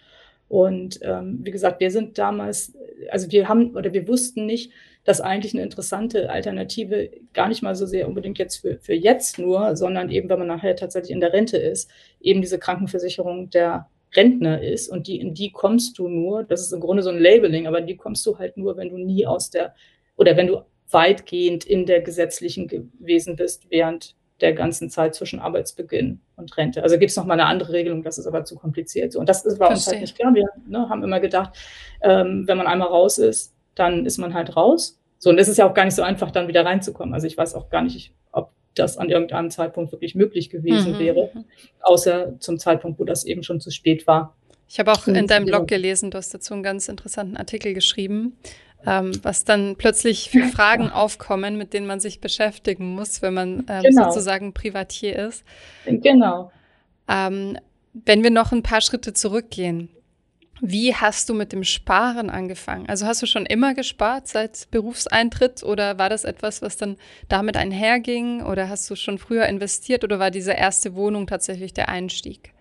Und 0.50 1.00
ähm, 1.04 1.40
wie 1.44 1.52
gesagt, 1.52 1.80
wir 1.80 1.92
sind 1.92 2.18
damals, 2.18 2.76
also 3.10 3.32
wir 3.32 3.48
haben 3.48 3.76
oder 3.76 3.94
wir 3.94 4.08
wussten 4.08 4.46
nicht, 4.46 4.72
dass 5.06 5.22
eigentlich 5.22 5.54
eine 5.54 5.64
interessante 5.64 6.30
Alternative 6.30 7.10
gar 7.34 7.48
nicht 7.48 7.62
mal 7.64 7.76
so 7.76 7.86
sehr 7.86 8.08
unbedingt 8.08 8.38
jetzt 8.38 8.58
für, 8.58 8.80
für 8.80 8.94
jetzt 8.94 9.40
nur, 9.40 9.76
sondern 9.76 10.10
eben, 10.10 10.28
wenn 10.28 10.40
man 10.40 10.48
nachher 10.48 10.76
tatsächlich 10.76 11.12
in 11.12 11.22
der 11.22 11.34
Rente 11.34 11.58
ist, 11.58 11.90
eben 12.20 12.42
diese 12.42 12.60
Krankenversicherung 12.60 13.50
der 13.50 13.90
Rentner 14.16 14.62
ist. 14.62 14.90
Und 14.90 15.08
die, 15.08 15.20
in 15.20 15.34
die 15.34 15.52
kommst 15.52 15.98
du 16.00 16.08
nur, 16.08 16.44
das 16.44 16.62
ist 16.62 16.74
im 16.74 16.80
Grunde 16.80 17.04
so 17.04 17.12
ein 17.12 17.20
Labeling, 17.20 17.68
aber 17.68 17.80
in 17.80 17.88
die 17.88 17.96
kommst 17.96 18.26
du 18.26 18.38
halt 18.38 18.58
nur, 18.58 18.76
wenn 18.76 18.90
du 18.90 18.98
nie 18.98 19.26
aus 19.26 19.52
der, 19.52 19.76
oder 20.18 20.36
wenn 20.36 20.48
du 20.48 20.64
weitgehend 20.92 21.66
in 21.66 21.86
der 21.86 22.02
gesetzlichen 22.02 22.68
gewesen 22.68 23.36
bist, 23.36 23.70
während 23.70 24.16
der 24.42 24.54
ganzen 24.54 24.90
Zeit 24.90 25.16
zwischen 25.16 25.40
Arbeitsbeginn 25.40 26.22
und 26.36 26.58
Rente. 26.58 26.84
Also 26.84 26.98
gibt 26.98 27.12
es 27.12 27.18
noch 27.18 27.26
mal 27.26 27.34
eine 27.34 27.46
andere 27.46 27.74
Regelung, 27.74 28.04
das 28.04 28.18
ist 28.18 28.28
aber 28.28 28.46
zu 28.46 28.56
kompliziert. 28.56 29.16
Und 29.16 29.28
das 29.30 29.46
war 29.60 29.70
uns 29.70 29.88
halt 29.88 30.02
nicht 30.02 30.18
klar. 30.18 30.34
Wir 30.34 30.46
ne, 30.68 30.90
haben 30.90 31.04
immer 31.04 31.20
gedacht, 31.20 31.58
ähm, 32.02 32.44
wenn 32.48 32.58
man 32.58 32.68
einmal 32.68 32.88
raus 32.88 33.18
ist, 33.18 33.54
dann 33.76 34.06
ist 34.06 34.18
man 34.18 34.34
halt 34.34 34.56
raus. 34.56 35.00
So, 35.18 35.30
und 35.30 35.38
es 35.38 35.48
ist 35.48 35.58
ja 35.58 35.70
auch 35.70 35.74
gar 35.74 35.86
nicht 35.86 35.96
so 35.96 36.02
einfach, 36.02 36.32
dann 36.32 36.48
wieder 36.48 36.66
reinzukommen. 36.66 37.14
Also 37.14 37.28
ich 37.28 37.38
weiß 37.38 37.56
auch 37.56 37.70
gar 37.70 37.82
nicht, 37.82 38.14
ob 38.32 38.52
das 38.76 38.98
an 38.98 39.10
irgendeinem 39.10 39.50
Zeitpunkt 39.50 39.92
wirklich 39.92 40.16
möglich 40.16 40.50
gewesen 40.50 40.94
mhm. 40.94 41.00
wäre, 41.00 41.32
außer 41.82 42.40
zum 42.40 42.58
Zeitpunkt, 42.58 43.00
wo 43.00 43.04
das 43.04 43.26
eben 43.26 43.44
schon 43.44 43.60
zu 43.60 43.72
spät 43.72 44.08
war. 44.08 44.36
Ich 44.72 44.80
habe 44.80 44.92
auch 44.92 45.08
in 45.08 45.26
deinem 45.26 45.46
Blog 45.46 45.68
gelesen, 45.68 46.12
du 46.12 46.20
hast 46.20 46.32
dazu 46.32 46.54
einen 46.54 46.62
ganz 46.62 46.88
interessanten 46.88 47.38
Artikel 47.38 47.74
geschrieben 47.74 48.38
ähm, 48.86 49.12
was 49.24 49.44
dann 49.44 49.76
plötzlich 49.76 50.30
für 50.30 50.46
Fragen 50.48 50.90
aufkommen, 50.90 51.58
mit 51.58 51.74
denen 51.74 51.88
man 51.88 52.00
sich 52.00 52.22
beschäftigen 52.22 52.96
muss, 52.96 53.22
wenn 53.22 53.34
man 53.34 53.66
ähm, 53.68 53.84
genau. 53.84 54.06
sozusagen 54.06 54.54
Privatier 54.54 55.18
ist. 55.28 55.44
Genau. 55.86 56.52
Ähm, 57.08 57.58
wenn 57.94 58.24
wir 58.24 58.30
noch 58.32 58.52
ein 58.52 58.64
paar 58.64 58.82
Schritte 58.82 59.14
zurückgehen, 59.14 59.90
Wie 60.62 60.94
hast 60.94 61.30
du 61.30 61.34
mit 61.34 61.54
dem 61.54 61.64
Sparen 61.64 62.30
angefangen? 62.30 62.90
Also 62.90 63.06
hast 63.06 63.22
du 63.22 63.26
schon 63.26 63.46
immer 63.46 63.74
gespart 63.74 64.28
seit 64.28 64.70
Berufseintritt 64.72 65.64
oder 65.64 65.98
war 65.98 66.10
das 66.10 66.26
etwas, 66.26 66.62
was 66.62 66.76
dann 66.76 66.98
damit 67.30 67.56
einherging 67.56 68.44
oder 68.44 68.68
hast 68.68 68.90
du 68.90 68.96
schon 68.96 69.18
früher 69.20 69.46
investiert 69.46 70.04
oder 70.04 70.20
war 70.20 70.32
diese 70.32 70.52
erste 70.52 70.96
Wohnung 70.96 71.28
tatsächlich 71.28 71.74
der 71.74 71.88
Einstieg? 71.88 72.54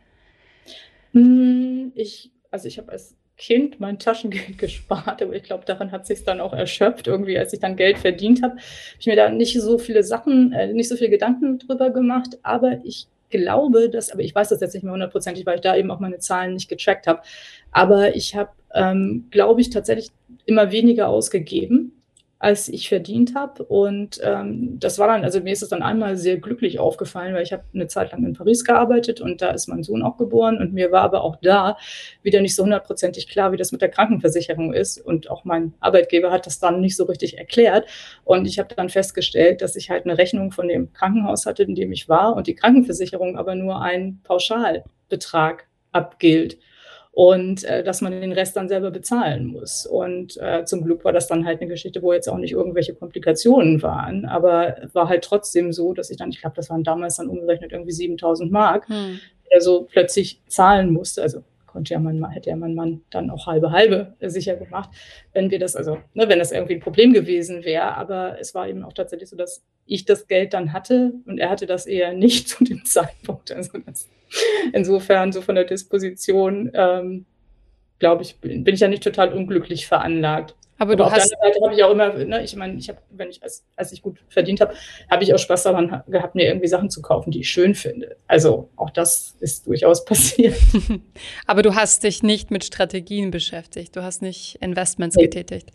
Hm, 1.12 1.92
ich, 1.96 2.31
also 2.50 2.68
ich 2.68 2.78
habe 2.78 2.92
als 2.92 3.16
Kind 3.38 3.79
mein 3.81 3.98
Taschengeld 3.98 4.59
gespart, 4.59 5.22
aber 5.22 5.35
ich 5.35 5.44
glaube, 5.44 5.64
daran 5.64 5.92
hat 5.92 6.07
sich 6.07 6.24
dann 6.24 6.40
auch 6.40 6.53
erschöpft. 6.53 7.07
Irgendwie, 7.07 7.38
als 7.38 7.53
ich 7.53 7.61
dann 7.61 7.77
Geld 7.77 7.98
verdient 7.98 8.42
habe, 8.42 8.55
habe 8.55 8.62
ich 8.98 9.07
mir 9.07 9.16
da 9.16 9.31
nicht 9.31 9.59
so 9.61 9.79
viele 9.79 10.03
Sachen, 10.03 10.53
äh, 10.53 10.72
nicht 10.72 10.88
so 10.88 10.96
viele 10.96 11.11
Gedanken 11.11 11.59
drüber 11.59 11.90
gemacht. 11.90 12.38
Aber 12.42 12.81
ich 12.85 13.07
glaube, 13.31 13.90
dass, 13.90 14.11
aber 14.11 14.22
ich 14.22 14.35
weiß 14.35 14.48
das 14.48 14.61
jetzt 14.61 14.74
nicht 14.74 14.83
mehr 14.83 14.92
hundertprozentig, 14.92 15.46
weil 15.46 15.57
ich 15.57 15.61
da 15.61 15.77
eben 15.77 15.90
auch 15.90 16.01
meine 16.01 16.18
Zahlen 16.18 16.55
nicht 16.55 16.68
getrackt 16.68 17.07
habe. 17.07 17.22
Aber 17.70 18.16
ich 18.16 18.35
habe, 18.35 18.51
ähm, 18.74 19.29
glaube 19.31 19.61
ich, 19.61 19.70
tatsächlich 19.70 20.11
immer 20.46 20.72
weniger 20.72 21.09
ausgegeben 21.09 21.97
als 22.40 22.68
ich 22.68 22.88
verdient 22.88 23.35
habe. 23.35 23.64
Und 23.64 24.20
ähm, 24.22 24.79
das 24.79 24.98
war 24.98 25.09
dann, 25.09 25.24
also 25.24 25.40
mir 25.40 25.53
ist 25.53 25.62
es 25.62 25.70
dann 25.70 25.83
einmal 25.83 26.16
sehr 26.16 26.37
glücklich 26.37 26.79
aufgefallen, 26.79 27.35
weil 27.35 27.42
ich 27.42 27.53
habe 27.53 27.64
eine 27.74 27.88
Zeit 27.88 28.12
lang 28.12 28.24
in 28.24 28.35
Paris 28.35 28.64
gearbeitet 28.64 29.20
und 29.20 29.42
da 29.42 29.51
ist 29.51 29.66
mein 29.66 29.83
Sohn 29.83 30.03
auch 30.03 30.16
geboren. 30.16 30.59
Und 30.59 30.72
mir 30.72 30.92
war 30.92 31.03
aber 31.03 31.24
auch 31.24 31.37
da 31.42 31.77
wieder 32.22 32.40
nicht 32.40 32.55
so 32.55 32.62
hundertprozentig 32.62 33.29
klar, 33.29 33.51
wie 33.51 33.57
das 33.57 33.72
mit 33.72 33.83
der 33.83 33.88
Krankenversicherung 33.88 34.72
ist. 34.72 34.98
Und 34.98 35.31
auch 35.31 35.44
mein 35.44 35.74
Arbeitgeber 35.81 36.31
hat 36.31 36.46
das 36.46 36.61
dann 36.61 36.81
nicht 36.81 36.96
so 36.96 37.05
richtig 37.05 37.38
erklärt. 37.38 37.88
Und 38.24 38.46
ich 38.46 38.61
habe 38.61 38.74
dann 38.74 38.88
festgestellt, 38.88 39.61
dass 39.61 39.74
ich 39.74 39.90
halt 39.90 40.05
eine 40.05 40.16
Rechnung 40.16 40.53
von 40.53 40.68
dem 40.68 40.92
Krankenhaus 40.92 41.44
hatte, 41.44 41.64
in 41.64 41.74
dem 41.74 41.90
ich 41.90 42.09
war, 42.09 42.37
und 42.37 42.46
die 42.46 42.55
Krankenversicherung 42.55 43.37
aber 43.37 43.57
nur 43.57 43.83
einen 43.83 44.20
Pauschalbetrag 44.22 45.66
abgilt 45.90 46.59
und 47.18 47.64
äh, 47.64 47.83
dass 47.83 48.00
man 48.00 48.12
den 48.12 48.31
Rest 48.31 48.57
dann 48.57 48.68
selber 48.68 48.92
bezahlen 48.92 49.46
muss. 49.46 49.87
Und 49.87 50.37
äh, 50.37 50.64
zum 50.64 50.85
Glück 50.85 51.04
war 51.04 51.12
das 51.12 51.26
dann 51.26 51.44
halt 51.44 51.61
eine 51.61 51.68
Geschichte, 51.68 52.00
wo 52.00 52.12
jetzt 52.12 52.28
auch 52.28 52.38
nicht 52.38 52.52
irgendwelche 52.52 52.94
Komplikationen 52.94 53.83
waren, 53.83 54.24
aber 54.24 54.76
war 54.92 55.09
halt 55.09 55.24
trotzdem 55.24 55.72
so, 55.72 55.94
dass 55.94 56.11
ich 56.11 56.16
dann, 56.16 56.31
ich 56.31 56.40
glaube, 56.40 56.54
das 56.54 56.70
waren 56.70 56.85
damals 56.85 57.16
dann 57.16 57.26
umgerechnet 57.26 57.72
irgendwie 57.72 57.90
7000 57.90 58.52
Mark, 58.52 58.88
hm. 58.88 59.18
also 59.52 59.88
plötzlich 59.90 60.40
zahlen 60.46 60.92
musste. 60.92 61.20
Also 61.22 61.42
konnte 61.78 61.94
ja 61.94 62.00
mein, 62.00 62.28
hätte 62.30 62.50
ja 62.50 62.56
mein 62.56 62.74
Mann 62.74 63.02
dann 63.10 63.30
auch 63.30 63.46
halbe 63.46 63.70
halbe 63.70 64.14
sicher 64.20 64.56
gemacht, 64.56 64.90
wenn 65.32 65.48
wir 65.52 65.60
das, 65.60 65.76
also 65.76 65.98
ne, 66.12 66.28
wenn 66.28 66.40
das 66.40 66.50
irgendwie 66.50 66.74
ein 66.74 66.80
Problem 66.80 67.12
gewesen 67.12 67.64
wäre. 67.64 67.96
Aber 67.96 68.36
es 68.40 68.52
war 68.52 68.68
eben 68.68 68.82
auch 68.82 68.92
tatsächlich 68.92 69.28
so, 69.28 69.36
dass 69.36 69.62
ich 69.86 70.04
das 70.04 70.26
Geld 70.26 70.54
dann 70.54 70.72
hatte 70.72 71.12
und 71.24 71.38
er 71.38 71.50
hatte 71.50 71.66
das 71.66 71.86
eher 71.86 72.14
nicht 72.14 72.48
zu 72.48 72.64
dem 72.64 72.84
Zeitpunkt. 72.84 73.52
Also 73.52 73.78
das 73.78 74.08
Insofern, 74.72 75.30
so 75.30 75.40
von 75.40 75.54
der 75.54 75.64
Disposition, 75.64 76.72
ähm, 76.74 77.26
glaube 78.00 78.22
ich, 78.22 78.40
bin 78.40 78.66
ich 78.66 78.80
ja 78.80 78.88
nicht 78.88 79.04
total 79.04 79.32
unglücklich 79.32 79.86
veranlagt. 79.86 80.56
Aber, 80.78 80.92
Aber 80.92 81.06
auf 81.06 81.14
der 81.14 81.22
Seite 81.22 81.60
habe 81.62 81.74
ich 81.74 81.82
auch 81.82 81.90
immer, 81.90 82.14
ne, 82.14 82.44
ich 82.44 82.54
meine, 82.54 82.78
ich 82.78 82.88
habe, 82.88 82.98
wenn 83.10 83.28
ich, 83.28 83.42
als, 83.42 83.66
als 83.74 83.90
ich 83.92 84.00
gut 84.00 84.20
verdient 84.28 84.60
habe, 84.60 84.74
habe 85.10 85.24
ich 85.24 85.34
auch 85.34 85.38
Spaß 85.38 85.64
daran 85.64 86.02
gehabt, 86.06 86.36
mir 86.36 86.46
irgendwie 86.46 86.68
Sachen 86.68 86.88
zu 86.88 87.02
kaufen, 87.02 87.32
die 87.32 87.40
ich 87.40 87.50
schön 87.50 87.74
finde. 87.74 88.16
Also 88.28 88.70
auch 88.76 88.90
das 88.90 89.36
ist 89.40 89.66
durchaus 89.66 90.04
passiert. 90.06 90.56
Aber 91.46 91.62
du 91.62 91.74
hast 91.74 92.04
dich 92.04 92.22
nicht 92.22 92.52
mit 92.52 92.64
Strategien 92.64 93.32
beschäftigt. 93.32 93.96
Du 93.96 94.02
hast 94.02 94.22
nicht 94.22 94.56
Investments 94.60 95.16
nee. 95.16 95.24
getätigt. 95.24 95.72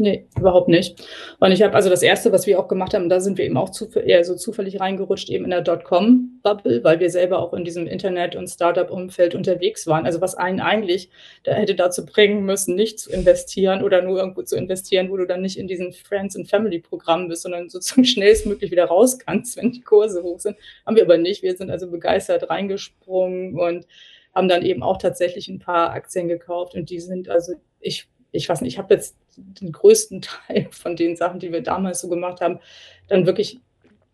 Nee, 0.00 0.28
überhaupt 0.38 0.68
nicht. 0.68 1.04
Und 1.40 1.50
ich 1.50 1.60
habe 1.60 1.74
also 1.74 1.90
das 1.90 2.04
erste, 2.04 2.30
was 2.30 2.46
wir 2.46 2.60
auch 2.60 2.68
gemacht 2.68 2.94
haben, 2.94 3.08
da 3.08 3.18
sind 3.18 3.36
wir 3.36 3.44
eben 3.44 3.56
auch 3.56 3.70
zu, 3.70 3.88
eher 3.98 4.22
so 4.24 4.36
zufällig 4.36 4.78
reingerutscht, 4.78 5.28
eben 5.28 5.42
in 5.42 5.50
der 5.50 5.60
Dotcom-Bubble, 5.60 6.84
weil 6.84 7.00
wir 7.00 7.10
selber 7.10 7.40
auch 7.40 7.52
in 7.52 7.64
diesem 7.64 7.88
Internet- 7.88 8.36
und 8.36 8.46
Startup-Umfeld 8.46 9.34
unterwegs 9.34 9.88
waren. 9.88 10.06
Also 10.06 10.20
was 10.20 10.36
einen 10.36 10.60
eigentlich 10.60 11.10
da 11.42 11.52
hätte 11.52 11.74
dazu 11.74 12.06
bringen 12.06 12.44
müssen, 12.44 12.76
nicht 12.76 13.00
zu 13.00 13.10
investieren 13.10 13.82
oder 13.82 14.00
nur 14.00 14.20
irgendwo 14.20 14.42
zu 14.42 14.56
investieren, 14.56 15.10
wo 15.10 15.16
du 15.16 15.26
dann 15.26 15.40
nicht 15.42 15.58
in 15.58 15.66
diesen 15.66 15.92
Friends- 15.92 16.36
and 16.36 16.48
Family-Programmen 16.48 17.26
bist, 17.26 17.42
sondern 17.42 17.68
sozusagen 17.68 18.04
schnellstmöglich 18.04 18.70
wieder 18.70 18.84
raus 18.84 19.18
kannst, 19.18 19.56
wenn 19.56 19.72
die 19.72 19.80
Kurse 19.80 20.22
hoch 20.22 20.38
sind. 20.38 20.56
Haben 20.86 20.94
wir 20.94 21.02
aber 21.02 21.18
nicht. 21.18 21.42
Wir 21.42 21.56
sind 21.56 21.72
also 21.72 21.90
begeistert 21.90 22.48
reingesprungen 22.48 23.58
und 23.58 23.84
haben 24.32 24.46
dann 24.46 24.64
eben 24.64 24.84
auch 24.84 24.98
tatsächlich 24.98 25.48
ein 25.48 25.58
paar 25.58 25.90
Aktien 25.90 26.28
gekauft 26.28 26.76
und 26.76 26.88
die 26.88 27.00
sind 27.00 27.28
also 27.28 27.54
ich 27.80 28.06
ich 28.32 28.48
weiß 28.48 28.60
nicht, 28.60 28.74
ich 28.74 28.78
habe 28.78 28.94
jetzt 28.94 29.16
den 29.36 29.72
größten 29.72 30.22
Teil 30.46 30.68
von 30.70 30.96
den 30.96 31.16
Sachen, 31.16 31.40
die 31.40 31.52
wir 31.52 31.62
damals 31.62 32.00
so 32.00 32.08
gemacht 32.08 32.40
haben, 32.40 32.60
dann 33.08 33.26
wirklich, 33.26 33.58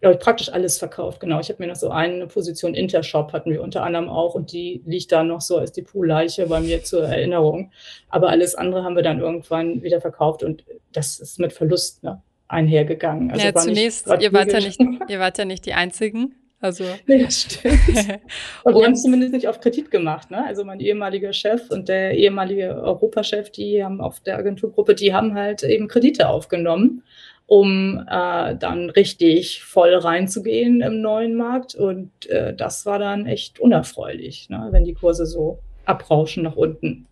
glaube 0.00 0.16
ich, 0.16 0.20
praktisch 0.20 0.50
alles 0.50 0.78
verkauft. 0.78 1.20
Genau, 1.20 1.40
ich 1.40 1.48
habe 1.48 1.62
mir 1.62 1.68
noch 1.68 1.76
so 1.76 1.90
eine 1.90 2.26
Position 2.26 2.74
Intershop 2.74 3.32
hatten 3.32 3.50
wir 3.50 3.62
unter 3.62 3.82
anderem 3.82 4.08
auch 4.08 4.34
und 4.34 4.52
die 4.52 4.82
liegt 4.84 5.12
da 5.12 5.24
noch 5.24 5.40
so 5.40 5.58
als 5.58 5.72
Depotleiche 5.72 6.46
bei 6.46 6.60
mir 6.60 6.84
zur 6.84 7.04
Erinnerung. 7.04 7.72
Aber 8.08 8.28
alles 8.28 8.54
andere 8.54 8.84
haben 8.84 8.96
wir 8.96 9.02
dann 9.02 9.20
irgendwann 9.20 9.82
wieder 9.82 10.00
verkauft 10.00 10.42
und 10.42 10.64
das 10.92 11.18
ist 11.18 11.38
mit 11.38 11.52
Verlust 11.52 12.02
ne, 12.04 12.22
einhergegangen. 12.48 13.30
Also 13.30 13.46
ja, 13.46 13.54
zunächst, 13.54 14.06
ihr 14.06 14.32
wart 14.32 14.52
ja, 14.52 14.60
nicht, 14.60 14.80
ihr 15.08 15.18
wart 15.18 15.38
ja 15.38 15.44
nicht 15.44 15.66
die 15.66 15.74
Einzigen. 15.74 16.34
Also. 16.64 16.84
Das 17.06 17.42
stimmt. 17.42 17.74
Und 18.64 18.74
wir 18.74 18.84
haben 18.84 18.92
es 18.94 19.02
zumindest 19.02 19.34
nicht 19.34 19.48
auf 19.48 19.60
Kredit 19.60 19.90
gemacht. 19.90 20.30
Ne? 20.30 20.42
Also 20.46 20.64
mein 20.64 20.80
ehemaliger 20.80 21.34
Chef 21.34 21.70
und 21.70 21.88
der 21.90 22.16
ehemalige 22.16 22.74
Europachef, 22.74 23.50
die 23.50 23.84
haben 23.84 24.00
auf 24.00 24.20
der 24.20 24.38
Agenturgruppe, 24.38 24.94
die 24.94 25.12
haben 25.12 25.34
halt 25.34 25.62
eben 25.62 25.88
Kredite 25.88 26.28
aufgenommen, 26.28 27.02
um 27.46 28.02
äh, 28.08 28.56
dann 28.56 28.88
richtig 28.88 29.62
voll 29.62 29.94
reinzugehen 29.94 30.80
im 30.80 31.02
neuen 31.02 31.34
Markt. 31.34 31.74
Und 31.74 32.10
äh, 32.30 32.54
das 32.54 32.86
war 32.86 32.98
dann 32.98 33.26
echt 33.26 33.60
unerfreulich, 33.60 34.48
ne? 34.48 34.68
wenn 34.70 34.84
die 34.84 34.94
Kurse 34.94 35.26
so 35.26 35.58
abrauschen 35.84 36.44
nach 36.44 36.56
unten. 36.56 37.06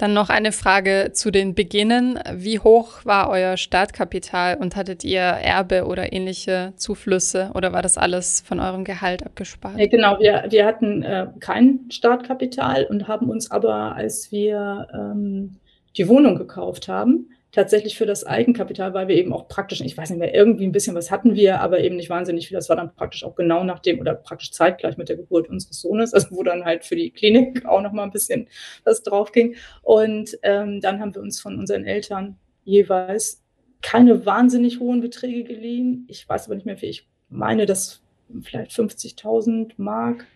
Dann 0.00 0.14
noch 0.14 0.30
eine 0.30 0.50
Frage 0.50 1.10
zu 1.12 1.30
den 1.30 1.54
Beginnen. 1.54 2.18
Wie 2.32 2.58
hoch 2.58 3.04
war 3.04 3.28
euer 3.28 3.58
Startkapital 3.58 4.56
und 4.56 4.74
hattet 4.74 5.04
ihr 5.04 5.20
Erbe 5.20 5.84
oder 5.84 6.14
ähnliche 6.14 6.72
Zuflüsse 6.76 7.50
oder 7.52 7.74
war 7.74 7.82
das 7.82 7.98
alles 7.98 8.40
von 8.40 8.60
eurem 8.60 8.84
Gehalt 8.84 9.22
abgespart? 9.26 9.78
Ja, 9.78 9.86
genau, 9.88 10.18
wir, 10.18 10.46
wir 10.48 10.64
hatten 10.64 11.02
äh, 11.02 11.26
kein 11.40 11.80
Startkapital 11.90 12.86
und 12.88 13.08
haben 13.08 13.28
uns 13.28 13.50
aber, 13.50 13.94
als 13.94 14.32
wir 14.32 14.88
ähm, 14.94 15.56
die 15.98 16.08
Wohnung 16.08 16.38
gekauft 16.38 16.88
haben, 16.88 17.28
tatsächlich 17.52 17.98
für 17.98 18.06
das 18.06 18.24
Eigenkapital, 18.24 18.94
weil 18.94 19.08
wir 19.08 19.16
eben 19.16 19.32
auch 19.32 19.48
praktisch, 19.48 19.80
ich 19.80 19.96
weiß 19.96 20.10
nicht 20.10 20.18
mehr, 20.18 20.34
irgendwie 20.34 20.66
ein 20.66 20.72
bisschen 20.72 20.94
was 20.94 21.10
hatten 21.10 21.34
wir, 21.34 21.60
aber 21.60 21.80
eben 21.80 21.96
nicht 21.96 22.10
wahnsinnig 22.10 22.48
viel. 22.48 22.56
Das 22.56 22.68
war 22.68 22.76
dann 22.76 22.94
praktisch 22.94 23.24
auch 23.24 23.34
genau 23.34 23.64
nach 23.64 23.80
dem 23.80 23.98
oder 24.00 24.14
praktisch 24.14 24.52
zeitgleich 24.52 24.96
mit 24.96 25.08
der 25.08 25.16
Geburt 25.16 25.48
unseres 25.48 25.80
Sohnes, 25.80 26.14
also 26.14 26.28
wo 26.30 26.42
dann 26.42 26.64
halt 26.64 26.84
für 26.84 26.96
die 26.96 27.10
Klinik 27.10 27.64
auch 27.66 27.80
noch 27.80 27.92
mal 27.92 28.04
ein 28.04 28.12
bisschen 28.12 28.48
was 28.84 29.02
drauf 29.02 29.32
ging. 29.32 29.56
Und 29.82 30.38
ähm, 30.42 30.80
dann 30.80 31.00
haben 31.00 31.14
wir 31.14 31.22
uns 31.22 31.40
von 31.40 31.58
unseren 31.58 31.84
Eltern 31.84 32.36
jeweils 32.64 33.42
keine 33.82 34.26
wahnsinnig 34.26 34.78
hohen 34.78 35.00
Beträge 35.00 35.44
geliehen. 35.44 36.04
Ich 36.08 36.28
weiß 36.28 36.46
aber 36.46 36.54
nicht 36.54 36.66
mehr, 36.66 36.80
wie 36.80 36.86
ich 36.86 37.08
meine, 37.28 37.66
dass 37.66 38.02
vielleicht 38.42 38.72
50.000 38.72 39.72
Mark 39.76 40.26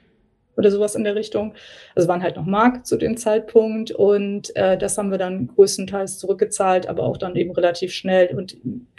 oder 0.56 0.70
sowas 0.70 0.94
in 0.94 1.04
der 1.04 1.14
Richtung. 1.14 1.54
Also 1.94 2.08
waren 2.08 2.22
halt 2.22 2.36
noch 2.36 2.46
Mark 2.46 2.86
zu 2.86 2.96
dem 2.96 3.16
Zeitpunkt 3.16 3.90
und 3.90 4.54
äh, 4.56 4.78
das 4.78 4.96
haben 4.98 5.10
wir 5.10 5.18
dann 5.18 5.48
größtenteils 5.48 6.18
zurückgezahlt, 6.18 6.88
aber 6.88 7.04
auch 7.04 7.16
dann 7.16 7.36
eben 7.36 7.52
relativ 7.52 7.92
schnell 7.92 8.34
und 8.36 8.56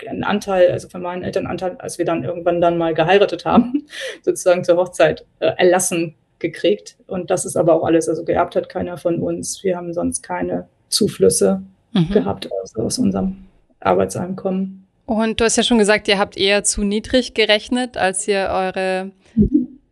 ein 0.07 0.23
Anteil, 0.23 0.71
also 0.71 0.89
von 0.89 1.01
meinen 1.01 1.23
Elternanteil, 1.23 1.75
als 1.79 1.97
wir 1.97 2.05
dann 2.05 2.23
irgendwann 2.23 2.61
dann 2.61 2.77
mal 2.77 2.93
geheiratet 2.93 3.45
haben, 3.45 3.85
sozusagen 4.21 4.63
zur 4.63 4.77
Hochzeit 4.77 5.25
äh, 5.39 5.51
erlassen 5.57 6.15
gekriegt. 6.39 6.97
Und 7.07 7.31
das 7.31 7.45
ist 7.45 7.55
aber 7.55 7.73
auch 7.73 7.83
alles, 7.83 8.09
also 8.09 8.23
geerbt 8.23 8.55
hat 8.55 8.69
keiner 8.69 8.97
von 8.97 9.21
uns. 9.21 9.63
Wir 9.63 9.77
haben 9.77 9.93
sonst 9.93 10.21
keine 10.21 10.67
Zuflüsse 10.89 11.61
mhm. 11.93 12.09
gehabt 12.11 12.49
aus, 12.51 12.75
aus 12.75 12.99
unserem 12.99 13.45
Arbeitseinkommen. 13.79 14.85
Und 15.05 15.39
du 15.39 15.45
hast 15.45 15.55
ja 15.55 15.63
schon 15.63 15.77
gesagt, 15.77 16.07
ihr 16.07 16.17
habt 16.17 16.35
eher 16.35 16.63
zu 16.63 16.83
niedrig 16.83 17.33
gerechnet, 17.33 17.95
als 17.95 18.27
ihr 18.27 18.49
eure 18.51 19.11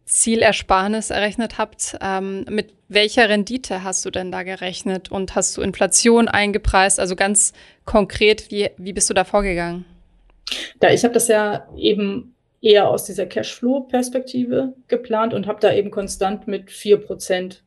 Zielersparnis 0.05 1.09
errechnet 1.09 1.57
habt. 1.57 1.97
Ähm, 2.01 2.45
mit 2.49 2.73
welcher 2.89 3.29
Rendite 3.29 3.83
hast 3.83 4.05
du 4.05 4.11
denn 4.11 4.31
da 4.31 4.43
gerechnet 4.43 5.11
und 5.11 5.35
hast 5.35 5.55
du 5.57 5.61
Inflation 5.61 6.27
eingepreist? 6.27 6.99
Also 6.99 7.15
ganz 7.15 7.53
konkret, 7.85 8.51
wie, 8.51 8.69
wie 8.77 8.93
bist 8.93 9.09
du 9.09 9.13
da 9.13 9.23
vorgegangen? 9.23 9.85
Da 10.79 10.91
ich 10.91 11.03
habe 11.03 11.13
das 11.13 11.27
ja 11.27 11.67
eben 11.75 12.35
eher 12.61 12.89
aus 12.89 13.05
dieser 13.05 13.25
Cashflow-Perspektive 13.25 14.73
geplant 14.87 15.33
und 15.33 15.47
habe 15.47 15.59
da 15.59 15.73
eben 15.73 15.91
konstant 15.91 16.47
mit 16.47 16.69
4% 16.69 17.62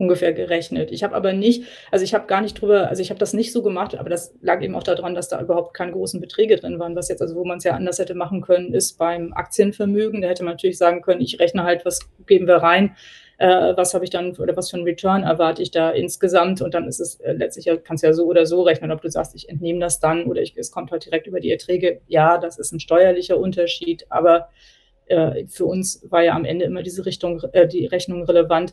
ungefähr 0.00 0.32
gerechnet. 0.32 0.90
Ich 0.90 1.04
habe 1.04 1.14
aber 1.14 1.34
nicht, 1.34 1.64
also 1.90 2.04
ich 2.04 2.14
habe 2.14 2.26
gar 2.26 2.40
nicht 2.40 2.60
drüber, 2.60 2.88
also 2.88 3.02
ich 3.02 3.10
habe 3.10 3.20
das 3.20 3.34
nicht 3.34 3.52
so 3.52 3.62
gemacht, 3.62 3.94
aber 3.94 4.08
das 4.08 4.34
lag 4.40 4.62
eben 4.62 4.74
auch 4.74 4.82
daran, 4.82 5.14
dass 5.14 5.28
da 5.28 5.40
überhaupt 5.40 5.74
keine 5.74 5.92
großen 5.92 6.20
Beträge 6.20 6.56
drin 6.56 6.78
waren. 6.78 6.96
Was 6.96 7.08
jetzt, 7.08 7.20
also 7.20 7.36
wo 7.36 7.44
man 7.44 7.58
es 7.58 7.64
ja 7.64 7.74
anders 7.74 7.98
hätte 7.98 8.14
machen 8.14 8.40
können, 8.40 8.72
ist 8.72 8.98
beim 8.98 9.34
Aktienvermögen. 9.34 10.22
Da 10.22 10.28
hätte 10.28 10.42
man 10.42 10.54
natürlich 10.54 10.78
sagen 10.78 11.02
können, 11.02 11.20
ich 11.20 11.38
rechne 11.38 11.64
halt, 11.64 11.84
was 11.84 12.00
geben 12.26 12.46
wir 12.46 12.56
rein, 12.56 12.96
äh, 13.36 13.76
was 13.76 13.92
habe 13.92 14.04
ich 14.04 14.10
dann 14.10 14.34
oder 14.36 14.56
was 14.56 14.70
für 14.70 14.78
einen 14.78 14.84
Return 14.84 15.22
erwarte 15.22 15.62
ich 15.62 15.70
da 15.70 15.90
insgesamt 15.90 16.62
und 16.62 16.72
dann 16.72 16.88
ist 16.88 16.98
es 16.98 17.20
äh, 17.20 17.32
letztlich, 17.32 17.68
kannst 17.84 18.02
ja 18.02 18.14
so 18.14 18.24
oder 18.24 18.46
so 18.46 18.62
rechnen, 18.62 18.90
ob 18.92 19.02
du 19.02 19.10
sagst, 19.10 19.34
ich 19.34 19.50
entnehme 19.50 19.80
das 19.80 20.00
dann 20.00 20.24
oder 20.24 20.40
ich, 20.40 20.56
es 20.56 20.70
kommt 20.70 20.90
halt 20.92 21.04
direkt 21.04 21.26
über 21.26 21.40
die 21.40 21.50
Erträge. 21.50 22.00
Ja, 22.06 22.38
das 22.38 22.58
ist 22.58 22.72
ein 22.72 22.80
steuerlicher 22.80 23.38
Unterschied, 23.38 24.06
aber 24.08 24.48
äh, 25.10 25.46
für 25.48 25.66
uns 25.66 26.06
war 26.08 26.22
ja 26.22 26.34
am 26.34 26.44
Ende 26.44 26.64
immer 26.64 26.82
diese 26.82 27.04
Richtung, 27.04 27.42
äh, 27.52 27.66
die 27.66 27.86
Rechnung 27.86 28.22
relevant 28.22 28.72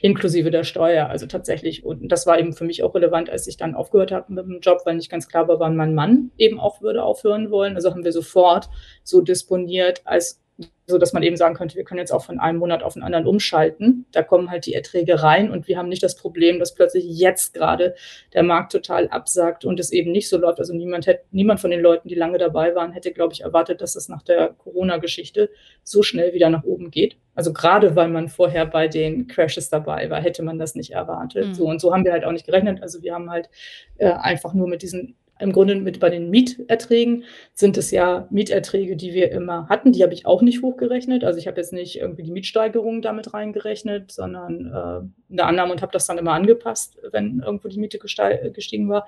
inklusive 0.00 0.50
der 0.50 0.64
Steuer. 0.64 1.08
Also 1.08 1.26
tatsächlich, 1.26 1.84
und 1.84 2.08
das 2.08 2.26
war 2.26 2.38
eben 2.38 2.52
für 2.52 2.64
mich 2.64 2.82
auch 2.82 2.94
relevant, 2.94 3.30
als 3.30 3.46
ich 3.46 3.56
dann 3.56 3.74
aufgehört 3.74 4.12
habe 4.12 4.32
mit 4.32 4.44
dem 4.44 4.60
Job, 4.60 4.80
weil 4.84 4.96
nicht 4.96 5.10
ganz 5.10 5.28
klar 5.28 5.48
war, 5.48 5.60
wann 5.60 5.76
mein 5.76 5.94
Mann 5.94 6.30
eben 6.38 6.58
auch 6.58 6.80
würde 6.82 7.02
aufhören 7.02 7.50
wollen. 7.50 7.76
Also 7.76 7.90
haben 7.90 8.04
wir 8.04 8.12
sofort 8.12 8.68
so 9.04 9.20
disponiert, 9.20 10.02
als 10.04 10.41
so 10.86 10.98
dass 10.98 11.12
man 11.12 11.22
eben 11.22 11.36
sagen 11.36 11.54
könnte, 11.54 11.76
wir 11.76 11.84
können 11.84 12.00
jetzt 12.00 12.12
auch 12.12 12.24
von 12.24 12.38
einem 12.38 12.58
Monat 12.58 12.82
auf 12.82 12.94
den 12.94 13.02
anderen 13.02 13.26
umschalten. 13.26 14.04
Da 14.12 14.22
kommen 14.22 14.50
halt 14.50 14.66
die 14.66 14.74
Erträge 14.74 15.22
rein 15.22 15.50
und 15.50 15.68
wir 15.68 15.78
haben 15.78 15.88
nicht 15.88 16.02
das 16.02 16.16
Problem, 16.16 16.58
dass 16.58 16.74
plötzlich 16.74 17.04
jetzt 17.06 17.54
gerade 17.54 17.94
der 18.32 18.42
Markt 18.42 18.72
total 18.72 19.08
absagt 19.08 19.64
und 19.64 19.80
es 19.80 19.92
eben 19.92 20.12
nicht 20.12 20.28
so 20.28 20.38
läuft. 20.38 20.58
Also 20.58 20.74
niemand 20.74 21.06
hätte, 21.06 21.24
niemand 21.30 21.60
von 21.60 21.70
den 21.70 21.80
Leuten, 21.80 22.08
die 22.08 22.14
lange 22.14 22.38
dabei 22.38 22.74
waren, 22.74 22.92
hätte, 22.92 23.12
glaube 23.12 23.32
ich, 23.32 23.42
erwartet, 23.42 23.80
dass 23.80 23.96
es 23.96 24.08
nach 24.08 24.22
der 24.22 24.48
Corona-Geschichte 24.58 25.50
so 25.82 26.02
schnell 26.02 26.34
wieder 26.34 26.50
nach 26.50 26.64
oben 26.64 26.90
geht. 26.90 27.16
Also 27.34 27.52
gerade 27.52 27.96
weil 27.96 28.08
man 28.08 28.28
vorher 28.28 28.66
bei 28.66 28.88
den 28.88 29.26
Crashes 29.26 29.70
dabei 29.70 30.10
war, 30.10 30.20
hätte 30.20 30.42
man 30.42 30.58
das 30.58 30.74
nicht 30.74 30.92
erwartet. 30.92 31.48
Mhm. 31.48 31.54
So 31.54 31.66
und 31.66 31.80
so 31.80 31.94
haben 31.94 32.04
wir 32.04 32.12
halt 32.12 32.24
auch 32.24 32.32
nicht 32.32 32.46
gerechnet. 32.46 32.82
Also 32.82 33.02
wir 33.02 33.14
haben 33.14 33.30
halt 33.30 33.48
äh, 33.96 34.12
einfach 34.12 34.52
nur 34.52 34.68
mit 34.68 34.82
diesen 34.82 35.16
im 35.42 35.52
Grunde 35.52 35.74
mit 35.76 36.00
bei 36.00 36.08
den 36.08 36.30
Mieterträgen 36.30 37.24
sind 37.52 37.76
es 37.76 37.90
ja 37.90 38.26
Mieterträge, 38.30 38.96
die 38.96 39.12
wir 39.12 39.32
immer 39.32 39.68
hatten. 39.68 39.92
Die 39.92 40.02
habe 40.02 40.14
ich 40.14 40.24
auch 40.24 40.40
nicht 40.40 40.62
hochgerechnet. 40.62 41.24
Also 41.24 41.38
ich 41.38 41.46
habe 41.46 41.58
jetzt 41.60 41.72
nicht 41.72 41.98
irgendwie 41.98 42.22
die 42.22 42.30
Mietsteigerung 42.30 43.02
damit 43.02 43.34
reingerechnet, 43.34 44.12
sondern 44.12 44.66
äh, 44.66 45.32
eine 45.32 45.44
Annahme 45.44 45.72
und 45.72 45.82
habe 45.82 45.92
das 45.92 46.06
dann 46.06 46.18
immer 46.18 46.32
angepasst, 46.32 46.96
wenn 47.10 47.40
irgendwo 47.40 47.68
die 47.68 47.78
Miete 47.78 47.98
gestiegen 47.98 48.88
war. 48.88 49.06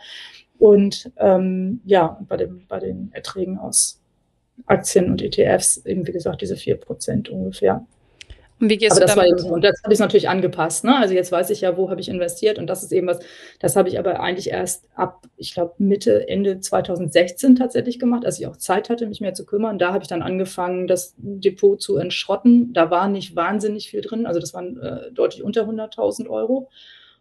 Und 0.58 1.10
ähm, 1.16 1.80
ja, 1.84 2.20
bei, 2.28 2.36
dem, 2.36 2.66
bei 2.68 2.80
den 2.80 3.10
Erträgen 3.12 3.58
aus 3.58 4.02
Aktien 4.66 5.10
und 5.10 5.22
ETFs 5.22 5.84
eben, 5.84 6.06
wie 6.06 6.12
gesagt, 6.12 6.42
diese 6.42 6.54
4% 6.54 7.30
ungefähr. 7.30 7.86
Und 8.64 8.70
wie 8.70 8.78
gehst 8.78 8.92
aber 8.92 9.00
du 9.00 9.06
das 9.06 9.14
damit? 9.14 9.32
War 9.32 9.38
eben, 9.40 9.52
und 9.52 9.62
das 9.62 9.82
habe 9.84 9.92
ich 9.92 10.00
natürlich 10.00 10.28
angepasst. 10.30 10.84
Ne? 10.84 10.96
Also 10.96 11.12
jetzt 11.12 11.30
weiß 11.30 11.50
ich 11.50 11.60
ja, 11.60 11.76
wo 11.76 11.90
habe 11.90 12.00
ich 12.00 12.08
investiert 12.08 12.58
und 12.58 12.66
das 12.66 12.82
ist 12.82 12.92
eben 12.92 13.06
was, 13.06 13.18
das 13.60 13.76
habe 13.76 13.90
ich 13.90 13.98
aber 13.98 14.20
eigentlich 14.20 14.48
erst 14.48 14.88
ab, 14.94 15.26
ich 15.36 15.52
glaube, 15.52 15.74
Mitte, 15.76 16.26
Ende 16.28 16.60
2016 16.60 17.56
tatsächlich 17.56 17.98
gemacht, 17.98 18.24
als 18.24 18.40
ich 18.40 18.46
auch 18.46 18.56
Zeit 18.56 18.88
hatte, 18.88 19.06
mich 19.06 19.20
mehr 19.20 19.34
zu 19.34 19.44
kümmern. 19.44 19.78
Da 19.78 19.92
habe 19.92 20.02
ich 20.02 20.08
dann 20.08 20.22
angefangen, 20.22 20.86
das 20.86 21.14
Depot 21.18 21.78
zu 21.80 21.98
entschrotten. 21.98 22.72
Da 22.72 22.90
war 22.90 23.06
nicht 23.08 23.36
wahnsinnig 23.36 23.90
viel 23.90 24.00
drin, 24.00 24.24
also 24.24 24.40
das 24.40 24.54
waren 24.54 24.80
äh, 24.80 25.12
deutlich 25.12 25.42
unter 25.42 25.64
100.000 25.68 26.30
Euro. 26.30 26.70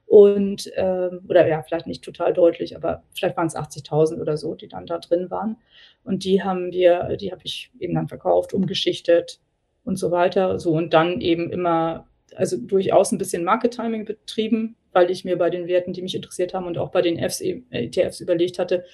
Und, 0.06 0.68
äh, 0.78 1.10
oder 1.28 1.48
ja, 1.48 1.62
vielleicht 1.64 1.88
nicht 1.88 2.04
total 2.04 2.34
deutlich, 2.34 2.76
aber 2.76 3.04
vielleicht 3.14 3.36
waren 3.36 3.48
es 3.48 3.56
80.000 3.56 4.22
oder 4.22 4.38
so, 4.38 4.54
die 4.54 4.68
dann 4.68 4.86
da 4.86 5.00
drin 5.00 5.30
waren. 5.30 5.58
Und 6.04 6.24
die 6.24 6.44
haben 6.44 6.72
wir, 6.72 7.18
die 7.18 7.32
habe 7.32 7.42
ich 7.44 7.72
eben 7.80 7.96
dann 7.96 8.08
verkauft, 8.08 8.54
umgeschichtet, 8.54 9.40
und 9.84 9.98
so 9.98 10.12
weiter. 10.12 10.60
So 10.60 10.72
und 10.72 10.94
dann 10.94 11.22
eben 11.22 11.52
immer, 11.52 12.08
also 12.36 12.58
durchaus 12.58 13.12
ein 13.12 13.18
bisschen 13.18 13.44
Market 13.44 13.76
Timing 13.76 14.06
betrieben, 14.06 14.76
weil 14.92 15.10
ich 15.12 15.26
mir 15.26 15.38
bei 15.38 15.50
den 15.50 15.68
Werten, 15.68 15.94
die 15.94 16.02
mich 16.02 16.16
interessiert 16.16 16.54
haben 16.54 16.68
und 16.68 16.78
auch 16.78 16.92
bei 16.92 17.02
den 17.02 17.18
Fs, 17.18 17.42
ETFs 17.42 18.20
überlegt 18.20 18.60
hatte, 18.60 18.86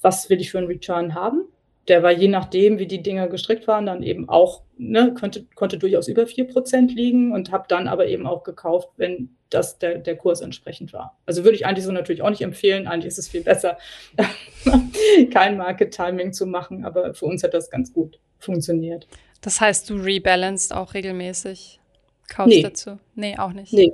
was 0.00 0.28
will 0.30 0.40
ich 0.40 0.50
für 0.50 0.58
einen 0.58 0.66
Return 0.66 1.14
haben. 1.14 1.44
Der 1.88 2.02
war 2.02 2.12
je 2.12 2.28
nachdem, 2.28 2.78
wie 2.78 2.86
die 2.86 3.02
Dinger 3.02 3.26
gestrickt 3.26 3.66
waren, 3.66 3.86
dann 3.86 4.04
eben 4.04 4.28
auch, 4.28 4.62
ne, 4.78 5.14
konnte, 5.18 5.46
konnte 5.56 5.78
durchaus 5.78 6.06
über 6.06 6.22
4% 6.22 6.94
liegen 6.94 7.32
und 7.32 7.50
habe 7.50 7.64
dann 7.68 7.88
aber 7.88 8.06
eben 8.06 8.26
auch 8.26 8.44
gekauft, 8.44 8.90
wenn 8.96 9.30
das 9.50 9.78
der, 9.78 9.98
der 9.98 10.16
Kurs 10.16 10.40
entsprechend 10.40 10.92
war. 10.92 11.18
Also 11.26 11.44
würde 11.44 11.56
ich 11.56 11.66
eigentlich 11.66 11.84
so 11.84 11.90
natürlich 11.92 12.22
auch 12.22 12.30
nicht 12.30 12.42
empfehlen. 12.42 12.86
Eigentlich 12.86 13.08
ist 13.08 13.18
es 13.18 13.28
viel 13.28 13.42
besser, 13.42 13.78
kein 15.32 15.56
Market 15.56 15.92
Timing 15.92 16.32
zu 16.32 16.46
machen, 16.46 16.84
aber 16.84 17.14
für 17.14 17.26
uns 17.26 17.42
hat 17.42 17.52
das 17.52 17.68
ganz 17.68 17.92
gut 17.92 18.20
funktioniert. 18.38 19.08
Das 19.42 19.60
heißt, 19.60 19.90
du 19.90 19.96
rebalanced 19.96 20.72
auch 20.72 20.94
regelmäßig? 20.94 21.80
Kaufst 22.28 22.56
nee. 22.56 22.62
dazu? 22.62 22.98
Nee, 23.14 23.36
auch 23.36 23.52
nicht. 23.52 23.72
Nee. 23.72 23.92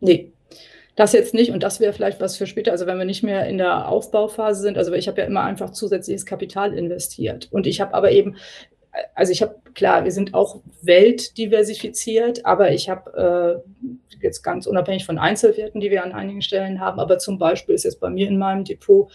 Nee. 0.00 0.32
Das 0.96 1.12
jetzt 1.12 1.32
nicht 1.32 1.50
und 1.50 1.62
das 1.62 1.80
wäre 1.80 1.92
vielleicht 1.94 2.20
was 2.20 2.36
für 2.36 2.46
später, 2.46 2.72
also 2.72 2.86
wenn 2.86 2.98
wir 2.98 3.04
nicht 3.06 3.22
mehr 3.22 3.46
in 3.46 3.56
der 3.56 3.88
Aufbauphase 3.88 4.60
sind, 4.60 4.76
also 4.76 4.92
ich 4.92 5.08
habe 5.08 5.20
ja 5.20 5.26
immer 5.26 5.42
einfach 5.42 5.70
zusätzliches 5.70 6.26
Kapital 6.26 6.74
investiert 6.74 7.48
und 7.50 7.66
ich 7.66 7.80
habe 7.80 7.94
aber 7.94 8.10
eben, 8.10 8.36
also 9.14 9.32
ich 9.32 9.40
habe, 9.40 9.54
klar, 9.72 10.04
wir 10.04 10.10
sind 10.10 10.34
auch 10.34 10.60
weltdiversifiziert, 10.82 12.44
aber 12.44 12.72
ich 12.72 12.90
habe 12.90 13.62
äh, 13.64 14.20
jetzt 14.20 14.42
ganz 14.42 14.66
unabhängig 14.66 15.06
von 15.06 15.16
Einzelwerten, 15.16 15.80
die 15.80 15.90
wir 15.90 16.04
an 16.04 16.12
einigen 16.12 16.42
Stellen 16.42 16.80
haben, 16.80 17.00
aber 17.00 17.18
zum 17.18 17.38
Beispiel 17.38 17.74
ist 17.74 17.84
jetzt 17.84 18.00
bei 18.00 18.10
mir 18.10 18.28
in 18.28 18.36
meinem 18.36 18.64
Depot 18.64 19.10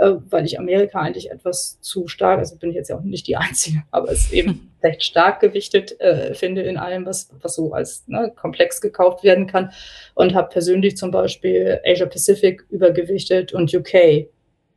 äh, 0.00 0.14
weil 0.30 0.46
ich 0.46 0.58
Amerika 0.58 0.98
eigentlich 0.98 1.30
etwas 1.30 1.78
zu 1.82 2.08
stark, 2.08 2.38
also 2.38 2.56
bin 2.56 2.70
ich 2.70 2.76
jetzt 2.76 2.88
ja 2.88 2.96
auch 2.96 3.02
nicht 3.02 3.26
die 3.26 3.36
Einzige, 3.36 3.82
aber 3.90 4.10
es 4.10 4.32
eben 4.32 4.72
recht 4.82 5.04
stark 5.04 5.40
gewichtet 5.40 6.00
äh, 6.00 6.32
finde 6.32 6.62
in 6.62 6.78
allem, 6.78 7.04
was, 7.04 7.30
was 7.42 7.54
so 7.54 7.74
als 7.74 8.04
ne, 8.08 8.32
komplex 8.34 8.80
gekauft 8.80 9.22
werden 9.24 9.46
kann. 9.46 9.72
Und 10.14 10.34
habe 10.34 10.48
persönlich 10.48 10.96
zum 10.96 11.10
Beispiel 11.10 11.80
Asia 11.84 12.06
Pacific 12.06 12.64
übergewichtet 12.70 13.52
und 13.52 13.74
UK 13.74 14.28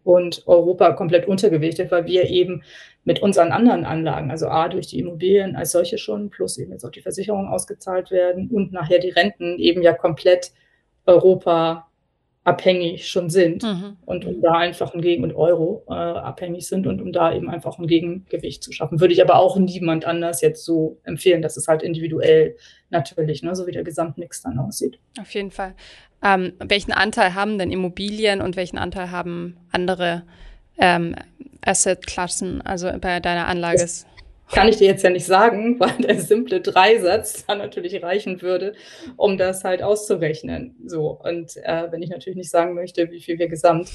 und 0.03 0.43
Europa 0.45 0.91
komplett 0.91 1.25
untergewichtet, 1.25 1.89
weil 1.89 2.05
wir 2.05 2.29
eben 2.29 2.63
mit 3.05 3.21
unseren 3.21 3.53
anderen 3.53 3.85
Anlagen, 3.85 4.29
also 4.29 4.47
A 4.47 4.67
durch 4.67 4.87
die 4.87 4.99
Immobilien 4.99 5.55
als 5.55 5.71
solche 5.71 5.97
schon, 5.97 6.31
plus 6.31 6.57
eben 6.57 6.73
jetzt 6.73 6.83
auch 6.83 6.91
die 6.91 7.01
Versicherungen 7.01 7.47
ausgezahlt 7.47 8.11
werden 8.11 8.49
und 8.49 8.73
nachher 8.73 8.99
die 8.99 9.09
Renten 9.09 9.57
eben 9.57 9.81
ja 9.81 9.93
komplett 9.93 10.51
Europa 11.05 11.87
abhängig 12.43 13.07
schon 13.07 13.29
sind 13.29 13.63
mhm. 13.63 13.97
und 14.05 14.25
um 14.25 14.41
da 14.41 14.53
einfach 14.53 14.93
ein 14.93 15.01
Gegen- 15.01 15.23
und 15.23 15.33
Euro 15.33 15.83
äh, 15.87 15.93
abhängig 15.93 16.67
sind 16.67 16.87
und 16.87 17.01
um 17.01 17.13
da 17.13 17.33
eben 17.33 17.49
einfach 17.49 17.79
ein 17.79 17.87
Gegengewicht 17.87 18.61
zu 18.61 18.73
schaffen. 18.73 18.99
Würde 18.99 19.13
ich 19.13 19.21
aber 19.21 19.37
auch 19.37 19.57
niemand 19.57 20.05
anders 20.05 20.41
jetzt 20.41 20.65
so 20.65 20.97
empfehlen. 21.03 21.41
Das 21.41 21.55
ist 21.55 21.67
halt 21.67 21.83
individuell 21.83 22.57
natürlich, 22.89 23.43
ne, 23.43 23.55
so 23.55 23.65
wie 23.65 23.71
der 23.71 23.83
Gesamtmix 23.83 24.41
dann 24.41 24.59
aussieht. 24.59 24.99
Auf 25.19 25.33
jeden 25.33 25.51
Fall. 25.51 25.73
Ähm, 26.21 26.53
welchen 26.59 26.91
Anteil 26.91 27.33
haben 27.33 27.57
denn 27.57 27.71
Immobilien 27.71 28.41
und 28.41 28.55
welchen 28.55 28.77
Anteil 28.77 29.11
haben 29.11 29.57
andere 29.71 30.23
ähm, 30.77 31.15
Asset-Klassen, 31.61 32.61
also 32.61 32.91
bei 32.99 33.21
deiner 33.21 33.47
Anlage? 33.47 33.79
Das 33.79 34.05
kann 34.53 34.67
ich 34.67 34.77
dir 34.77 34.87
jetzt 34.87 35.03
ja 35.03 35.09
nicht 35.09 35.25
sagen, 35.25 35.77
weil 35.79 35.97
der 35.99 36.19
simple 36.19 36.61
Dreisatz 36.61 37.45
dann 37.45 37.57
natürlich 37.59 38.01
reichen 38.01 38.41
würde, 38.41 38.73
um 39.17 39.37
das 39.37 39.63
halt 39.63 39.83
auszurechnen. 39.83 40.75
So. 40.85 41.19
Und 41.23 41.57
äh, 41.57 41.91
wenn 41.91 42.01
ich 42.01 42.09
natürlich 42.09 42.37
nicht 42.37 42.49
sagen 42.49 42.73
möchte, 42.73 43.11
wie 43.11 43.21
viel 43.21 43.39
wir 43.39 43.47
gesamt 43.47 43.89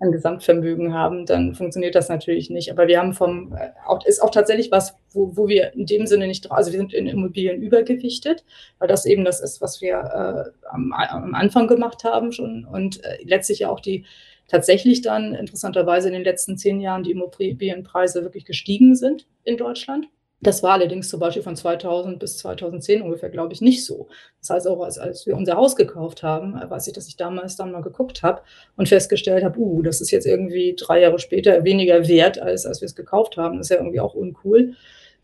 an 0.00 0.12
Gesamtvermögen 0.12 0.94
haben, 0.94 1.26
dann 1.26 1.54
funktioniert 1.54 1.94
das 1.94 2.08
natürlich 2.08 2.50
nicht. 2.50 2.70
Aber 2.70 2.86
wir 2.86 3.00
haben 3.00 3.14
vom, 3.14 3.52
äh, 3.52 3.70
auch, 3.84 4.04
ist 4.06 4.22
auch 4.22 4.30
tatsächlich 4.30 4.70
was, 4.70 4.96
wo, 5.12 5.36
wo 5.36 5.48
wir 5.48 5.72
in 5.74 5.86
dem 5.86 6.06
Sinne 6.06 6.28
nicht, 6.28 6.50
also 6.52 6.70
wir 6.70 6.78
sind 6.78 6.94
in 6.94 7.08
Immobilien 7.08 7.60
übergewichtet, 7.60 8.44
weil 8.78 8.88
das 8.88 9.06
eben 9.06 9.24
das 9.24 9.40
ist, 9.40 9.60
was 9.60 9.80
wir 9.80 9.94
äh, 9.94 10.68
am, 10.68 10.92
am 10.92 11.34
Anfang 11.34 11.66
gemacht 11.66 12.04
haben 12.04 12.30
schon 12.30 12.64
und 12.64 13.02
äh, 13.04 13.18
letztlich 13.24 13.60
ja 13.60 13.70
auch 13.70 13.80
die 13.80 14.04
tatsächlich 14.48 15.02
dann 15.02 15.34
interessanterweise 15.34 16.08
in 16.08 16.14
den 16.14 16.24
letzten 16.24 16.56
zehn 16.56 16.80
Jahren 16.80 17.04
die 17.04 17.12
Immobilienpreise 17.12 18.22
wirklich 18.22 18.44
gestiegen 18.44 18.96
sind 18.96 19.26
in 19.44 19.56
Deutschland. 19.56 20.08
Das 20.40 20.62
war 20.62 20.74
allerdings 20.74 21.08
zum 21.08 21.18
Beispiel 21.18 21.42
von 21.42 21.56
2000 21.56 22.20
bis 22.20 22.38
2010 22.38 23.02
ungefähr, 23.02 23.28
glaube 23.28 23.52
ich, 23.52 23.60
nicht 23.60 23.84
so. 23.84 24.06
Das 24.40 24.50
heißt 24.50 24.68
auch, 24.68 24.80
als, 24.82 24.96
als 24.96 25.26
wir 25.26 25.36
unser 25.36 25.56
Haus 25.56 25.74
gekauft 25.74 26.22
haben, 26.22 26.54
weiß 26.54 26.86
ich, 26.86 26.92
dass 26.92 27.08
ich 27.08 27.16
damals 27.16 27.56
dann 27.56 27.72
mal 27.72 27.82
geguckt 27.82 28.22
habe 28.22 28.42
und 28.76 28.88
festgestellt 28.88 29.42
habe, 29.42 29.58
uh, 29.58 29.82
das 29.82 30.00
ist 30.00 30.12
jetzt 30.12 30.26
irgendwie 30.26 30.76
drei 30.78 31.00
Jahre 31.00 31.18
später 31.18 31.64
weniger 31.64 32.06
wert, 32.06 32.40
als 32.40 32.66
als 32.66 32.80
wir 32.80 32.86
es 32.86 32.94
gekauft 32.94 33.36
haben. 33.36 33.56
Das 33.56 33.66
ist 33.66 33.70
ja 33.70 33.78
irgendwie 33.78 33.98
auch 33.98 34.14
uncool. 34.14 34.76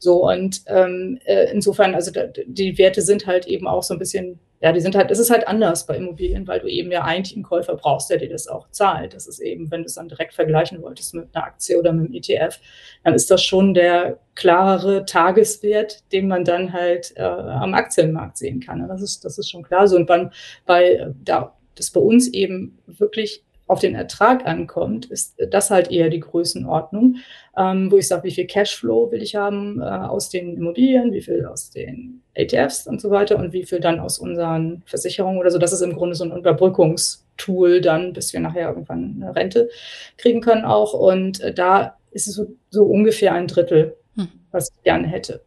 So, 0.04 0.28
und 0.28 0.60
ähm, 0.66 1.18
äh, 1.24 1.50
insofern, 1.50 1.94
also 1.94 2.12
die 2.44 2.76
Werte 2.76 3.00
sind 3.00 3.26
halt 3.26 3.46
eben 3.46 3.66
auch 3.66 3.82
so 3.82 3.94
ein 3.94 3.98
bisschen, 3.98 4.38
ja, 4.60 4.70
die 4.70 4.82
sind 4.82 4.94
halt, 4.94 5.10
es 5.10 5.18
ist 5.18 5.30
halt 5.30 5.48
anders 5.48 5.86
bei 5.86 5.96
Immobilien, 5.96 6.46
weil 6.46 6.60
du 6.60 6.66
eben 6.66 6.92
ja 6.92 7.04
eigentlich 7.04 7.34
einen 7.34 7.42
Käufer 7.42 7.74
brauchst, 7.74 8.10
der 8.10 8.18
dir 8.18 8.28
das 8.28 8.46
auch 8.46 8.68
zahlt. 8.70 9.14
Das 9.14 9.26
ist 9.26 9.40
eben, 9.40 9.70
wenn 9.70 9.80
du 9.80 9.86
es 9.86 9.94
dann 9.94 10.10
direkt 10.10 10.34
vergleichen 10.34 10.82
wolltest 10.82 11.14
mit 11.14 11.28
einer 11.32 11.46
Aktie 11.46 11.78
oder 11.78 11.94
mit 11.94 12.04
einem 12.04 12.14
ETF, 12.16 12.60
dann 13.02 13.14
ist 13.14 13.30
das 13.30 13.42
schon 13.42 13.72
der 13.72 14.18
klarere 14.34 15.06
Tageswert, 15.06 16.02
den 16.12 16.28
man 16.28 16.44
dann 16.44 16.74
halt 16.74 17.14
äh, 17.16 17.22
am 17.22 17.72
Aktienmarkt 17.72 18.36
sehen 18.36 18.60
kann. 18.60 18.86
Das 18.86 19.00
ist, 19.00 19.24
das 19.24 19.38
ist 19.38 19.50
schon 19.50 19.62
klar 19.62 19.88
so. 19.88 19.96
Und 19.96 20.04
beim, 20.04 20.32
bei, 20.66 21.14
da 21.24 21.56
das 21.76 21.90
bei 21.90 22.00
uns 22.00 22.28
eben 22.28 22.76
wirklich 22.86 23.42
auf 23.66 23.80
den 23.80 23.94
Ertrag 23.94 24.46
ankommt, 24.46 25.06
ist 25.06 25.36
das 25.50 25.70
halt 25.70 25.90
eher 25.90 26.10
die 26.10 26.20
Größenordnung, 26.20 27.16
ähm, 27.56 27.90
wo 27.90 27.96
ich 27.96 28.08
sage, 28.08 28.24
wie 28.24 28.30
viel 28.30 28.46
Cashflow 28.46 29.10
will 29.10 29.22
ich 29.22 29.36
haben 29.36 29.80
äh, 29.80 29.84
aus 29.84 30.28
den 30.28 30.56
Immobilien, 30.56 31.12
wie 31.12 31.22
viel 31.22 31.46
aus 31.46 31.70
den 31.70 32.20
ETFs 32.34 32.86
und 32.86 33.00
so 33.00 33.10
weiter 33.10 33.38
und 33.38 33.52
wie 33.52 33.64
viel 33.64 33.80
dann 33.80 34.00
aus 34.00 34.18
unseren 34.18 34.82
Versicherungen 34.84 35.38
oder 35.38 35.50
so. 35.50 35.58
Das 35.58 35.72
ist 35.72 35.80
im 35.80 35.94
Grunde 35.94 36.14
so 36.14 36.24
ein 36.24 36.36
Überbrückungstool 36.36 37.80
dann, 37.80 38.12
bis 38.12 38.32
wir 38.32 38.40
nachher 38.40 38.68
irgendwann 38.68 39.22
eine 39.22 39.34
Rente 39.34 39.70
kriegen 40.18 40.42
können 40.42 40.64
auch. 40.64 40.92
Und 40.92 41.40
äh, 41.40 41.54
da 41.54 41.96
ist 42.10 42.28
es 42.28 42.34
so, 42.34 42.46
so 42.70 42.84
ungefähr 42.84 43.32
ein 43.32 43.46
Drittel, 43.46 43.96
hm. 44.16 44.28
was 44.50 44.70
ich 44.70 44.82
gerne 44.82 45.06
hätte. 45.06 45.40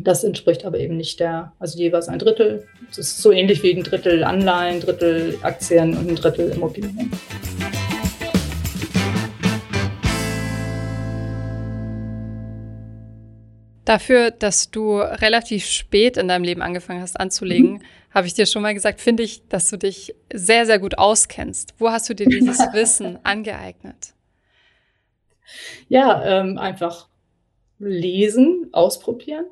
Das 0.00 0.22
entspricht 0.22 0.64
aber 0.64 0.78
eben 0.78 0.96
nicht 0.96 1.18
der, 1.18 1.52
also 1.58 1.76
jeweils 1.76 2.08
ein 2.08 2.20
Drittel. 2.20 2.64
Das 2.86 2.98
ist 2.98 3.20
so 3.20 3.32
ähnlich 3.32 3.64
wie 3.64 3.72
ein 3.72 3.82
Drittel 3.82 4.22
Anleihen, 4.22 4.76
ein 4.76 4.80
Drittel 4.80 5.36
Aktien 5.42 5.96
und 5.96 6.08
ein 6.08 6.14
Drittel 6.14 6.52
Immobilien. 6.52 7.10
Dafür, 13.84 14.30
dass 14.30 14.70
du 14.70 14.98
relativ 14.98 15.66
spät 15.66 16.16
in 16.16 16.28
deinem 16.28 16.44
Leben 16.44 16.62
angefangen 16.62 17.00
hast 17.00 17.18
anzulegen, 17.18 17.72
mhm. 17.72 17.82
habe 18.14 18.28
ich 18.28 18.34
dir 18.34 18.46
schon 18.46 18.62
mal 18.62 18.74
gesagt, 18.74 19.00
finde 19.00 19.24
ich, 19.24 19.48
dass 19.48 19.68
du 19.68 19.78
dich 19.78 20.14
sehr, 20.32 20.64
sehr 20.64 20.78
gut 20.78 20.96
auskennst. 20.96 21.74
Wo 21.78 21.90
hast 21.90 22.08
du 22.08 22.14
dir 22.14 22.28
dieses 22.28 22.58
Wissen 22.72 23.18
angeeignet? 23.24 24.14
Ja, 25.88 26.22
ähm, 26.24 26.56
einfach 26.56 27.08
lesen, 27.80 28.68
ausprobieren. 28.70 29.46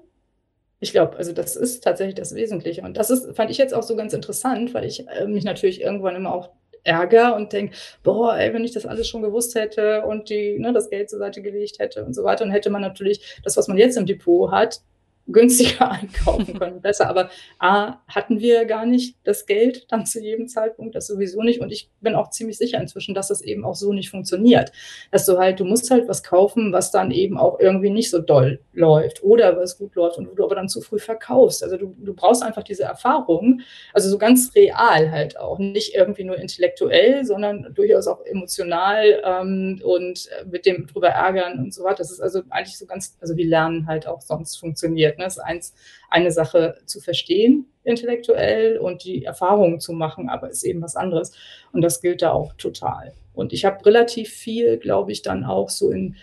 Ich 0.79 0.93
glaube, 0.93 1.17
also 1.17 1.33
das 1.33 1.57
ist 1.57 1.83
tatsächlich 1.83 2.15
das 2.15 2.35
Wesentliche. 2.35 2.83
Und 2.83 2.97
das 2.97 3.11
ist, 3.11 3.35
fand 3.35 3.51
ich 3.51 3.59
jetzt 3.59 3.75
auch 3.75 3.83
so 3.83 3.97
ganz 3.97 4.13
interessant, 4.13 4.75
weil 4.75 4.85
ich 4.85 5.09
äh, 5.09 5.27
mich 5.27 5.45
natürlich 5.45 5.81
irgendwann 5.81 6.17
immer 6.17 6.35
auch 6.35 6.51
ärgere 6.85 7.35
und 7.35 7.53
denke, 7.53 7.75
boah, 8.03 8.37
ey, 8.37 8.53
wenn 8.53 8.65
ich 8.65 8.73
das 8.73 8.87
alles 8.87 9.09
schon 9.09 9.23
gewusst 9.23 9.55
hätte 9.55 10.05
und 10.05 10.31
die, 10.31 10.59
ne, 10.59 10.73
das 10.73 10.91
Geld 10.91 11.11
zur 11.11 11.19
Seite 11.19 11.43
gelegt 11.43 11.79
hätte 11.79 12.05
und 12.05 12.15
so 12.15 12.25
weiter, 12.25 12.45
dann 12.45 12.53
hätte 12.53 12.71
man 12.71 12.83
natürlich 12.83 13.41
das, 13.43 13.57
was 13.57 13.69
man 13.69 13.79
jetzt 13.79 13.97
im 13.97 14.07
Depot 14.07 14.51
hat, 14.51 14.81
günstiger 15.29 15.91
einkaufen 15.91 16.59
können, 16.59 16.81
besser. 16.81 17.09
Aber 17.09 17.31
A, 17.59 17.99
hatten 18.09 18.41
wir 18.41 18.65
gar 18.65 18.87
nicht 18.87 19.17
das 19.25 19.47
Geld 19.47 19.87
dann 19.91 20.07
zu 20.07 20.21
jedem 20.21 20.49
Zeitpunkt, 20.49 20.95
das 20.95 21.07
sowieso 21.07 21.43
nicht. 21.43 21.61
Und 21.61 21.73
ich 21.73 21.91
bin 22.01 22.15
auch 22.15 22.31
ziemlich 22.31 22.59
sicher 22.59 22.81
inzwischen, 22.81 23.15
dass 23.15 23.29
das 23.29 23.43
eben 23.43 23.65
auch 23.65 23.75
so 23.75 23.93
nicht 23.93 24.11
funktioniert. 24.11 24.73
Dass 25.11 25.27
du 25.27 25.39
halt, 25.39 25.61
du 25.61 25.65
musst 25.65 25.91
halt 25.91 26.09
was 26.09 26.23
kaufen, 26.23 26.73
was 26.73 26.91
dann 26.91 27.11
eben 27.11 27.39
auch 27.39 27.59
irgendwie 27.59 27.91
nicht 27.91 28.11
so 28.11 28.21
doll 28.21 28.61
läuft 28.73 29.23
oder 29.23 29.57
was 29.57 29.79
gut 29.79 29.95
läuft 29.95 30.19
und 30.19 30.35
du 30.37 30.45
aber 30.45 30.55
dann 30.55 30.69
zu 30.69 30.81
früh 30.81 30.99
verkaufst. 30.99 31.63
Also 31.63 31.77
du, 31.77 31.95
du 31.99 32.15
brauchst 32.15 32.43
einfach 32.43 32.63
diese 32.63 32.85
Erfahrung, 32.85 33.61
also 33.93 34.09
so 34.09 34.19
ganz 34.19 34.55
real 34.55 35.11
halt 35.11 35.39
auch. 35.39 35.59
Nicht 35.59 35.95
irgendwie 35.95 36.25
nur 36.25 36.37
intellektuell, 36.37 37.25
sondern 37.25 37.75
durchaus 37.75 38.07
auch 38.07 38.25
emotional 38.25 39.23
ähm, 39.25 39.81
und 39.85 40.29
mit 40.51 40.67
dem 40.67 40.87
drüber 40.87 41.09
ärgern 41.09 41.59
und 41.59 41.75
so 41.75 41.85
weiter. 41.85 41.99
Das 41.99 42.11
ist 42.11 42.21
also 42.21 42.43
eigentlich 42.51 42.79
so 42.79 42.87
ganz, 42.87 43.17
also 43.21 43.37
wie 43.37 43.45
Lernen 43.45 43.87
halt 43.87 44.07
auch 44.07 44.21
sonst 44.21 44.57
funktioniert. 44.57 45.16
Ne? 45.19 45.25
Es 45.27 45.37
ist 45.37 45.43
eins, 45.43 45.75
eine 46.11 46.31
Sache 46.31 46.79
zu 46.87 47.01
verstehen 47.01 47.67
intellektuell 47.87 48.79
und 48.79 49.05
die 49.05 49.25
Erfahrungen 49.25 49.81
zu 49.81 49.93
machen, 49.93 50.29
aber 50.29 50.51
ist 50.51 50.65
eben 50.65 50.83
was 50.83 50.97
anderes. 50.97 51.33
Und 51.73 51.83
das 51.83 52.01
gilt 52.01 52.21
da 52.21 52.33
auch 52.33 52.53
total. 52.55 53.13
Und 53.33 53.53
ich 53.53 53.65
habe 53.65 53.85
relativ 53.87 54.31
viel, 54.31 54.77
glaube 54.79 55.13
ich, 55.13 55.23
dann 55.23 55.45
auch 55.45 55.71
so 55.71 55.91
in, 55.91 56.17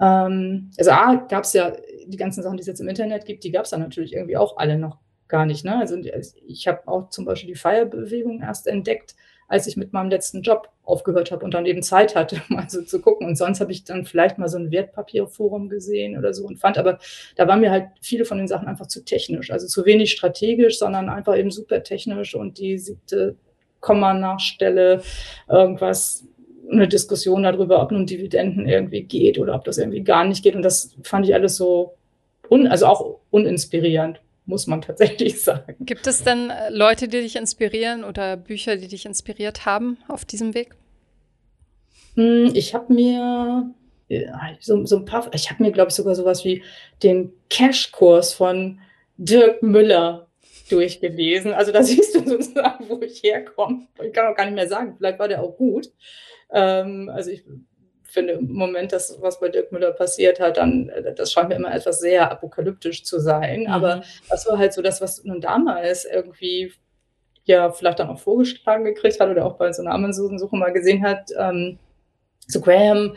ähm, 0.00 0.70
also 0.78 0.90
A, 0.90 1.16
gab 1.28 1.44
es 1.44 1.52
ja 1.52 1.72
die 2.06 2.16
ganzen 2.16 2.42
Sachen, 2.42 2.56
die 2.56 2.62
es 2.62 2.66
jetzt 2.66 2.80
im 2.80 2.88
Internet 2.88 3.26
gibt, 3.26 3.44
die 3.44 3.52
gab 3.52 3.64
es 3.64 3.70
dann 3.70 3.80
natürlich 3.80 4.14
irgendwie 4.14 4.36
auch 4.36 4.56
alle 4.56 4.78
noch 4.78 4.98
gar 5.28 5.46
nicht. 5.46 5.64
Ne? 5.64 5.76
Also 5.76 5.96
ich 6.46 6.66
habe 6.66 6.86
auch 6.88 7.10
zum 7.10 7.24
Beispiel 7.24 7.48
die 7.48 7.58
Feierbewegung 7.58 8.40
erst 8.40 8.66
entdeckt, 8.66 9.14
als 9.52 9.66
ich 9.66 9.76
mit 9.76 9.92
meinem 9.92 10.08
letzten 10.08 10.40
Job 10.40 10.70
aufgehört 10.82 11.30
habe 11.30 11.44
und 11.44 11.52
dann 11.52 11.66
eben 11.66 11.82
Zeit 11.82 12.16
hatte, 12.16 12.40
mal 12.48 12.70
so 12.70 12.80
zu 12.80 13.02
gucken. 13.02 13.26
Und 13.26 13.36
sonst 13.36 13.60
habe 13.60 13.70
ich 13.70 13.84
dann 13.84 14.06
vielleicht 14.06 14.38
mal 14.38 14.48
so 14.48 14.56
ein 14.56 14.70
Wertpapierforum 14.70 15.68
gesehen 15.68 16.16
oder 16.16 16.32
so 16.32 16.46
und 16.46 16.56
fand, 16.56 16.78
aber 16.78 16.98
da 17.36 17.46
waren 17.46 17.60
mir 17.60 17.70
halt 17.70 17.88
viele 18.00 18.24
von 18.24 18.38
den 18.38 18.48
Sachen 18.48 18.66
einfach 18.66 18.86
zu 18.86 19.04
technisch, 19.04 19.50
also 19.50 19.66
zu 19.66 19.84
wenig 19.84 20.10
strategisch, 20.10 20.78
sondern 20.78 21.10
einfach 21.10 21.36
eben 21.36 21.50
super 21.50 21.82
technisch 21.82 22.34
und 22.34 22.58
die 22.58 22.78
siebte 22.78 23.36
Komma-Nachstelle, 23.80 25.02
irgendwas, 25.50 26.24
eine 26.70 26.88
Diskussion 26.88 27.42
darüber, 27.42 27.82
ob 27.82 27.90
nun 27.90 28.06
Dividenden 28.06 28.66
irgendwie 28.66 29.02
geht 29.02 29.38
oder 29.38 29.54
ob 29.54 29.64
das 29.64 29.76
irgendwie 29.76 30.02
gar 30.02 30.24
nicht 30.24 30.42
geht. 30.42 30.56
Und 30.56 30.62
das 30.62 30.96
fand 31.02 31.26
ich 31.26 31.34
alles 31.34 31.56
so, 31.56 31.92
un, 32.48 32.68
also 32.68 32.86
auch 32.86 33.18
uninspirierend 33.30 34.22
muss 34.46 34.66
man 34.66 34.82
tatsächlich 34.82 35.40
sagen. 35.42 35.76
Gibt 35.80 36.06
es 36.06 36.24
denn 36.24 36.50
äh, 36.50 36.70
Leute, 36.70 37.08
die 37.08 37.20
dich 37.20 37.36
inspirieren 37.36 38.04
oder 38.04 38.36
Bücher, 38.36 38.76
die 38.76 38.88
dich 38.88 39.06
inspiriert 39.06 39.66
haben 39.66 39.98
auf 40.08 40.24
diesem 40.24 40.54
Weg? 40.54 40.74
Hm, 42.14 42.50
ich 42.54 42.74
habe 42.74 42.92
mir 42.92 43.72
so, 44.60 44.84
so, 44.84 44.96
ein 44.96 45.04
paar, 45.04 45.30
ich 45.34 45.50
habe 45.50 45.62
mir, 45.62 45.72
glaube 45.72 45.88
ich, 45.88 45.94
sogar 45.94 46.14
sowas 46.14 46.44
wie 46.44 46.62
den 47.02 47.32
Cash-Kurs 47.48 48.34
von 48.34 48.80
Dirk 49.16 49.62
Müller 49.62 50.28
durchgelesen. 50.68 51.52
Also 51.52 51.72
da 51.72 51.82
siehst 51.82 52.14
du 52.14 52.28
sozusagen, 52.28 52.88
wo 52.88 53.00
ich 53.00 53.22
herkomme. 53.22 53.86
Ich 54.02 54.12
kann 54.12 54.26
auch 54.26 54.36
gar 54.36 54.44
nicht 54.44 54.54
mehr 54.54 54.68
sagen, 54.68 54.94
vielleicht 54.96 55.18
war 55.18 55.28
der 55.28 55.42
auch 55.42 55.56
gut. 55.56 55.90
Ähm, 56.50 57.10
also 57.12 57.30
ich 57.30 57.44
finde 58.12 58.34
im 58.34 58.52
Moment, 58.52 58.92
das, 58.92 59.18
was 59.20 59.40
bei 59.40 59.48
Dirk 59.48 59.72
Müller 59.72 59.92
passiert 59.92 60.40
hat, 60.40 60.56
dann, 60.56 60.88
äh, 60.90 61.14
das 61.14 61.32
scheint 61.32 61.48
mir 61.48 61.56
immer 61.56 61.74
etwas 61.74 62.00
sehr 62.00 62.30
apokalyptisch 62.30 63.04
zu 63.04 63.18
sein. 63.18 63.62
Mhm. 63.62 63.66
Aber 63.68 64.02
das 64.28 64.46
war 64.46 64.58
halt 64.58 64.72
so 64.72 64.82
das, 64.82 65.00
was 65.00 65.24
nun 65.24 65.40
damals 65.40 66.04
irgendwie 66.04 66.72
ja 67.44 67.70
vielleicht 67.70 67.98
dann 67.98 68.08
auch 68.08 68.20
vorgeschlagen 68.20 68.84
gekriegt 68.84 69.18
hat 69.18 69.28
oder 69.28 69.44
auch 69.44 69.56
bei 69.56 69.72
so 69.72 69.82
einer 69.82 69.92
Amazon-Suche 69.92 70.56
mal 70.56 70.72
gesehen 70.72 71.02
hat, 71.02 71.30
ähm, 71.36 71.78
zu 72.48 72.60
Graham. 72.60 73.16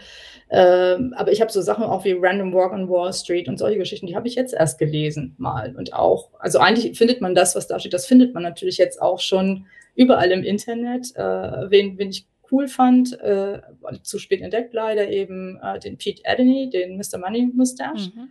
Ähm, 0.49 1.13
aber 1.17 1.31
ich 1.31 1.41
habe 1.41 1.51
so 1.51 1.61
Sachen 1.61 1.83
auch 1.83 2.05
wie 2.05 2.13
Random 2.13 2.53
Walk 2.53 2.71
on 2.71 2.89
Wall 2.89 3.11
Street 3.13 3.47
und 3.47 3.57
solche 3.57 3.79
Geschichten, 3.79 4.07
die 4.07 4.15
habe 4.15 4.27
ich 4.27 4.35
jetzt 4.35 4.53
erst 4.53 4.77
gelesen 4.77 5.35
mal. 5.37 5.75
Und 5.75 5.93
auch, 5.93 6.29
also 6.39 6.59
eigentlich 6.59 6.97
findet 6.97 7.21
man 7.21 7.35
das, 7.35 7.55
was 7.55 7.67
da 7.67 7.79
steht, 7.79 7.93
das 7.93 8.05
findet 8.05 8.33
man 8.33 8.43
natürlich 8.43 8.77
jetzt 8.77 9.01
auch 9.01 9.19
schon 9.19 9.65
überall 9.95 10.31
im 10.31 10.43
Internet. 10.43 11.15
Äh, 11.15 11.69
wen, 11.69 11.97
wen 11.97 12.09
ich 12.09 12.27
cool 12.51 12.67
fand, 12.67 13.19
äh, 13.21 13.61
zu 14.03 14.19
spät 14.19 14.41
entdeckt 14.41 14.73
leider 14.73 15.09
eben 15.09 15.59
äh, 15.61 15.79
den 15.79 15.97
Pete 15.97 16.23
Adeny, 16.25 16.69
den 16.69 16.97
Mr. 16.97 17.17
Money 17.17 17.51
Mustache. 17.53 18.11
Mhm. 18.15 18.29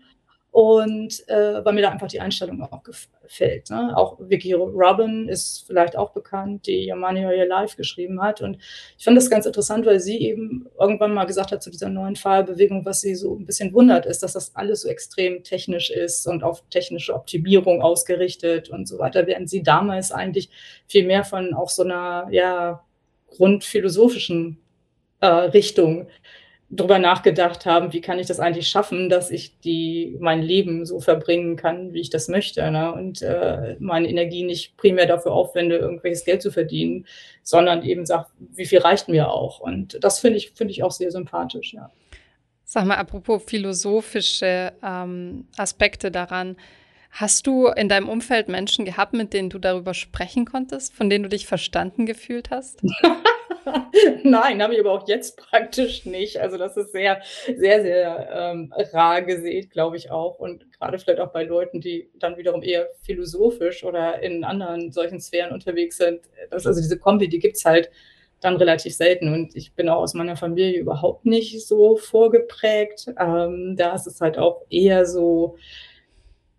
Und 0.54 1.28
äh, 1.28 1.64
weil 1.64 1.72
mir 1.72 1.82
da 1.82 1.90
einfach 1.90 2.06
die 2.06 2.20
Einstellung 2.20 2.62
auch 2.62 2.84
gefällt. 2.84 3.70
Ne? 3.70 3.92
Auch 3.96 4.20
Vicky 4.20 4.52
Robin 4.52 5.28
ist 5.28 5.64
vielleicht 5.66 5.96
auch 5.96 6.12
bekannt, 6.12 6.68
die 6.68 6.88
Your 6.88 6.96
Money 6.96 7.26
or 7.26 7.32
Your 7.32 7.46
Life 7.46 7.76
geschrieben 7.76 8.22
hat. 8.22 8.40
Und 8.40 8.58
ich 8.96 9.02
fand 9.02 9.16
das 9.16 9.28
ganz 9.28 9.46
interessant, 9.46 9.84
weil 9.84 9.98
sie 9.98 10.16
eben 10.20 10.68
irgendwann 10.78 11.12
mal 11.12 11.24
gesagt 11.24 11.50
hat 11.50 11.60
zu 11.60 11.72
dieser 11.72 11.88
neuen 11.88 12.14
Fahrbewegung, 12.14 12.84
was 12.84 13.00
sie 13.00 13.16
so 13.16 13.34
ein 13.34 13.46
bisschen 13.46 13.72
wundert, 13.74 14.06
ist, 14.06 14.22
dass 14.22 14.34
das 14.34 14.54
alles 14.54 14.82
so 14.82 14.88
extrem 14.88 15.42
technisch 15.42 15.90
ist 15.90 16.24
und 16.28 16.44
auf 16.44 16.62
technische 16.70 17.14
Optimierung 17.14 17.82
ausgerichtet 17.82 18.70
und 18.70 18.86
so 18.86 19.00
weiter, 19.00 19.26
während 19.26 19.50
sie 19.50 19.64
damals 19.64 20.12
eigentlich 20.12 20.50
viel 20.86 21.04
mehr 21.04 21.24
von 21.24 21.52
auch 21.52 21.68
so 21.68 21.82
einer, 21.82 22.28
ja, 22.30 22.84
grundphilosophischen 23.36 24.58
äh, 25.20 25.26
Richtung 25.26 26.08
drüber 26.70 26.98
nachgedacht 26.98 27.66
haben, 27.66 27.92
wie 27.92 28.00
kann 28.00 28.18
ich 28.18 28.26
das 28.26 28.40
eigentlich 28.40 28.68
schaffen, 28.68 29.08
dass 29.08 29.30
ich 29.30 29.60
die, 29.60 30.16
mein 30.18 30.42
Leben 30.42 30.86
so 30.86 31.00
verbringen 31.00 31.56
kann, 31.56 31.92
wie 31.92 32.00
ich 32.00 32.10
das 32.10 32.28
möchte. 32.28 32.68
Ne? 32.70 32.92
Und 32.92 33.22
äh, 33.22 33.76
meine 33.78 34.08
Energie 34.08 34.44
nicht 34.44 34.76
primär 34.76 35.06
dafür 35.06 35.32
aufwende, 35.32 35.76
irgendwelches 35.76 36.24
Geld 36.24 36.42
zu 36.42 36.50
verdienen, 36.50 37.06
sondern 37.42 37.84
eben 37.84 38.06
sagt, 38.06 38.32
wie 38.38 38.66
viel 38.66 38.78
reicht 38.78 39.08
mir 39.08 39.30
auch. 39.30 39.60
Und 39.60 40.02
das 40.02 40.18
finde 40.20 40.38
ich, 40.38 40.52
finde 40.52 40.72
ich 40.72 40.82
auch 40.82 40.90
sehr 40.90 41.10
sympathisch, 41.10 41.74
ja. 41.74 41.90
Sag 42.66 42.86
mal, 42.86 42.96
apropos 42.96 43.42
philosophische 43.44 44.72
ähm, 44.82 45.46
Aspekte 45.56 46.10
daran, 46.10 46.56
Hast 47.16 47.46
du 47.46 47.68
in 47.68 47.88
deinem 47.88 48.08
Umfeld 48.08 48.48
Menschen 48.48 48.84
gehabt, 48.84 49.12
mit 49.12 49.32
denen 49.32 49.48
du 49.48 49.60
darüber 49.60 49.94
sprechen 49.94 50.44
konntest, 50.44 50.92
von 50.92 51.08
denen 51.08 51.22
du 51.22 51.28
dich 51.28 51.46
verstanden 51.46 52.06
gefühlt 52.06 52.50
hast? 52.50 52.82
Nein, 54.24 54.60
habe 54.60 54.74
ich 54.74 54.80
aber 54.80 54.90
auch 54.90 55.06
jetzt 55.06 55.36
praktisch 55.36 56.06
nicht. 56.06 56.40
Also 56.40 56.58
das 56.58 56.76
ist 56.76 56.90
sehr, 56.90 57.22
sehr, 57.56 57.82
sehr 57.82 58.28
ähm, 58.34 58.74
rar 58.92 59.22
gesät, 59.22 59.70
glaube 59.70 59.96
ich 59.96 60.10
auch. 60.10 60.40
Und 60.40 60.72
gerade 60.72 60.98
vielleicht 60.98 61.20
auch 61.20 61.30
bei 61.30 61.44
Leuten, 61.44 61.80
die 61.80 62.10
dann 62.18 62.36
wiederum 62.36 62.64
eher 62.64 62.88
philosophisch 63.04 63.84
oder 63.84 64.20
in 64.20 64.42
anderen 64.42 64.90
solchen 64.90 65.20
Sphären 65.20 65.52
unterwegs 65.52 65.98
sind. 65.98 66.22
Das, 66.50 66.66
also 66.66 66.80
diese 66.80 66.98
Kombi, 66.98 67.28
die 67.28 67.38
gibt 67.38 67.58
es 67.58 67.64
halt 67.64 67.92
dann 68.40 68.56
relativ 68.56 68.92
selten. 68.92 69.32
Und 69.32 69.54
ich 69.54 69.72
bin 69.74 69.88
auch 69.88 70.02
aus 70.02 70.14
meiner 70.14 70.36
Familie 70.36 70.80
überhaupt 70.80 71.26
nicht 71.26 71.64
so 71.64 71.96
vorgeprägt. 71.96 73.06
Ähm, 73.20 73.76
da 73.78 73.94
ist 73.94 74.08
es 74.08 74.20
halt 74.20 74.36
auch 74.36 74.62
eher 74.68 75.06
so, 75.06 75.56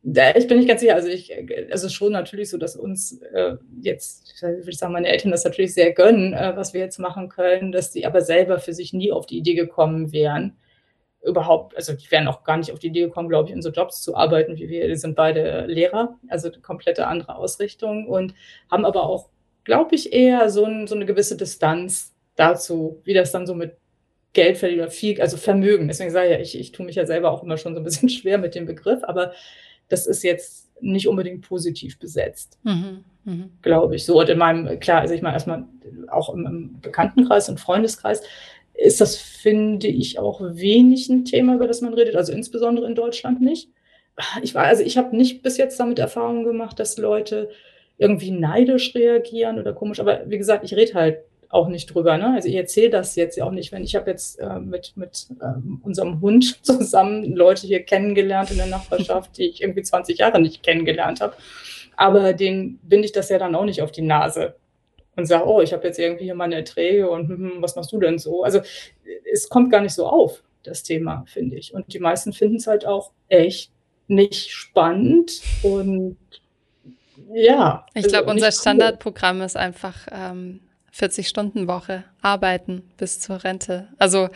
ich 0.07 0.47
bin 0.47 0.59
nicht 0.59 0.67
ganz 0.67 0.81
sicher. 0.81 0.95
Also 0.95 1.07
ich, 1.07 1.31
es 1.69 1.83
ist 1.83 1.93
schon 1.93 2.11
natürlich 2.11 2.49
so, 2.49 2.57
dass 2.57 2.75
uns 2.75 3.21
äh, 3.33 3.55
jetzt, 3.81 4.39
würde 4.41 4.69
ich 4.69 4.77
sagen, 4.77 4.93
meine 4.93 5.07
Eltern 5.07 5.31
das 5.31 5.43
natürlich 5.43 5.73
sehr 5.73 5.93
gönnen, 5.93 6.33
äh, 6.33 6.53
was 6.55 6.73
wir 6.73 6.81
jetzt 6.81 6.99
machen 6.99 7.27
können, 7.27 7.71
dass 7.71 7.91
die 7.91 8.05
aber 8.05 8.21
selber 8.21 8.59
für 8.59 8.73
sich 8.73 8.93
nie 8.93 9.11
auf 9.11 9.25
die 9.25 9.37
Idee 9.37 9.55
gekommen 9.55 10.11
wären, 10.11 10.55
überhaupt, 11.23 11.75
also 11.75 11.93
die 11.93 12.09
wären 12.11 12.27
auch 12.27 12.43
gar 12.43 12.57
nicht 12.57 12.71
auf 12.71 12.77
die 12.77 12.87
Idee 12.87 13.01
gekommen, 13.01 13.29
glaube 13.29 13.49
ich, 13.49 13.55
in 13.55 13.63
so 13.63 13.71
Jobs 13.71 14.03
zu 14.03 14.15
arbeiten 14.15 14.57
wie 14.57 14.69
wir. 14.69 14.87
Die 14.87 14.95
sind 14.95 15.15
beide 15.15 15.65
Lehrer, 15.65 16.19
also 16.27 16.51
eine 16.51 16.61
komplette 16.61 17.07
andere 17.07 17.35
Ausrichtung 17.35 18.07
und 18.07 18.35
haben 18.69 18.85
aber 18.85 19.09
auch, 19.09 19.29
glaube 19.63 19.95
ich, 19.95 20.13
eher 20.13 20.49
so, 20.51 20.65
ein, 20.65 20.85
so 20.85 20.93
eine 20.93 21.07
gewisse 21.07 21.35
Distanz 21.35 22.13
dazu, 22.35 23.01
wie 23.05 23.15
das 23.15 23.31
dann 23.31 23.47
so 23.47 23.55
mit 23.55 23.75
Geld 24.33 24.57
verdienen 24.59 24.81
oder 24.81 24.91
viel, 24.91 25.19
also 25.19 25.37
Vermögen. 25.37 25.87
Deswegen 25.87 26.11
sage 26.11 26.27
ich 26.27 26.33
ja, 26.33 26.39
ich, 26.39 26.59
ich 26.59 26.71
tue 26.73 26.85
mich 26.85 26.95
ja 26.95 27.07
selber 27.07 27.31
auch 27.31 27.41
immer 27.41 27.57
schon 27.57 27.73
so 27.73 27.79
ein 27.79 27.83
bisschen 27.83 28.09
schwer 28.09 28.37
mit 28.37 28.53
dem 28.53 28.67
Begriff, 28.67 29.03
aber 29.03 29.33
das 29.89 30.07
ist 30.07 30.23
jetzt 30.23 30.71
nicht 30.81 31.07
unbedingt 31.07 31.47
positiv 31.47 31.99
besetzt, 31.99 32.59
mhm. 32.63 33.03
Mhm. 33.23 33.51
glaube 33.61 33.95
ich. 33.95 34.05
So, 34.05 34.19
und 34.19 34.29
in 34.29 34.37
meinem, 34.37 34.79
klar, 34.79 35.01
also 35.01 35.13
ich 35.13 35.21
meine, 35.21 35.35
erstmal 35.35 35.65
auch 36.09 36.33
im, 36.33 36.45
im 36.45 36.81
Bekanntenkreis 36.81 37.49
und 37.49 37.59
Freundeskreis 37.59 38.21
ist 38.73 38.99
das, 39.01 39.15
finde 39.15 39.87
ich, 39.87 40.19
auch 40.19 40.41
wenig 40.41 41.09
ein 41.09 41.25
Thema, 41.25 41.55
über 41.55 41.67
das 41.67 41.81
man 41.81 41.93
redet, 41.93 42.15
also 42.15 42.33
insbesondere 42.33 42.87
in 42.87 42.95
Deutschland 42.95 43.41
nicht. 43.41 43.69
Ich 44.43 44.55
war, 44.55 44.65
also 44.65 44.83
ich 44.83 44.97
habe 44.97 45.15
nicht 45.15 45.43
bis 45.43 45.57
jetzt 45.57 45.79
damit 45.79 45.99
Erfahrungen 45.99 46.43
gemacht, 46.43 46.79
dass 46.79 46.97
Leute 46.97 47.49
irgendwie 47.97 48.31
neidisch 48.31 48.93
reagieren 48.93 49.59
oder 49.59 49.73
komisch, 49.73 49.99
aber 49.99 50.29
wie 50.29 50.37
gesagt, 50.37 50.65
ich 50.65 50.75
rede 50.75 50.93
halt 50.93 51.19
auch 51.55 51.69
nicht 51.69 51.87
drüber. 51.87 52.17
Ne? 52.17 52.33
Also 52.35 52.49
ich 52.49 52.55
erzähle 52.55 52.89
das 52.89 53.15
jetzt 53.15 53.37
ja 53.37 53.45
auch 53.45 53.51
nicht, 53.51 53.71
wenn 53.71 53.83
ich 53.83 53.95
habe 53.95 54.11
jetzt 54.11 54.39
äh, 54.39 54.59
mit, 54.59 54.93
mit 54.95 55.27
ähm, 55.41 55.79
unserem 55.83 56.21
Hund 56.21 56.59
zusammen 56.65 57.33
Leute 57.35 57.65
hier 57.65 57.83
kennengelernt 57.83 58.51
in 58.51 58.57
der 58.57 58.67
Nachbarschaft, 58.67 59.37
die 59.37 59.47
ich 59.47 59.61
irgendwie 59.61 59.81
20 59.81 60.19
Jahre 60.19 60.41
nicht 60.41 60.63
kennengelernt 60.63 61.21
habe. 61.21 61.35
Aber 61.95 62.33
den 62.33 62.77
binde 62.83 63.05
ich 63.05 63.13
das 63.13 63.29
ja 63.29 63.39
dann 63.39 63.55
auch 63.55 63.63
nicht 63.63 63.81
auf 63.81 63.91
die 63.91 64.01
Nase 64.01 64.55
und 65.15 65.25
sage, 65.25 65.47
oh, 65.47 65.61
ich 65.61 65.71
habe 65.71 65.87
jetzt 65.87 65.97
irgendwie 65.97 66.25
hier 66.25 66.35
meine 66.35 66.55
Erträge 66.55 67.09
und 67.09 67.29
hm, 67.29 67.37
hm, 67.37 67.61
was 67.61 67.77
machst 67.77 67.93
du 67.93 67.99
denn 67.99 68.19
so? 68.19 68.43
Also 68.43 68.59
es 69.31 69.47
kommt 69.47 69.71
gar 69.71 69.81
nicht 69.81 69.93
so 69.93 70.07
auf, 70.07 70.43
das 70.63 70.83
Thema, 70.83 71.23
finde 71.25 71.55
ich. 71.55 71.73
Und 71.73 71.93
die 71.93 71.99
meisten 71.99 72.33
finden 72.33 72.57
es 72.57 72.67
halt 72.67 72.85
auch 72.85 73.11
echt 73.29 73.71
nicht 74.07 74.51
spannend 74.51 75.41
und 75.63 76.17
ja. 77.33 77.85
Ich 77.93 78.03
glaube, 78.03 78.27
also 78.27 78.31
unser 78.31 78.51
Standardprogramm 78.51 79.41
ist 79.41 79.55
einfach 79.55 79.95
ähm, 80.11 80.59
40-Stunden-Woche, 80.95 82.03
arbeiten 82.21 82.83
bis 82.97 83.19
zur 83.19 83.43
Rente. 83.43 83.89
Also 83.97 84.29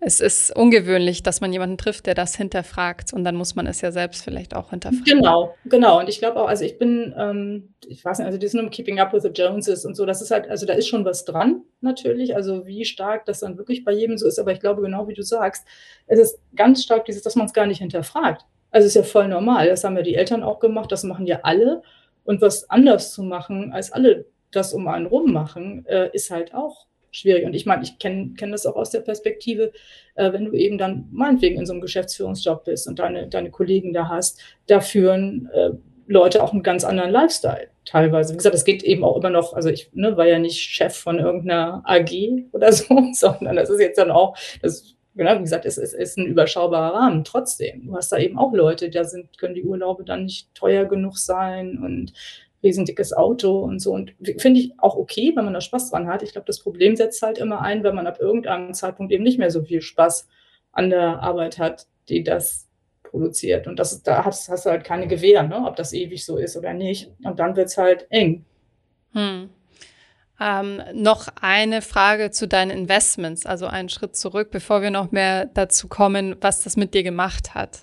es 0.00 0.20
ist 0.20 0.54
ungewöhnlich, 0.54 1.24
dass 1.24 1.40
man 1.40 1.52
jemanden 1.52 1.76
trifft, 1.76 2.06
der 2.06 2.14
das 2.14 2.36
hinterfragt 2.36 3.12
und 3.12 3.24
dann 3.24 3.34
muss 3.34 3.56
man 3.56 3.66
es 3.66 3.80
ja 3.80 3.90
selbst 3.90 4.22
vielleicht 4.22 4.54
auch 4.54 4.70
hinterfragen. 4.70 5.04
Genau, 5.04 5.54
genau. 5.64 5.98
Und 5.98 6.08
ich 6.08 6.20
glaube 6.20 6.40
auch, 6.40 6.48
also 6.48 6.64
ich 6.64 6.78
bin, 6.78 7.12
ähm, 7.18 7.74
ich 7.86 8.04
weiß 8.04 8.18
nicht, 8.18 8.26
also 8.26 8.38
das 8.38 8.54
nur 8.54 8.70
Keeping 8.70 9.00
Up 9.00 9.12
with 9.12 9.24
the 9.24 9.28
Joneses 9.28 9.84
und 9.84 9.96
so, 9.96 10.06
das 10.06 10.22
ist 10.22 10.30
halt, 10.30 10.48
also 10.48 10.66
da 10.66 10.74
ist 10.74 10.86
schon 10.86 11.04
was 11.04 11.24
dran 11.24 11.62
natürlich, 11.80 12.36
also 12.36 12.64
wie 12.64 12.84
stark 12.84 13.24
das 13.24 13.40
dann 13.40 13.58
wirklich 13.58 13.84
bei 13.84 13.92
jedem 13.92 14.18
so 14.18 14.28
ist, 14.28 14.38
aber 14.38 14.52
ich 14.52 14.60
glaube 14.60 14.82
genau 14.82 15.08
wie 15.08 15.14
du 15.14 15.22
sagst, 15.22 15.66
es 16.06 16.20
ist 16.20 16.38
ganz 16.54 16.84
stark 16.84 17.04
dieses, 17.06 17.22
dass 17.22 17.34
man 17.34 17.46
es 17.46 17.52
gar 17.52 17.66
nicht 17.66 17.78
hinterfragt. 17.78 18.42
Also 18.70 18.86
es 18.86 18.94
ist 18.94 19.02
ja 19.02 19.02
voll 19.02 19.26
normal, 19.26 19.66
das 19.66 19.82
haben 19.82 19.96
ja 19.96 20.02
die 20.02 20.14
Eltern 20.14 20.44
auch 20.44 20.60
gemacht, 20.60 20.92
das 20.92 21.02
machen 21.02 21.26
ja 21.26 21.40
alle 21.42 21.82
und 22.24 22.40
was 22.40 22.70
anders 22.70 23.12
zu 23.12 23.24
machen, 23.24 23.72
als 23.72 23.90
alle 23.90 24.26
das 24.50 24.72
um 24.72 24.88
einen 24.88 25.06
rum 25.06 25.32
machen, 25.32 25.84
äh, 25.86 26.10
ist 26.12 26.30
halt 26.30 26.54
auch 26.54 26.86
schwierig. 27.10 27.44
Und 27.44 27.54
ich 27.54 27.66
meine, 27.66 27.82
ich 27.82 27.98
kenne 27.98 28.34
kenn 28.36 28.52
das 28.52 28.66
auch 28.66 28.76
aus 28.76 28.90
der 28.90 29.00
Perspektive, 29.00 29.72
äh, 30.14 30.32
wenn 30.32 30.44
du 30.44 30.52
eben 30.52 30.78
dann 30.78 31.08
meinetwegen 31.10 31.58
in 31.58 31.66
so 31.66 31.72
einem 31.72 31.82
Geschäftsführungsjob 31.82 32.64
bist 32.64 32.86
und 32.86 32.98
deine, 32.98 33.28
deine 33.28 33.50
Kollegen 33.50 33.92
da 33.92 34.08
hast, 34.08 34.40
da 34.66 34.80
führen 34.80 35.48
äh, 35.52 35.70
Leute 36.06 36.42
auch 36.42 36.52
einen 36.52 36.62
ganz 36.62 36.84
anderen 36.84 37.10
Lifestyle 37.10 37.68
teilweise. 37.84 38.32
Wie 38.32 38.38
gesagt, 38.38 38.54
es 38.54 38.64
geht 38.64 38.82
eben 38.82 39.04
auch 39.04 39.16
immer 39.16 39.30
noch, 39.30 39.52
also 39.52 39.68
ich 39.68 39.90
ne, 39.92 40.16
war 40.16 40.26
ja 40.26 40.38
nicht 40.38 40.58
Chef 40.58 40.94
von 40.94 41.18
irgendeiner 41.18 41.82
AG 41.84 42.10
oder 42.52 42.72
so, 42.72 42.84
sondern 43.12 43.56
das 43.56 43.70
ist 43.70 43.80
jetzt 43.80 43.98
dann 43.98 44.10
auch, 44.10 44.36
das 44.62 44.94
genau, 45.14 45.36
wie 45.36 45.42
gesagt, 45.42 45.66
es, 45.66 45.76
es 45.76 45.92
ist 45.92 46.16
ein 46.16 46.26
überschaubarer 46.26 46.94
Rahmen. 46.94 47.24
Trotzdem, 47.24 47.86
du 47.86 47.94
hast 47.94 48.10
da 48.10 48.18
eben 48.18 48.38
auch 48.38 48.54
Leute, 48.54 48.88
da 48.88 49.04
sind, 49.04 49.36
können 49.36 49.54
die 49.54 49.64
Urlaube 49.64 50.04
dann 50.04 50.24
nicht 50.24 50.54
teuer 50.54 50.86
genug 50.86 51.18
sein 51.18 51.78
und 51.78 52.12
riesendickes 52.62 53.12
Auto 53.12 53.60
und 53.60 53.80
so. 53.80 53.92
Und 53.92 54.14
finde 54.38 54.60
ich 54.60 54.72
auch 54.78 54.96
okay, 54.96 55.32
wenn 55.34 55.44
man 55.44 55.54
da 55.54 55.60
Spaß 55.60 55.90
dran 55.90 56.08
hat. 56.08 56.22
Ich 56.22 56.32
glaube, 56.32 56.46
das 56.46 56.60
Problem 56.60 56.96
setzt 56.96 57.22
halt 57.22 57.38
immer 57.38 57.60
ein, 57.60 57.84
wenn 57.84 57.94
man 57.94 58.06
ab 58.06 58.20
irgendeinem 58.20 58.74
Zeitpunkt 58.74 59.12
eben 59.12 59.24
nicht 59.24 59.38
mehr 59.38 59.50
so 59.50 59.62
viel 59.62 59.80
Spaß 59.80 60.28
an 60.72 60.90
der 60.90 61.22
Arbeit 61.22 61.58
hat, 61.58 61.86
die 62.08 62.22
das 62.22 62.68
produziert. 63.02 63.66
Und 63.66 63.78
das, 63.78 64.02
da 64.02 64.24
hast, 64.24 64.48
hast 64.48 64.66
du 64.66 64.70
halt 64.70 64.84
keine 64.84 65.06
Gewähr, 65.06 65.42
ne? 65.42 65.64
ob 65.66 65.76
das 65.76 65.92
ewig 65.92 66.24
so 66.24 66.36
ist 66.36 66.56
oder 66.56 66.74
nicht. 66.74 67.10
Und 67.24 67.38
dann 67.38 67.56
wird 67.56 67.68
es 67.68 67.78
halt 67.78 68.06
eng. 68.10 68.44
Hm. 69.12 69.50
Ähm, 70.40 70.82
noch 70.92 71.28
eine 71.40 71.82
Frage 71.82 72.30
zu 72.30 72.46
deinen 72.46 72.70
Investments, 72.70 73.44
also 73.44 73.66
einen 73.66 73.88
Schritt 73.88 74.14
zurück, 74.14 74.50
bevor 74.52 74.82
wir 74.82 74.90
noch 74.90 75.10
mehr 75.10 75.46
dazu 75.46 75.88
kommen, 75.88 76.36
was 76.40 76.62
das 76.62 76.76
mit 76.76 76.94
dir 76.94 77.02
gemacht 77.02 77.54
hat. 77.54 77.80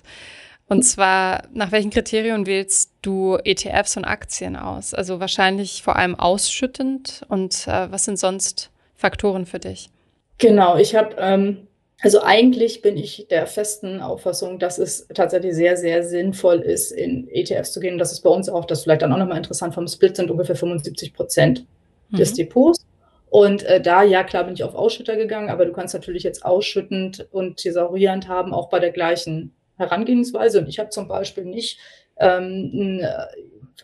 Und 0.68 0.82
zwar, 0.82 1.44
nach 1.52 1.70
welchen 1.70 1.90
Kriterien 1.90 2.46
wählst 2.46 2.90
du 3.02 3.38
ETFs 3.44 3.96
und 3.96 4.04
Aktien 4.04 4.56
aus? 4.56 4.94
Also 4.94 5.20
wahrscheinlich 5.20 5.82
vor 5.82 5.96
allem 5.96 6.16
ausschüttend. 6.16 7.22
Und 7.28 7.68
äh, 7.68 7.90
was 7.90 8.04
sind 8.04 8.18
sonst 8.18 8.70
Faktoren 8.96 9.46
für 9.46 9.60
dich? 9.60 9.90
Genau, 10.38 10.76
ich 10.76 10.96
habe, 10.96 11.14
ähm, 11.18 11.68
also 12.02 12.20
eigentlich 12.22 12.82
bin 12.82 12.96
ich 12.96 13.28
der 13.30 13.46
festen 13.46 14.00
Auffassung, 14.00 14.58
dass 14.58 14.78
es 14.78 15.06
tatsächlich 15.14 15.54
sehr, 15.54 15.76
sehr 15.76 16.02
sinnvoll 16.02 16.60
ist, 16.60 16.90
in 16.90 17.28
ETFs 17.28 17.72
zu 17.72 17.78
gehen. 17.78 17.96
Das 17.96 18.12
ist 18.12 18.20
bei 18.22 18.30
uns 18.30 18.48
auch, 18.48 18.64
das 18.64 18.82
vielleicht 18.82 19.02
dann 19.02 19.12
auch 19.12 19.18
nochmal 19.18 19.38
interessant, 19.38 19.72
vom 19.72 19.86
Split 19.86 20.16
sind 20.16 20.32
ungefähr 20.32 20.56
75 20.56 21.14
Prozent 21.14 21.64
mhm. 22.10 22.16
des 22.16 22.34
Depots. 22.34 22.84
Und 23.30 23.62
äh, 23.64 23.80
da, 23.80 24.02
ja, 24.02 24.24
klar 24.24 24.44
bin 24.44 24.54
ich 24.54 24.64
auf 24.64 24.74
Ausschütter 24.74 25.16
gegangen, 25.16 25.48
aber 25.48 25.64
du 25.64 25.72
kannst 25.72 25.94
natürlich 25.94 26.24
jetzt 26.24 26.44
ausschüttend 26.44 27.28
und 27.30 27.58
thesaurierend 27.58 28.28
haben, 28.28 28.52
auch 28.52 28.68
bei 28.68 28.80
der 28.80 28.90
gleichen 28.90 29.52
Herangehensweise. 29.76 30.60
Und 30.60 30.68
ich 30.68 30.78
habe 30.78 30.90
zum 30.90 31.08
Beispiel 31.08 31.44
nicht, 31.44 31.78
ähm, 32.18 33.00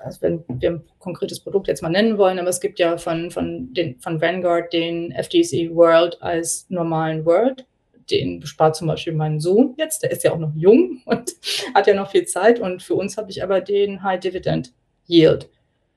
also 0.00 0.22
wenn 0.22 0.44
wir 0.48 0.70
ein 0.70 0.84
konkretes 0.98 1.40
Produkt 1.40 1.68
jetzt 1.68 1.82
mal 1.82 1.88
nennen 1.88 2.18
wollen, 2.18 2.38
aber 2.38 2.48
es 2.48 2.60
gibt 2.60 2.78
ja 2.78 2.96
von, 2.96 3.30
von, 3.30 3.72
den, 3.74 3.98
von 4.00 4.20
Vanguard 4.20 4.72
den 4.72 5.12
FTSE 5.12 5.74
World 5.74 6.20
als 6.22 6.66
normalen 6.68 7.24
World. 7.24 7.66
Den 8.10 8.40
bespart 8.40 8.74
zum 8.74 8.88
Beispiel 8.88 9.12
mein 9.12 9.38
Sohn 9.38 9.74
jetzt, 9.78 10.02
der 10.02 10.10
ist 10.10 10.24
ja 10.24 10.32
auch 10.32 10.38
noch 10.38 10.52
jung 10.54 11.02
und 11.04 11.32
hat 11.74 11.86
ja 11.86 11.94
noch 11.94 12.10
viel 12.10 12.26
Zeit. 12.26 12.58
Und 12.58 12.82
für 12.82 12.94
uns 12.94 13.16
habe 13.16 13.30
ich 13.30 13.42
aber 13.42 13.60
den 13.60 14.02
High 14.02 14.20
Dividend 14.20 14.72
Yield 15.06 15.48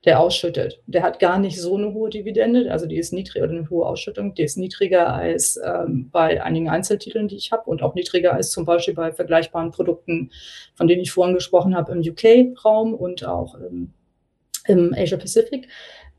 der 0.06 0.20
ausschüttet. 0.20 0.82
Der 0.86 1.03
hat 1.03 1.20
gar 1.20 1.39
nicht 1.39 1.60
so 1.60 1.76
eine 1.76 1.93
hohe 1.93 2.10
Dividende, 2.10 2.72
also 2.72 2.86
die 2.86 2.97
ist 2.97 3.12
niedrig 3.12 3.43
oder 3.43 3.51
eine 3.51 3.70
hohe 3.70 3.86
Ausschüttung, 3.86 4.36
die 4.36 4.43
ist 4.43 4.58
niedriger 4.58 5.14
als 5.14 5.60
ähm, 5.66 6.10
bei 6.12 6.43
einigen 6.43 6.70
Einzeltiteln, 6.70 7.28
die 7.28 7.38
ich 7.38 7.51
habe 7.51 7.70
und 7.70 7.82
auch 7.82 7.95
niedriger 7.95 8.34
als 8.34 8.51
zum 8.51 8.66
Beispiel 8.66 8.93
bei 8.93 9.12
vergleichbaren 9.12 9.72
Produkten, 9.72 10.32
von 10.76 10.88
denen 10.88 11.01
ich 11.01 11.12
vorhin 11.12 11.36
gesprochen 11.36 11.76
habe, 11.76 11.91
im 11.91 11.99
UK-Raum 11.99 12.93
und 12.93 13.26
auch 13.26 13.56
im 14.68 14.93
Asia 14.95 15.18
Pacific. 15.18 15.68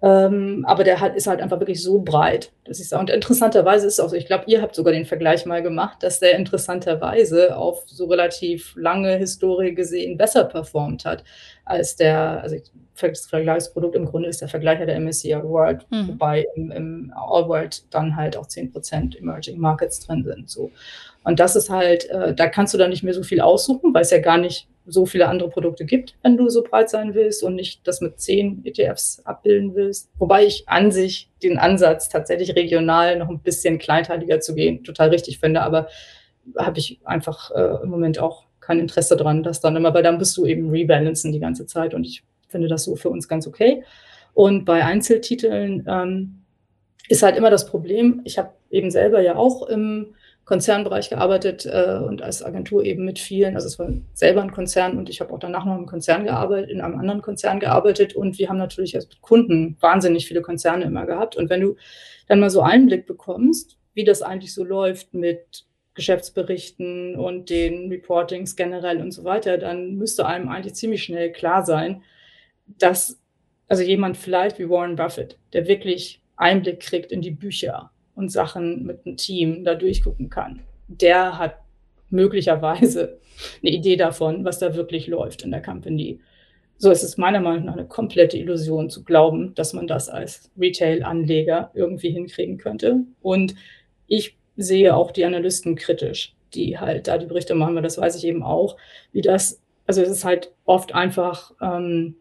Ähm, 0.03 0.65
aber 0.67 0.85
der 0.85 1.01
hat, 1.01 1.17
ist 1.17 1.27
halt 1.27 1.41
einfach 1.41 1.59
wirklich 1.59 1.83
so 1.83 2.01
breit, 2.01 2.53
dass 2.65 2.81
ich 2.81 2.89
sage. 2.89 3.01
Und 3.01 3.11
interessanterweise 3.11 3.87
ist 3.87 3.95
es 3.95 4.01
auch 4.01 4.11
so, 4.11 4.17
ich 4.17 4.27
glaube, 4.27 4.45
ihr 4.47 4.61
habt 4.61 4.75
sogar 4.75 4.93
den 4.93 5.07
Vergleich 5.07 5.47
mal 5.47 5.63
gemacht, 5.63 6.03
dass 6.03 6.21
der 6.21 6.37
interessanterweise 6.37 7.57
auf 7.57 7.85
so 7.87 8.05
relativ 8.05 8.75
lange 8.77 9.17
Historie 9.17 9.75
gesehen 9.75 10.19
besser 10.19 10.45
performt 10.45 11.07
hat 11.07 11.25
als 11.65 11.97
der, 11.97 12.43
also 12.43 12.57
das 13.01 13.27
Vergleichsprodukt 13.27 13.97
im 13.97 14.05
Grunde 14.07 14.29
ist 14.29 14.41
der 14.41 14.49
Vergleicher 14.49 14.87
der 14.87 15.01
MSCI 15.01 15.43
World, 15.43 15.85
mhm. 15.91 16.09
wobei 16.09 16.47
im, 16.55 16.71
im 16.71 17.13
All 17.15 17.49
World 17.49 17.83
dann 17.93 18.17
halt 18.17 18.37
auch 18.37 18.47
10% 18.47 19.19
Emerging 19.19 19.59
Markets 19.59 20.01
drin 20.01 20.25
sind. 20.25 20.49
So. 20.49 20.71
Und 21.25 21.41
das 21.41 21.57
ist 21.57 21.71
halt, 21.71 22.09
äh, 22.11 22.35
da 22.35 22.49
kannst 22.49 22.73
du 22.73 22.79
dann 22.79 22.91
nicht 22.91 23.03
mehr 23.03 23.15
so 23.15 23.23
viel 23.23 23.41
aussuchen, 23.41 23.93
weil 23.93 24.03
es 24.03 24.11
ja 24.11 24.21
gar 24.21 24.39
nicht 24.39 24.69
so 24.87 25.05
viele 25.05 25.29
andere 25.29 25.51
Produkte 25.51 25.85
gibt, 25.85 26.15
wenn 26.23 26.37
du 26.37 26.49
so 26.49 26.63
breit 26.63 26.89
sein 26.89 27.15
willst 27.15 27.43
und 27.43 27.57
nicht 27.57 27.87
das 27.87 28.01
mit 28.01 28.21
zehn 28.21 28.65
ETFs 28.65 29.21
abbilden 29.25 29.75
willst. 29.75 30.11
Wobei 30.19 30.45
ich 30.45 30.69
an 30.69 30.93
sich 30.93 31.31
den 31.43 31.59
Ansatz, 31.59 32.09
tatsächlich 32.09 32.55
regional 32.55 33.19
noch 33.19 33.29
ein 33.29 33.41
bisschen 33.41 33.79
kleinteiliger 33.79 34.41
zu 34.41 34.55
gehen, 34.55 34.85
total 34.85 35.09
richtig 35.11 35.39
finde, 35.39 35.63
aber 35.63 35.89
habe 36.57 36.79
ich 36.79 37.01
einfach 37.05 37.51
äh, 37.51 37.83
im 37.83 37.91
Moment 37.91 38.19
auch 38.19 38.45
kein 38.61 38.79
Interesse 38.79 39.17
dran, 39.17 39.43
dass 39.43 39.61
dann 39.61 39.77
immer, 39.77 39.95
weil 39.95 40.03
dann 40.03 40.19
bist 40.19 40.37
du 40.37 40.45
eben 40.45 40.71
rebalancen 40.71 41.33
die 41.33 41.41
ganze 41.41 41.67
Zeit 41.67 41.95
und 41.95 42.05
ich 42.05 42.25
finde 42.49 42.69
das 42.69 42.85
so 42.85 42.97
für 42.97 43.11
uns 43.11 43.29
ganz 43.29 43.47
okay. 43.47 43.85
Und 44.35 44.65
bei 44.65 44.85
Einzeltiteln 44.85 45.87
ähm, 45.89 46.43
ist 47.09 47.23
halt 47.23 47.37
immer 47.37 47.51
das 47.51 47.67
Problem, 47.67 48.21
ich 48.25 48.39
habe 48.39 48.51
eben 48.71 48.91
selber 48.91 49.21
ja 49.21 49.37
auch 49.37 49.69
im 49.69 50.15
Konzernbereich 50.47 51.11
gearbeitet 51.11 51.67
äh, 51.67 51.99
und 51.99 52.23
als 52.23 52.43
Agentur 52.43 52.85
eben 52.85 53.05
mit 53.05 53.19
vielen. 53.19 53.57
Also 53.57 53.67
es 53.67 53.79
war 53.81 53.89
selber 54.15 54.43
ein 54.43 54.53
Konzern 54.53 54.97
und 54.97 55.11
ich 55.11 55.21
habe 55.21 55.35
auch 55.35 55.41
danach 55.41 55.65
noch 55.65 55.77
im 55.77 55.87
Konzern 55.87 56.25
gearbeitet, 56.25 56.71
in 56.71 56.81
einem 56.81 56.99
anderen 56.99 57.21
Konzern 57.21 57.59
gearbeitet 57.59 58.15
und 58.15 58.39
wir 58.39 58.49
haben 58.49 58.57
natürlich 58.57 58.95
als 58.95 59.09
Kunden 59.21 59.77
wahnsinnig 59.81 60.27
viele 60.27 60.43
Konzerne 60.43 60.85
immer 60.85 61.05
gehabt. 61.05 61.37
Und 61.37 61.51
wenn 61.51 61.61
du 61.61 61.77
dann 62.29 62.39
mal 62.39 62.49
so 62.49 62.61
Einblick 62.61 63.07
bekommst, 63.07 63.77
wie 63.95 64.05
das 64.05 64.23
eigentlich 64.23 64.55
so 64.55 64.63
läuft 64.63 65.15
mit 65.15 65.65
Geschäftsberichten 65.95 67.17
und 67.17 67.51
den 67.51 67.89
Reportings 67.91 68.55
generell 68.55 69.01
und 69.01 69.11
so 69.11 69.25
weiter, 69.25 69.59
dann 69.59 69.97
müsste 69.97 70.27
einem 70.27 70.49
eigentlich 70.49 70.75
ziemlich 70.75 71.03
schnell 71.03 71.33
klar 71.33 71.67
sein, 71.67 72.03
dass 72.67 73.21
also 73.67 73.83
jemand 73.83 74.17
vielleicht 74.17 74.61
wie 74.61 74.69
Warren 74.69 74.95
Buffett, 74.95 75.39
der 75.53 75.67
wirklich 75.67 76.23
Einblick 76.37 76.81
kriegt 76.81 77.11
in 77.11 77.21
die 77.21 77.33
Bücher 77.33 77.91
und 78.17 78.31
Sachen 78.31 78.85
mit 78.85 79.07
einem 79.07 79.17
Team 79.17 79.65
da 79.65 79.75
durchgucken 79.75 80.29
kann. 80.29 80.61
Der 80.89 81.39
hat 81.39 81.59
möglicherweise 82.11 83.19
eine 83.63 83.71
Idee 83.71 83.97
davon, 83.97 84.45
was 84.45 84.59
da 84.59 84.75
wirklich 84.75 85.07
läuft 85.07 85.43
in 85.43 85.51
der 85.51 85.63
Company. 85.63 86.21
So 86.79 86.91
ist 86.91 87.03
es 87.03 87.17
meiner 87.17 87.41
Meinung 87.41 87.67
nach 87.67 87.75
eine 87.75 87.87
komplette 87.87 88.37
Illusion 88.37 88.91
zu 88.91 89.03
glauben, 89.05 89.55
dass 89.55 89.73
man 89.73 89.87
das 89.87 90.09
als 90.09 90.51
Retail-Anleger 90.59 91.71
irgendwie 91.75 92.11
hinkriegen 92.11 92.59
könnte. 92.59 93.01
Und 93.23 93.55
ich 94.07 94.37
sehe 94.57 94.95
auch 94.95 95.11
die 95.11 95.25
Analysten 95.25 95.75
kritisch, 95.75 96.35
die 96.55 96.79
halt 96.79 97.09
da 97.09 97.19
die 97.19 97.27
Berichte 97.27 97.55
machen, 97.55 97.75
weil 97.75 97.83
das 97.83 97.99
weiß 97.99 98.17
ich 98.17 98.25
eben 98.25 98.43
auch, 98.43 98.77
wie 99.13 99.23
das, 99.23 99.63
also 99.87 100.03
es 100.03 100.11
ist 100.11 100.25
halt 100.25 100.53
oft 100.65 100.95
einfach 100.95 101.53
ähm, 101.63 102.17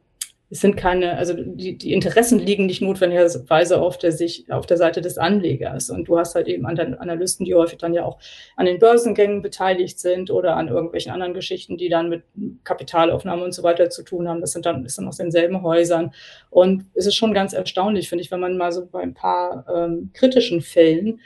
es 0.50 0.60
sind 0.60 0.78
keine, 0.78 1.18
also 1.18 1.34
die, 1.34 1.78
die 1.78 1.91
Interessen 1.91 2.38
liegen 2.38 2.68
nicht 2.68 2.82
notwendigerweise 2.82 3.82
auf 3.82 3.98
der, 3.98 4.12
Sicht, 4.12 4.52
auf 4.52 4.68
der 4.68 4.78
Seite 4.78 5.02
des 5.02 5.18
Anlegers. 5.18 5.89
Und 5.89 6.08
du 6.08 6.20
hast 6.20 6.36
halt 6.36 6.48
eben 6.48 6.66
Analysten, 6.66 7.46
die 7.46 7.56
häufig 7.56 7.80
dann 7.80 7.93
ja 7.93 8.06
auch 8.06 8.20
an 8.56 8.68
den 8.68 8.78
Börsengängen 8.78 9.41
beteiligt 9.41 10.00
sind 10.00 10.30
oder 10.30 10.56
an 10.56 10.68
irgendwelchen 10.68 11.12
anderen 11.12 11.34
Geschichten, 11.34 11.78
die 11.78 11.89
dann 11.89 12.10
mit 12.10 12.24
Kapitalaufnahme 12.64 13.43
und 13.43 13.54
so 13.54 13.64
weiter 13.64 13.89
zu 13.89 14.04
tun 14.04 14.28
haben. 14.28 14.39
Das 14.39 14.52
sind 14.52 14.68
dann, 14.68 14.86
ist 14.86 15.00
dann 15.00 15.08
aus 15.08 15.18
denselben 15.18 15.64
Häusern. 15.64 16.14
Und 16.52 16.86
es 16.93 17.08
ist 17.08 17.16
schon 17.16 17.34
ganz 17.34 17.54
erstaunlich, 17.54 18.08
finde 18.08 18.24
ich, 18.24 18.30
wenn 18.30 18.39
man 18.39 18.56
mal 18.56 18.72
so 18.72 18.86
bei 18.86 19.02
ein 19.02 19.16
paar 19.16 19.66
ähm, 19.74 20.12
kritischen 20.14 20.62
Fällen 20.62 21.22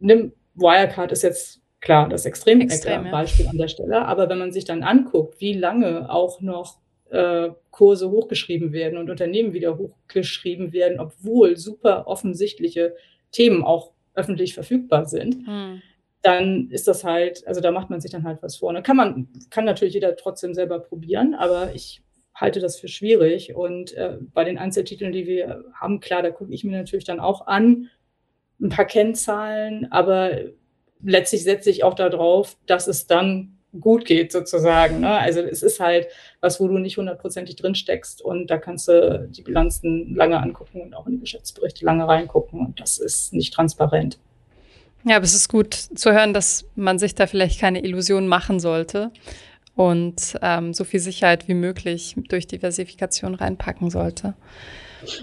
nimmt, 0.00 0.32
Wirecard 0.54 1.12
ist 1.12 1.22
jetzt 1.22 1.60
klar 1.80 2.08
das 2.08 2.26
extrem, 2.26 2.60
extrem 2.60 3.04
ja. 3.04 3.10
Beispiel 3.10 3.46
an 3.46 3.58
der 3.58 3.68
Stelle, 3.68 4.06
aber 4.06 4.28
wenn 4.28 4.38
man 4.38 4.52
sich 4.52 4.64
dann 4.64 4.82
anguckt, 4.82 5.40
wie 5.40 5.52
lange 5.52 6.10
auch 6.10 6.40
noch 6.40 6.78
äh, 7.10 7.50
Kurse 7.70 8.10
hochgeschrieben 8.10 8.72
werden 8.72 8.98
und 8.98 9.10
Unternehmen 9.10 9.52
wieder 9.52 9.78
hochgeschrieben 9.78 10.72
werden, 10.72 11.00
obwohl 11.00 11.56
super 11.56 12.06
offensichtliche 12.06 12.94
Themen 13.32 13.62
auch 13.62 13.92
öffentlich 14.14 14.54
verfügbar 14.54 15.04
sind, 15.04 15.46
hm. 15.46 15.82
dann 16.22 16.70
ist 16.70 16.88
das 16.88 17.04
halt, 17.04 17.46
also 17.46 17.60
da 17.60 17.70
macht 17.70 17.90
man 17.90 18.00
sich 18.00 18.10
dann 18.10 18.24
halt 18.24 18.42
was 18.42 18.56
vor. 18.56 18.70
Und 18.70 18.82
kann 18.82 18.96
man, 18.96 19.28
kann 19.50 19.64
natürlich 19.64 19.94
jeder 19.94 20.16
trotzdem 20.16 20.54
selber 20.54 20.80
probieren, 20.80 21.34
aber 21.34 21.74
ich 21.74 22.02
halte 22.34 22.60
das 22.60 22.78
für 22.78 22.88
schwierig. 22.88 23.54
Und 23.54 23.92
äh, 23.94 24.18
bei 24.32 24.44
den 24.44 24.58
Einzeltiteln, 24.58 25.12
die 25.12 25.26
wir 25.26 25.64
haben, 25.74 26.00
klar, 26.00 26.22
da 26.22 26.30
gucke 26.30 26.52
ich 26.52 26.64
mir 26.64 26.76
natürlich 26.76 27.04
dann 27.04 27.20
auch 27.20 27.46
an, 27.46 27.90
ein 28.60 28.70
paar 28.70 28.86
Kennzahlen, 28.86 29.90
aber 29.92 30.38
letztlich 31.02 31.44
setze 31.44 31.70
ich 31.70 31.84
auch 31.84 31.94
darauf, 31.94 32.56
dass 32.66 32.88
es 32.88 33.06
dann 33.06 33.55
gut 33.80 34.04
geht 34.04 34.32
sozusagen. 34.32 35.00
Ne? 35.00 35.10
Also 35.10 35.40
es 35.40 35.62
ist 35.62 35.80
halt 35.80 36.06
was, 36.40 36.60
wo 36.60 36.68
du 36.68 36.78
nicht 36.78 36.96
hundertprozentig 36.96 37.56
drin 37.56 37.74
steckst 37.74 38.22
und 38.22 38.50
da 38.50 38.58
kannst 38.58 38.88
du 38.88 39.28
die 39.30 39.42
Bilanzen 39.42 40.14
lange 40.14 40.40
angucken 40.40 40.80
und 40.80 40.94
auch 40.94 41.06
in 41.06 41.14
die 41.14 41.20
Geschäftsberichte 41.20 41.84
lange 41.84 42.06
reingucken 42.06 42.60
und 42.60 42.80
das 42.80 42.98
ist 42.98 43.32
nicht 43.32 43.54
transparent. 43.54 44.18
Ja, 45.04 45.16
aber 45.16 45.24
es 45.24 45.34
ist 45.34 45.48
gut 45.48 45.74
zu 45.74 46.12
hören, 46.12 46.34
dass 46.34 46.64
man 46.74 46.98
sich 46.98 47.14
da 47.14 47.26
vielleicht 47.26 47.60
keine 47.60 47.84
Illusionen 47.84 48.28
machen 48.28 48.58
sollte 48.58 49.12
und 49.76 50.36
ähm, 50.42 50.74
so 50.74 50.82
viel 50.84 51.00
Sicherheit 51.00 51.46
wie 51.48 51.54
möglich 51.54 52.16
durch 52.28 52.46
Diversifikation 52.46 53.34
reinpacken 53.34 53.90
sollte. 53.90 54.34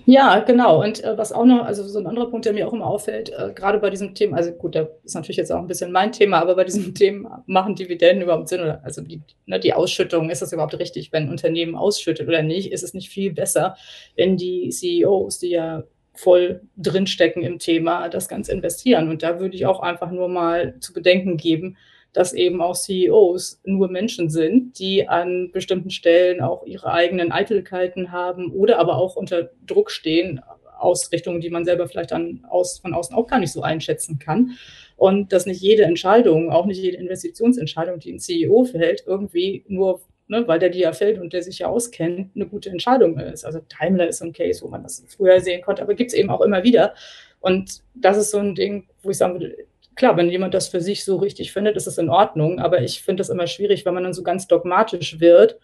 Ja, 0.05 0.39
genau. 0.39 0.81
Und 0.81 1.03
äh, 1.03 1.17
was 1.17 1.31
auch 1.31 1.45
noch, 1.45 1.65
also 1.65 1.83
so 1.83 1.99
ein 1.99 2.07
anderer 2.07 2.29
Punkt, 2.29 2.45
der 2.45 2.53
mir 2.53 2.67
auch 2.67 2.73
immer 2.73 2.87
auffällt, 2.87 3.29
äh, 3.29 3.51
gerade 3.53 3.79
bei 3.79 3.89
diesem 3.89 4.15
Thema, 4.15 4.37
also 4.37 4.51
gut, 4.51 4.75
da 4.75 4.87
ist 5.03 5.15
natürlich 5.15 5.37
jetzt 5.37 5.51
auch 5.51 5.59
ein 5.59 5.67
bisschen 5.67 5.91
mein 5.91 6.11
Thema, 6.11 6.39
aber 6.39 6.55
bei 6.55 6.63
diesem 6.63 6.93
Thema, 6.95 7.43
machen 7.47 7.75
Dividenden 7.75 8.23
überhaupt 8.23 8.49
Sinn? 8.49 8.61
Oder 8.61 8.81
also 8.83 9.01
die, 9.01 9.21
ne, 9.45 9.59
die 9.59 9.73
Ausschüttung, 9.73 10.29
ist 10.29 10.41
das 10.41 10.53
überhaupt 10.53 10.77
richtig, 10.79 11.11
wenn 11.11 11.23
ein 11.23 11.29
Unternehmen 11.29 11.75
ausschüttet 11.75 12.27
oder 12.27 12.43
nicht? 12.43 12.71
Ist 12.71 12.83
es 12.83 12.93
nicht 12.93 13.09
viel 13.09 13.33
besser, 13.33 13.75
wenn 14.15 14.37
die 14.37 14.69
CEOs, 14.69 15.39
die 15.39 15.49
ja 15.49 15.83
voll 16.15 16.61
drinstecken 16.77 17.41
im 17.43 17.59
Thema, 17.59 18.09
das 18.09 18.27
Ganze 18.27 18.51
investieren? 18.51 19.09
Und 19.09 19.23
da 19.23 19.39
würde 19.39 19.55
ich 19.55 19.65
auch 19.65 19.79
einfach 19.79 20.11
nur 20.11 20.27
mal 20.27 20.79
zu 20.79 20.93
bedenken 20.93 21.37
geben, 21.37 21.77
dass 22.13 22.33
eben 22.33 22.61
auch 22.61 22.75
CEOs 22.75 23.59
nur 23.63 23.89
Menschen 23.89 24.29
sind, 24.29 24.77
die 24.79 25.07
an 25.07 25.51
bestimmten 25.51 25.89
Stellen 25.89 26.41
auch 26.41 26.65
ihre 26.65 26.91
eigenen 26.91 27.31
Eitelkeiten 27.31 28.11
haben 28.11 28.51
oder 28.51 28.79
aber 28.79 28.97
auch 28.97 29.15
unter 29.15 29.49
Druck 29.65 29.91
stehen, 29.91 30.39
Ausrichtungen, 30.83 31.41
die 31.41 31.49
man 31.49 31.65
selber 31.65 31.87
vielleicht 31.87 32.11
dann 32.11 32.45
aus, 32.49 32.79
von 32.79 32.93
außen 32.93 33.15
auch 33.15 33.27
gar 33.27 33.39
nicht 33.39 33.51
so 33.51 33.61
einschätzen 33.61 34.19
kann. 34.19 34.51
Und 34.95 35.33
dass 35.33 35.45
nicht 35.45 35.61
jede 35.61 35.83
Entscheidung, 35.83 36.51
auch 36.51 36.65
nicht 36.65 36.81
jede 36.81 36.97
Investitionsentscheidung, 36.97 37.99
die 37.99 38.13
ein 38.13 38.19
CEO 38.19 38.65
fällt, 38.65 39.03
irgendwie 39.07 39.63
nur, 39.67 40.01
ne, 40.27 40.47
weil 40.47 40.59
der 40.59 40.69
die 40.69 40.79
ja 40.79 40.93
fällt 40.93 41.19
und 41.19 41.33
der 41.33 41.41
sich 41.41 41.59
ja 41.59 41.67
auskennt, 41.67 42.35
eine 42.35 42.45
gute 42.45 42.69
Entscheidung 42.69 43.17
ist. 43.17 43.45
Also 43.45 43.59
Daimler 43.79 44.07
ist 44.07 44.21
ein 44.21 44.33
Case, 44.33 44.61
wo 44.61 44.67
man 44.67 44.83
das 44.83 45.03
früher 45.07 45.39
sehen 45.39 45.61
konnte, 45.61 45.81
aber 45.81 45.95
gibt 45.95 46.11
es 46.11 46.17
eben 46.17 46.29
auch 46.29 46.41
immer 46.41 46.63
wieder. 46.63 46.93
Und 47.39 47.81
das 47.95 48.17
ist 48.17 48.31
so 48.31 48.37
ein 48.37 48.55
Ding, 48.55 48.87
wo 49.01 49.09
ich 49.09 49.17
sagen 49.17 49.33
würde, 49.33 49.57
klar, 49.95 50.17
wenn 50.17 50.29
jemand 50.29 50.53
das 50.53 50.67
für 50.67 50.81
sich 50.81 51.05
so 51.05 51.17
richtig 51.17 51.51
findet, 51.51 51.75
ist 51.75 51.87
es 51.87 51.97
in 51.97 52.09
Ordnung. 52.09 52.59
Aber 52.59 52.81
ich 52.81 53.03
finde 53.03 53.21
das 53.21 53.29
immer 53.29 53.47
schwierig, 53.47 53.85
wenn 53.85 53.93
man 53.93 54.03
dann 54.03 54.13
so 54.13 54.23
ganz 54.23 54.47
dogmatisch 54.47 55.19
wird 55.19 55.59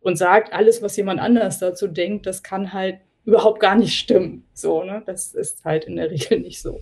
und 0.00 0.16
sagt, 0.16 0.52
alles, 0.52 0.82
was 0.82 0.96
jemand 0.96 1.20
anders 1.20 1.58
dazu 1.58 1.88
denkt, 1.88 2.26
das 2.26 2.42
kann 2.42 2.72
halt 2.72 2.98
überhaupt 3.24 3.60
gar 3.60 3.74
nicht 3.74 3.98
stimmen. 3.98 4.46
So, 4.52 4.84
ne? 4.84 5.02
Das 5.06 5.34
ist 5.34 5.64
halt 5.64 5.84
in 5.84 5.96
der 5.96 6.10
Regel 6.10 6.40
nicht 6.40 6.60
so. 6.60 6.80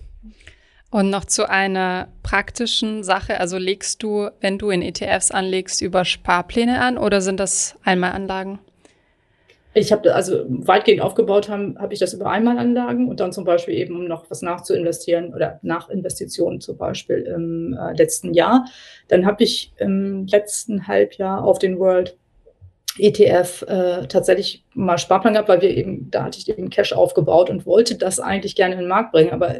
Und 0.91 1.09
noch 1.09 1.25
zu 1.25 1.49
einer 1.49 2.09
praktischen 2.21 3.03
Sache. 3.03 3.39
Also 3.39 3.57
legst 3.57 4.03
du, 4.03 4.29
wenn 4.41 4.59
du 4.59 4.69
in 4.69 4.83
ETFs 4.83 5.31
anlegst, 5.31 5.81
über 5.81 6.05
Sparpläne 6.05 6.81
an 6.81 6.99
oder 6.99 7.19
sind 7.21 7.39
das 7.39 7.79
Einmalanlagen? 7.83 8.59
Ich 9.75 9.91
habe 9.91 10.13
also 10.13 10.45
weitgehend 10.47 11.01
aufgebaut 11.01 11.49
haben, 11.49 11.77
habe 11.79 11.93
ich 11.93 11.99
das 11.99 12.13
über 12.13 12.29
Einmalanlagen 12.29 13.09
und 13.09 13.19
dann 13.19 13.33
zum 13.33 13.43
Beispiel 13.43 13.73
eben, 13.75 13.95
um 13.95 14.05
noch 14.05 14.29
was 14.29 14.43
nachzuinvestieren 14.43 15.33
oder 15.33 15.59
Nachinvestitionen 15.63 16.61
zum 16.61 16.77
Beispiel 16.77 17.21
im 17.23 17.73
äh, 17.73 17.93
letzten 17.93 18.33
Jahr. 18.33 18.65
Dann 19.07 19.25
habe 19.25 19.43
ich 19.43 19.73
im 19.77 20.27
letzten 20.27 20.87
Halbjahr 20.87 21.43
auf 21.43 21.57
den 21.57 21.79
World 21.79 22.17
ETF 22.97 23.63
äh, 23.67 24.07
tatsächlich 24.07 24.63
mal 24.73 24.97
Sparplan 24.97 25.33
gehabt, 25.33 25.49
weil 25.49 25.61
wir 25.61 25.75
eben, 25.75 26.11
da 26.11 26.25
hatte 26.25 26.37
ich 26.37 26.47
eben 26.49 26.69
Cash 26.69 26.93
aufgebaut 26.93 27.49
und 27.49 27.65
wollte 27.65 27.95
das 27.95 28.19
eigentlich 28.19 28.55
gerne 28.55 28.75
in 28.75 28.81
den 28.81 28.89
Markt 28.89 29.11
bringen. 29.11 29.31
Aber 29.31 29.55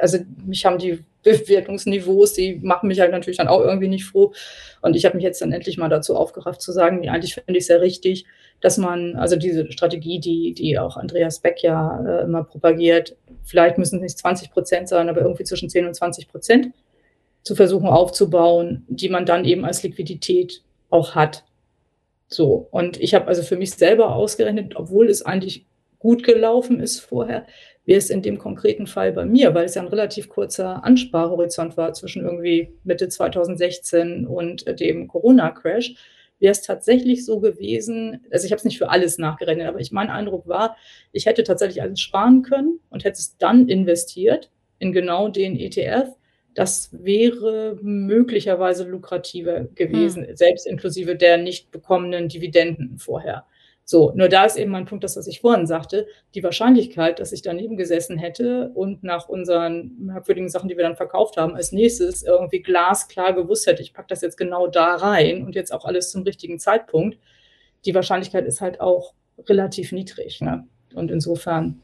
also 0.00 0.18
mich 0.44 0.64
haben 0.64 0.78
die 0.78 1.04
Bewertungsniveaus, 1.22 2.32
die 2.32 2.58
machen 2.62 2.88
mich 2.88 3.00
halt 3.00 3.12
natürlich 3.12 3.36
dann 3.36 3.48
auch 3.48 3.60
irgendwie 3.60 3.88
nicht 3.88 4.04
froh. 4.04 4.32
Und 4.80 4.96
ich 4.96 5.04
habe 5.04 5.16
mich 5.16 5.24
jetzt 5.24 5.42
dann 5.42 5.52
endlich 5.52 5.76
mal 5.76 5.90
dazu 5.90 6.16
aufgerafft 6.16 6.62
zu 6.62 6.72
sagen, 6.72 7.06
eigentlich 7.08 7.34
finde 7.34 7.58
ich 7.58 7.64
es 7.64 7.66
sehr 7.66 7.82
richtig, 7.82 8.24
dass 8.60 8.78
man, 8.78 9.16
also 9.16 9.36
diese 9.36 9.70
Strategie, 9.72 10.18
die, 10.18 10.54
die 10.54 10.78
auch 10.78 10.96
Andreas 10.96 11.40
Beck 11.40 11.62
ja 11.62 12.02
äh, 12.04 12.24
immer 12.24 12.44
propagiert, 12.44 13.16
vielleicht 13.44 13.78
müssen 13.78 13.96
es 13.96 14.02
nicht 14.02 14.18
20 14.18 14.50
Prozent 14.50 14.88
sein, 14.88 15.08
aber 15.08 15.20
irgendwie 15.20 15.44
zwischen 15.44 15.68
10 15.68 15.86
und 15.86 15.94
20 15.94 16.28
Prozent 16.28 16.72
zu 17.42 17.54
versuchen 17.54 17.88
aufzubauen, 17.88 18.84
die 18.88 19.08
man 19.08 19.26
dann 19.26 19.44
eben 19.44 19.64
als 19.64 19.82
Liquidität 19.82 20.62
auch 20.90 21.14
hat. 21.14 21.44
So, 22.32 22.68
und 22.70 23.00
ich 23.00 23.14
habe 23.14 23.26
also 23.26 23.42
für 23.42 23.56
mich 23.56 23.72
selber 23.72 24.14
ausgerechnet, 24.14 24.76
obwohl 24.76 25.08
es 25.08 25.22
eigentlich 25.22 25.66
gut 25.98 26.22
gelaufen 26.22 26.80
ist 26.80 27.00
vorher, 27.00 27.46
wie 27.84 27.94
es 27.94 28.08
in 28.08 28.22
dem 28.22 28.38
konkreten 28.38 28.86
Fall 28.86 29.12
bei 29.12 29.24
mir, 29.24 29.54
weil 29.54 29.64
es 29.64 29.74
ja 29.74 29.82
ein 29.82 29.88
relativ 29.88 30.28
kurzer 30.28 30.84
Ansparhorizont 30.84 31.76
war 31.76 31.92
zwischen 31.92 32.24
irgendwie 32.24 32.72
Mitte 32.84 33.08
2016 33.08 34.26
und 34.26 34.64
dem 34.80 35.08
Corona-Crash, 35.08 35.94
wäre 36.38 36.52
es 36.52 36.62
tatsächlich 36.62 37.24
so 37.26 37.40
gewesen, 37.40 38.24
also 38.30 38.46
ich 38.46 38.52
habe 38.52 38.58
es 38.58 38.64
nicht 38.64 38.78
für 38.78 38.88
alles 38.88 39.18
nachgerechnet, 39.18 39.66
aber 39.66 39.80
ich, 39.80 39.92
mein 39.92 40.08
Eindruck 40.08 40.48
war, 40.48 40.76
ich 41.12 41.26
hätte 41.26 41.44
tatsächlich 41.44 41.82
alles 41.82 42.00
sparen 42.00 42.42
können 42.42 42.80
und 42.90 43.04
hätte 43.04 43.18
es 43.18 43.36
dann 43.36 43.68
investiert 43.68 44.50
in 44.78 44.92
genau 44.92 45.28
den 45.28 45.58
ETF. 45.58 46.16
Das 46.54 46.90
wäre 46.92 47.78
möglicherweise 47.80 48.84
lukrativer 48.84 49.66
gewesen, 49.74 50.26
hm. 50.26 50.36
selbst 50.36 50.66
inklusive 50.66 51.16
der 51.16 51.38
nicht 51.38 51.70
bekommenen 51.70 52.28
Dividenden 52.28 52.98
vorher. 52.98 53.44
So, 53.90 54.12
nur 54.14 54.28
da 54.28 54.44
ist 54.44 54.56
eben 54.56 54.70
mein 54.70 54.84
Punkt, 54.84 55.02
das, 55.02 55.16
was 55.16 55.26
ich 55.26 55.40
vorhin 55.40 55.66
sagte, 55.66 56.06
die 56.36 56.44
Wahrscheinlichkeit, 56.44 57.18
dass 57.18 57.32
ich 57.32 57.42
daneben 57.42 57.76
gesessen 57.76 58.18
hätte 58.18 58.70
und 58.72 59.02
nach 59.02 59.28
unseren 59.28 59.96
merkwürdigen 59.98 60.48
Sachen, 60.48 60.68
die 60.68 60.76
wir 60.76 60.84
dann 60.84 60.94
verkauft 60.94 61.36
haben, 61.36 61.56
als 61.56 61.72
nächstes 61.72 62.22
irgendwie 62.22 62.62
glasklar 62.62 63.32
gewusst 63.32 63.66
hätte, 63.66 63.82
ich 63.82 63.92
packe 63.92 64.06
das 64.06 64.20
jetzt 64.20 64.36
genau 64.36 64.68
da 64.68 64.94
rein 64.94 65.44
und 65.44 65.56
jetzt 65.56 65.72
auch 65.72 65.84
alles 65.84 66.12
zum 66.12 66.22
richtigen 66.22 66.60
Zeitpunkt, 66.60 67.18
die 67.84 67.92
Wahrscheinlichkeit 67.92 68.46
ist 68.46 68.60
halt 68.60 68.80
auch 68.80 69.12
relativ 69.48 69.90
niedrig. 69.90 70.40
Ne? 70.40 70.68
Und 70.94 71.10
insofern 71.10 71.82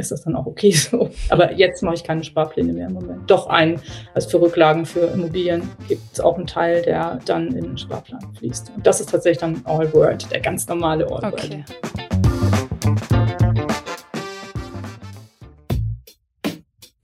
ist 0.00 0.10
das 0.10 0.22
dann 0.22 0.36
auch 0.36 0.46
okay 0.46 0.70
so. 0.72 1.10
Aber 1.28 1.52
jetzt 1.52 1.82
mache 1.82 1.94
ich 1.94 2.04
keine 2.04 2.24
Sparpläne 2.24 2.72
mehr 2.72 2.88
im 2.88 2.94
Moment. 2.94 3.30
Doch 3.30 3.46
ein, 3.46 3.80
also 4.14 4.28
für 4.28 4.40
Rücklagen 4.40 4.86
für 4.86 5.06
Immobilien 5.06 5.68
gibt 5.88 6.02
es 6.12 6.20
auch 6.20 6.36
einen 6.36 6.46
Teil, 6.46 6.82
der 6.82 7.20
dann 7.24 7.48
in 7.48 7.64
den 7.64 7.78
Sparplan 7.78 8.34
fließt. 8.38 8.72
Und 8.76 8.86
das 8.86 9.00
ist 9.00 9.10
tatsächlich 9.10 9.38
dann 9.38 9.62
All 9.64 9.92
World, 9.92 10.30
der 10.30 10.40
ganz 10.40 10.66
normale 10.68 11.04
All 11.04 11.22
World. 11.22 11.34
Okay. 11.34 11.64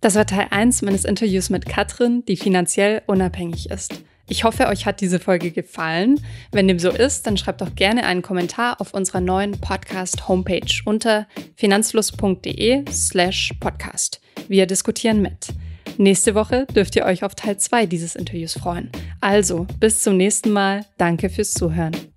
Das 0.03 0.15
war 0.15 0.27
Teil 0.27 0.47
1 0.51 0.81
meines 0.81 1.05
Interviews 1.05 1.51
mit 1.51 1.67
Katrin, 1.67 2.25
die 2.27 2.37
finanziell 2.37 3.03
unabhängig 3.07 3.69
ist. 3.69 4.03
Ich 4.31 4.45
hoffe, 4.45 4.69
euch 4.69 4.87
hat 4.87 5.01
diese 5.01 5.19
Folge 5.19 5.51
gefallen. 5.51 6.21
Wenn 6.53 6.69
dem 6.69 6.79
so 6.79 6.91
ist, 6.91 7.27
dann 7.27 7.37
schreibt 7.37 7.63
doch 7.63 7.75
gerne 7.75 8.07
einen 8.07 8.23
Kommentar 8.23 8.81
auf 8.81 8.95
unserer 8.95 9.21
neuen 9.21 9.61
Podcast-Homepage 9.61 10.83
unter 10.85 11.27
finanzfluss.de/slash 11.57 13.55
podcast. 13.59 14.21
Wir 14.47 14.67
diskutieren 14.67 15.21
mit. 15.21 15.49
Nächste 15.99 16.37
Woche 16.37 16.69
dürft 16.77 16.95
ihr 16.95 17.07
euch 17.07 17.25
auf 17.25 17.35
Teil 17.35 17.57
2 17.57 17.87
dieses 17.87 18.15
Interviews 18.15 18.53
freuen. 18.53 18.93
Also, 19.21 19.67
bis 19.81 20.01
zum 20.01 20.17
nächsten 20.17 20.51
Mal. 20.51 20.87
Danke 20.97 21.29
fürs 21.29 21.53
Zuhören. 21.53 22.10